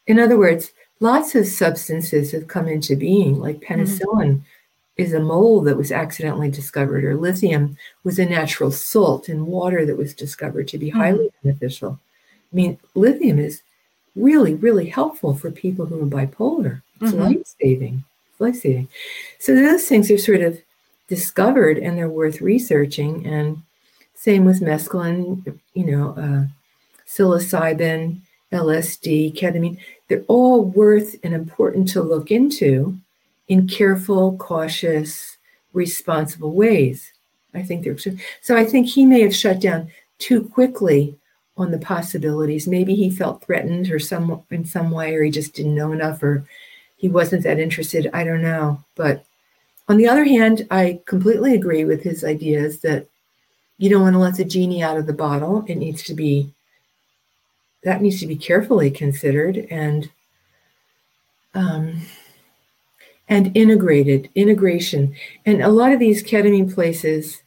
In 0.07 0.21
other 0.21 0.39
words, 0.39 0.73
lots 1.01 1.35
of 1.35 1.47
substances 1.47 2.31
have 2.31 2.47
come 2.47 2.69
into 2.69 2.95
being, 2.95 3.41
like 3.41 3.61
mm-hmm. 3.61 3.75
penicillin, 3.75 4.29
mm-hmm 4.29 4.60
is 5.01 5.15
a 5.15 5.21
mold 5.21 5.65
that 5.65 5.77
was 5.77 5.91
accidentally 5.91 6.51
discovered, 6.51 7.05
or 7.05 7.17
lithium 7.17 7.77
was 8.05 8.19
a 8.19 8.27
natural 8.27 8.71
salt 8.71 9.29
in 9.29 9.47
water 9.47 9.87
that 9.87 9.97
was 9.97 10.15
discovered 10.15 10.69
to 10.69 10.79
be 10.79 10.91
mm-hmm. 10.91 11.01
highly 11.01 11.31
beneficial. 11.43 11.99
I 12.53 12.57
mean, 12.57 12.79
lithium 12.95 13.39
is 13.39 13.63
really, 14.15 14.55
really 14.55 14.89
helpful 14.89 15.35
for 15.35 15.51
people 15.51 15.87
who 15.87 16.03
are 16.03 16.07
bipolar. 16.07 16.83
It's 17.01 17.13
mm-hmm. 17.13 17.23
life 17.23 17.55
saving. 17.61 18.05
Life 18.39 18.57
saving. 18.57 18.89
So 19.39 19.55
those 19.55 19.87
things 19.87 20.11
are 20.11 20.19
sort 20.19 20.43
of 20.43 20.61
discovered 21.09 21.79
and 21.79 21.97
they're 21.97 22.09
worth 22.09 22.43
researching. 22.43 23.27
And 23.27 23.63
same 24.15 24.45
with 24.45 24.61
mescaline, 24.61 25.59
you 25.73 25.87
know, 25.87 26.11
uh, 26.11 26.45
psilocybin, 27.07 28.21
LSD, 28.53 29.35
ketamine. 29.39 29.79
They're 30.09 30.25
all 30.29 30.65
worth 30.65 31.17
and 31.23 31.33
important 31.33 31.89
to 31.91 32.03
look 32.03 32.31
into 32.31 32.99
in 33.51 33.67
careful, 33.67 34.37
cautious, 34.39 35.37
responsible 35.73 36.53
ways. 36.53 37.13
I 37.53 37.63
think 37.63 37.83
they're 37.85 37.99
so. 37.99 38.57
I 38.57 38.65
think 38.65 38.87
he 38.87 39.05
may 39.05 39.21
have 39.21 39.35
shut 39.35 39.61
down 39.61 39.91
too 40.19 40.45
quickly 40.45 41.19
on 41.57 41.73
the 41.73 41.79
possibilities. 41.79 42.69
Maybe 42.69 42.95
he 42.95 43.11
felt 43.11 43.45
threatened 43.45 43.91
or 43.91 43.99
some 43.99 44.43
in 44.51 44.65
some 44.65 44.93
way, 44.93 45.15
or 45.17 45.25
he 45.25 45.33
just 45.33 45.53
didn't 45.53 45.75
know 45.75 45.91
enough, 45.91 46.23
or 46.23 46.47
he 46.97 47.09
wasn't 47.09 47.43
that 47.43 47.59
interested. 47.59 48.09
I 48.15 48.23
don't 48.23 48.41
know. 48.41 48.85
But 48.95 49.25
on 49.89 49.97
the 49.97 50.09
other 50.09 50.25
hand, 50.25 50.69
I 50.71 51.01
completely 51.07 51.55
agree 51.55 51.85
with 51.85 52.05
his 52.05 52.23
ideas 52.23 52.81
that 52.83 53.09
you 53.79 53.91
don't 53.91 54.03
want 54.03 54.15
to 54.15 54.21
let 54.21 54.37
the 54.37 54.45
genie 54.45 54.85
out 54.85 54.97
of 54.97 55.07
the 55.07 55.13
bottle. 55.13 55.65
It 55.67 55.75
needs 55.75 56.05
to 56.05 56.15
be 56.15 56.55
that 57.83 58.01
needs 58.01 58.21
to 58.21 58.29
be 58.29 58.37
carefully 58.37 58.93
considered 58.93 59.57
and 59.71 60.09
um, 61.55 62.03
and 63.31 63.57
integrated 63.57 64.29
integration. 64.35 65.15
And 65.47 65.63
a 65.63 65.69
lot 65.69 65.93
of 65.93 66.01
these 66.01 66.23
ketamine 66.23 66.75
places 66.75 67.43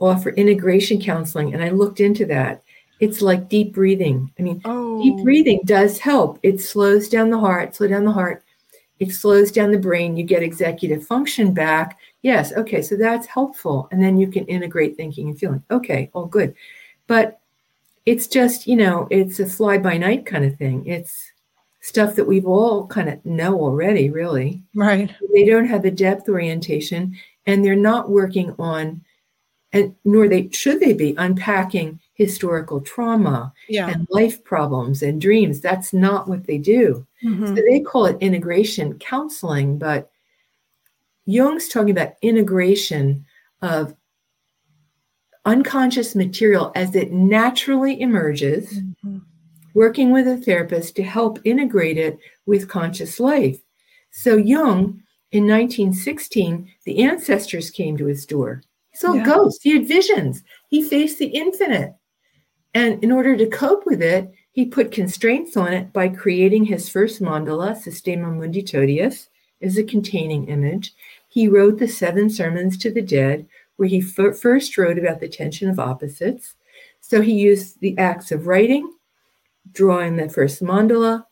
offer 0.00 0.30
integration 0.30 1.00
counseling, 1.00 1.54
and 1.54 1.62
I 1.62 1.70
looked 1.70 2.00
into 2.00 2.26
that. 2.26 2.62
It's 3.00 3.22
like 3.22 3.48
deep 3.48 3.72
breathing. 3.72 4.32
I 4.38 4.42
mean, 4.42 4.60
oh. 4.64 5.00
deep 5.02 5.22
breathing 5.22 5.60
does 5.64 5.98
help. 5.98 6.40
It 6.42 6.60
slows 6.60 7.08
down 7.08 7.30
the 7.30 7.38
heart, 7.38 7.76
slow 7.76 7.86
down 7.86 8.04
the 8.04 8.12
heart. 8.12 8.42
It 8.98 9.12
slows 9.12 9.52
down 9.52 9.70
the 9.70 9.78
brain. 9.78 10.16
You 10.16 10.24
get 10.24 10.42
executive 10.42 11.06
function 11.06 11.54
back. 11.54 11.96
Yes, 12.22 12.52
okay, 12.52 12.82
so 12.82 12.96
that's 12.96 13.28
helpful. 13.28 13.88
And 13.92 14.02
then 14.02 14.18
you 14.18 14.26
can 14.26 14.44
integrate 14.46 14.96
thinking 14.96 15.28
and 15.28 15.38
feeling. 15.38 15.62
Okay, 15.70 16.10
all 16.12 16.26
good. 16.26 16.56
But 17.06 17.38
it's 18.06 18.26
just, 18.26 18.66
you 18.66 18.74
know, 18.74 19.06
it's 19.12 19.38
a 19.38 19.46
fly 19.46 19.78
by 19.78 19.96
night 19.96 20.26
kind 20.26 20.44
of 20.44 20.56
thing. 20.56 20.84
It's 20.84 21.30
stuff 21.88 22.16
that 22.16 22.26
we've 22.26 22.46
all 22.46 22.86
kind 22.86 23.08
of 23.08 23.24
know 23.24 23.58
already, 23.58 24.10
really. 24.10 24.62
Right. 24.74 25.10
They 25.32 25.46
don't 25.46 25.66
have 25.66 25.82
the 25.82 25.90
depth 25.90 26.28
orientation 26.28 27.16
and 27.46 27.64
they're 27.64 27.74
not 27.74 28.10
working 28.10 28.54
on 28.58 29.02
and 29.72 29.94
nor 30.04 30.28
they 30.28 30.50
should 30.50 30.80
they 30.80 30.92
be 30.92 31.14
unpacking 31.18 31.98
historical 32.14 32.80
trauma 32.80 33.52
yeah. 33.68 33.88
and 33.88 34.06
life 34.10 34.42
problems 34.44 35.02
and 35.02 35.20
dreams. 35.20 35.60
That's 35.60 35.92
not 35.92 36.28
what 36.28 36.46
they 36.46 36.58
do. 36.58 37.06
Mm-hmm. 37.24 37.46
So 37.46 37.54
they 37.54 37.80
call 37.80 38.06
it 38.06 38.18
integration 38.20 38.98
counseling, 38.98 39.78
but 39.78 40.10
Jung's 41.26 41.68
talking 41.68 41.90
about 41.90 42.14
integration 42.22 43.24
of 43.62 43.94
unconscious 45.44 46.14
material 46.14 46.72
as 46.74 46.94
it 46.94 47.12
naturally 47.12 48.00
emerges, 48.00 48.78
mm-hmm. 48.78 49.17
Working 49.74 50.12
with 50.12 50.26
a 50.26 50.36
therapist 50.36 50.96
to 50.96 51.02
help 51.02 51.38
integrate 51.44 51.98
it 51.98 52.18
with 52.46 52.68
conscious 52.68 53.20
life. 53.20 53.58
So 54.10 54.36
Jung, 54.36 55.02
in 55.30 55.46
1916, 55.46 56.70
the 56.84 57.02
ancestors 57.02 57.70
came 57.70 57.96
to 57.98 58.06
his 58.06 58.24
door. 58.24 58.62
He 58.90 58.98
saw 58.98 59.14
yeah. 59.14 59.24
ghosts, 59.24 59.62
he 59.62 59.72
had 59.72 59.86
visions, 59.86 60.42
he 60.68 60.82
faced 60.82 61.18
the 61.18 61.26
infinite. 61.26 61.94
And 62.74 63.02
in 63.02 63.12
order 63.12 63.36
to 63.36 63.46
cope 63.46 63.84
with 63.86 64.02
it, 64.02 64.30
he 64.52 64.66
put 64.66 64.92
constraints 64.92 65.56
on 65.56 65.72
it 65.72 65.92
by 65.92 66.08
creating 66.08 66.64
his 66.64 66.88
first 66.88 67.22
mandala, 67.22 67.76
Systema 67.76 68.30
Mundi 68.30 68.62
Totius, 68.62 69.28
as 69.62 69.78
a 69.78 69.84
containing 69.84 70.48
image. 70.48 70.94
He 71.28 71.48
wrote 71.48 71.78
the 71.78 71.88
seven 71.88 72.30
sermons 72.30 72.76
to 72.78 72.90
the 72.90 73.02
dead, 73.02 73.46
where 73.76 73.88
he 73.88 74.02
f- 74.02 74.36
first 74.36 74.76
wrote 74.76 74.98
about 74.98 75.20
the 75.20 75.28
tension 75.28 75.68
of 75.68 75.78
opposites. 75.78 76.54
So 77.00 77.20
he 77.20 77.34
used 77.34 77.80
the 77.80 77.96
acts 77.98 78.32
of 78.32 78.46
writing, 78.46 78.92
drawing 79.72 80.16
the 80.16 80.28
first 80.28 80.62
mandala. 80.62 81.24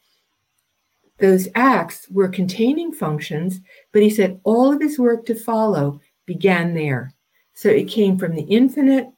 Those 1.19 1.49
acts 1.55 2.09
were 2.11 2.29
containing 2.29 2.93
functions, 2.93 3.61
but 3.93 4.03
he 4.03 4.11
said 4.11 4.41
all 4.45 4.73
of 4.73 4.81
his 4.81 4.99
work 4.99 5.25
to 5.27 5.35
follow 5.35 6.01
began 6.27 6.75
there. 6.75 7.15
So 7.55 7.69
it 7.69 7.89
came 7.89 8.19
from 8.19 8.35
the 8.35 8.43
infinite 8.43 9.09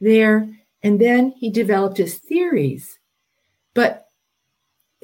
there 0.00 0.48
and 0.82 1.00
then 1.00 1.32
he 1.36 1.50
developed 1.50 1.98
his 1.98 2.18
theories. 2.18 2.98
But 3.74 4.08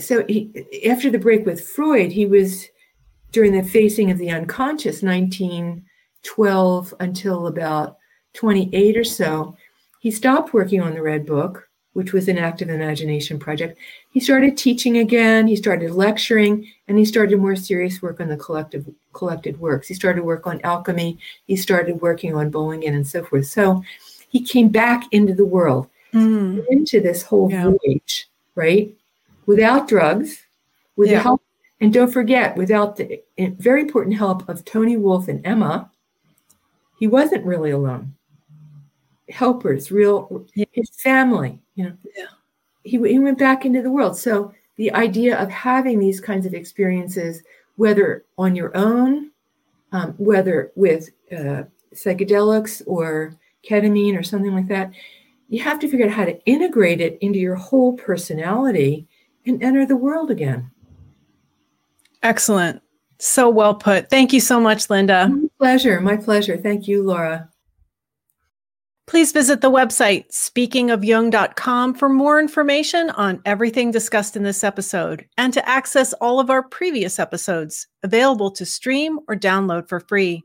so 0.00 0.24
he, 0.26 0.66
after 0.88 1.10
the 1.10 1.18
break 1.18 1.46
with 1.46 1.66
Freud, 1.66 2.12
he 2.12 2.26
was 2.26 2.66
during 3.32 3.52
the 3.52 3.62
facing 3.62 4.10
of 4.10 4.18
the 4.18 4.30
unconscious, 4.30 5.02
1912 5.02 6.94
until 7.00 7.46
about 7.46 7.96
28 8.34 8.96
or 8.96 9.04
so. 9.04 9.56
He 10.00 10.10
stopped 10.10 10.52
working 10.52 10.80
on 10.80 10.94
the 10.94 11.02
Red 11.02 11.26
Book, 11.26 11.65
which 11.96 12.12
was 12.12 12.28
an 12.28 12.36
active 12.36 12.68
imagination 12.68 13.38
project. 13.38 13.78
He 14.10 14.20
started 14.20 14.58
teaching 14.58 14.98
again, 14.98 15.46
he 15.46 15.56
started 15.56 15.92
lecturing, 15.92 16.70
and 16.88 16.98
he 16.98 17.06
started 17.06 17.40
more 17.40 17.56
serious 17.56 18.02
work 18.02 18.20
on 18.20 18.28
the 18.28 18.36
collective 18.36 18.84
collected 19.14 19.58
works. 19.58 19.88
He 19.88 19.94
started 19.94 20.22
work 20.22 20.46
on 20.46 20.60
alchemy, 20.60 21.18
he 21.46 21.56
started 21.56 22.02
working 22.02 22.36
on 22.36 22.52
Bollingen 22.52 22.94
and 22.94 23.06
so 23.06 23.24
forth. 23.24 23.46
So 23.46 23.82
he 24.28 24.42
came 24.44 24.68
back 24.68 25.04
into 25.10 25.32
the 25.32 25.46
world, 25.46 25.88
mm. 26.12 26.62
into 26.68 27.00
this 27.00 27.22
whole 27.22 27.50
yeah. 27.50 27.70
voyage, 27.70 28.28
right? 28.56 28.94
Without 29.46 29.88
drugs, 29.88 30.44
with 30.96 31.08
yeah. 31.08 31.16
the 31.16 31.22
help, 31.22 31.42
and 31.80 31.94
don't 31.94 32.12
forget, 32.12 32.58
without 32.58 32.96
the 32.96 33.22
very 33.38 33.80
important 33.80 34.16
help 34.18 34.46
of 34.50 34.66
Toni 34.66 34.98
Wolff 34.98 35.28
and 35.28 35.40
Emma, 35.46 35.90
he 36.98 37.06
wasn't 37.06 37.46
really 37.46 37.70
alone. 37.70 38.15
Helpers, 39.28 39.90
real, 39.90 40.46
his 40.54 40.90
family, 40.98 41.60
you 41.74 41.84
know. 41.84 41.96
Yeah. 42.16 42.26
He, 42.82 42.98
he 42.98 43.18
went 43.18 43.38
back 43.38 43.64
into 43.64 43.82
the 43.82 43.90
world. 43.90 44.16
So 44.16 44.52
the 44.76 44.92
idea 44.92 45.36
of 45.38 45.50
having 45.50 45.98
these 45.98 46.20
kinds 46.20 46.46
of 46.46 46.54
experiences, 46.54 47.42
whether 47.76 48.24
on 48.38 48.54
your 48.54 48.76
own, 48.76 49.32
um, 49.92 50.14
whether 50.18 50.70
with 50.76 51.10
uh, 51.32 51.64
psychedelics 51.94 52.82
or 52.86 53.34
ketamine 53.68 54.18
or 54.18 54.22
something 54.22 54.54
like 54.54 54.68
that, 54.68 54.92
you 55.48 55.62
have 55.62 55.78
to 55.80 55.88
figure 55.88 56.06
out 56.06 56.12
how 56.12 56.24
to 56.24 56.40
integrate 56.44 57.00
it 57.00 57.18
into 57.20 57.38
your 57.38 57.54
whole 57.54 57.94
personality 57.94 59.06
and 59.46 59.62
enter 59.62 59.86
the 59.86 59.96
world 59.96 60.30
again. 60.30 60.70
Excellent. 62.22 62.82
So 63.18 63.48
well 63.48 63.74
put. 63.74 64.10
Thank 64.10 64.32
you 64.32 64.40
so 64.40 64.60
much, 64.60 64.90
Linda. 64.90 65.28
My 65.28 65.48
pleasure. 65.58 66.00
My 66.00 66.16
pleasure. 66.16 66.56
Thank 66.56 66.86
you, 66.86 67.02
Laura. 67.02 67.48
Please 69.06 69.30
visit 69.30 69.60
the 69.60 69.70
website 69.70 70.28
speakingofjung.com 70.32 71.94
for 71.94 72.08
more 72.08 72.40
information 72.40 73.10
on 73.10 73.40
everything 73.44 73.92
discussed 73.92 74.36
in 74.36 74.42
this 74.42 74.64
episode 74.64 75.24
and 75.38 75.52
to 75.52 75.68
access 75.68 76.12
all 76.14 76.40
of 76.40 76.50
our 76.50 76.64
previous 76.64 77.20
episodes 77.20 77.86
available 78.02 78.50
to 78.50 78.66
stream 78.66 79.20
or 79.28 79.36
download 79.36 79.88
for 79.88 80.00
free. 80.00 80.42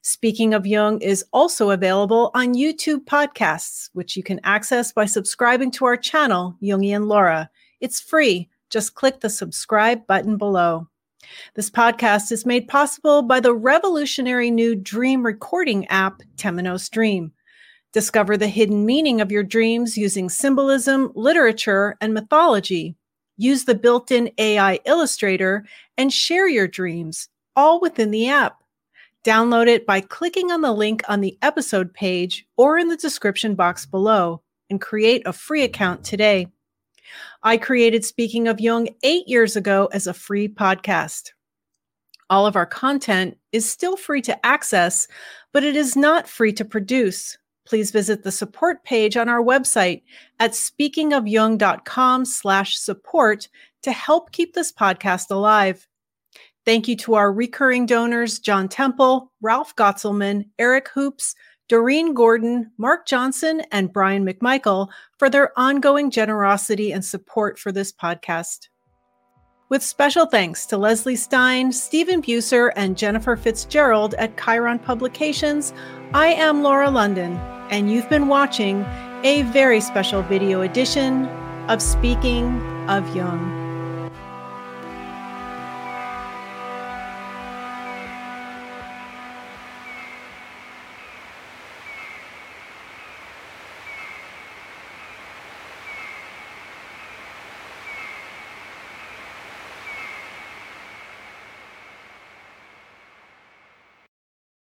Speaking 0.00 0.54
of 0.54 0.66
Jung 0.66 1.02
is 1.02 1.22
also 1.34 1.70
available 1.70 2.30
on 2.32 2.54
YouTube 2.54 3.04
podcasts, 3.04 3.90
which 3.92 4.16
you 4.16 4.22
can 4.22 4.40
access 4.42 4.90
by 4.90 5.04
subscribing 5.04 5.70
to 5.72 5.84
our 5.84 5.96
channel, 5.98 6.56
Jungian 6.62 7.08
Laura. 7.08 7.50
It's 7.80 8.00
free. 8.00 8.48
Just 8.70 8.94
click 8.94 9.20
the 9.20 9.28
subscribe 9.28 10.06
button 10.06 10.38
below. 10.38 10.88
This 11.54 11.68
podcast 11.68 12.32
is 12.32 12.46
made 12.46 12.68
possible 12.68 13.20
by 13.20 13.40
the 13.40 13.52
revolutionary 13.52 14.50
new 14.50 14.74
dream 14.74 15.26
recording 15.26 15.86
app, 15.88 16.22
Temenos 16.36 16.90
Dream. 16.90 17.32
Discover 17.98 18.36
the 18.36 18.46
hidden 18.46 18.86
meaning 18.86 19.20
of 19.20 19.32
your 19.32 19.42
dreams 19.42 19.98
using 19.98 20.28
symbolism, 20.28 21.10
literature, 21.16 21.96
and 22.00 22.14
mythology. 22.14 22.94
Use 23.36 23.64
the 23.64 23.74
built 23.74 24.12
in 24.12 24.30
AI 24.38 24.78
illustrator 24.86 25.64
and 25.96 26.12
share 26.12 26.46
your 26.46 26.68
dreams, 26.68 27.28
all 27.56 27.80
within 27.80 28.12
the 28.12 28.28
app. 28.28 28.62
Download 29.26 29.66
it 29.66 29.84
by 29.84 30.00
clicking 30.00 30.52
on 30.52 30.60
the 30.60 30.70
link 30.70 31.02
on 31.08 31.22
the 31.22 31.36
episode 31.42 31.92
page 31.92 32.46
or 32.56 32.78
in 32.78 32.86
the 32.86 32.96
description 32.96 33.56
box 33.56 33.84
below 33.84 34.42
and 34.70 34.80
create 34.80 35.26
a 35.26 35.32
free 35.32 35.64
account 35.64 36.04
today. 36.04 36.46
I 37.42 37.56
created 37.56 38.04
Speaking 38.04 38.46
of 38.46 38.60
Jung 38.60 38.86
eight 39.02 39.26
years 39.26 39.56
ago 39.56 39.88
as 39.92 40.06
a 40.06 40.14
free 40.14 40.46
podcast. 40.46 41.32
All 42.30 42.46
of 42.46 42.54
our 42.54 42.64
content 42.64 43.38
is 43.50 43.68
still 43.68 43.96
free 43.96 44.22
to 44.22 44.46
access, 44.46 45.08
but 45.52 45.64
it 45.64 45.74
is 45.74 45.96
not 45.96 46.28
free 46.28 46.52
to 46.52 46.64
produce. 46.64 47.36
Please 47.68 47.90
visit 47.90 48.22
the 48.22 48.32
support 48.32 48.82
page 48.82 49.14
on 49.18 49.28
our 49.28 49.42
website 49.42 50.00
at 50.40 50.52
speakingofjung.com 50.52 52.24
slash 52.24 52.78
support 52.78 53.48
to 53.82 53.92
help 53.92 54.32
keep 54.32 54.54
this 54.54 54.72
podcast 54.72 55.30
alive. 55.30 55.86
Thank 56.64 56.88
you 56.88 56.96
to 56.96 57.14
our 57.14 57.30
recurring 57.30 57.84
donors, 57.84 58.38
John 58.38 58.68
Temple, 58.68 59.30
Ralph 59.42 59.76
Gotzelman, 59.76 60.48
Eric 60.58 60.88
Hoops, 60.94 61.34
Doreen 61.68 62.14
Gordon, 62.14 62.70
Mark 62.78 63.06
Johnson, 63.06 63.60
and 63.70 63.92
Brian 63.92 64.24
McMichael 64.24 64.88
for 65.18 65.28
their 65.28 65.52
ongoing 65.58 66.10
generosity 66.10 66.90
and 66.90 67.04
support 67.04 67.58
for 67.58 67.70
this 67.70 67.92
podcast. 67.92 68.68
With 69.68 69.82
special 69.82 70.24
thanks 70.24 70.64
to 70.66 70.78
Leslie 70.78 71.16
Stein, 71.16 71.72
Steven 71.72 72.22
Buser, 72.22 72.72
and 72.76 72.96
Jennifer 72.96 73.36
Fitzgerald 73.36 74.14
at 74.14 74.42
Chiron 74.42 74.78
Publications, 74.78 75.74
I 76.14 76.28
am 76.28 76.62
Laura 76.62 76.88
London, 76.88 77.38
and 77.70 77.90
you've 77.90 78.08
been 78.08 78.28
watching 78.28 78.84
a 79.24 79.42
very 79.42 79.80
special 79.80 80.22
video 80.22 80.60
edition 80.60 81.26
of 81.68 81.82
Speaking 81.82 82.60
of 82.88 83.14
Jung. 83.14 83.57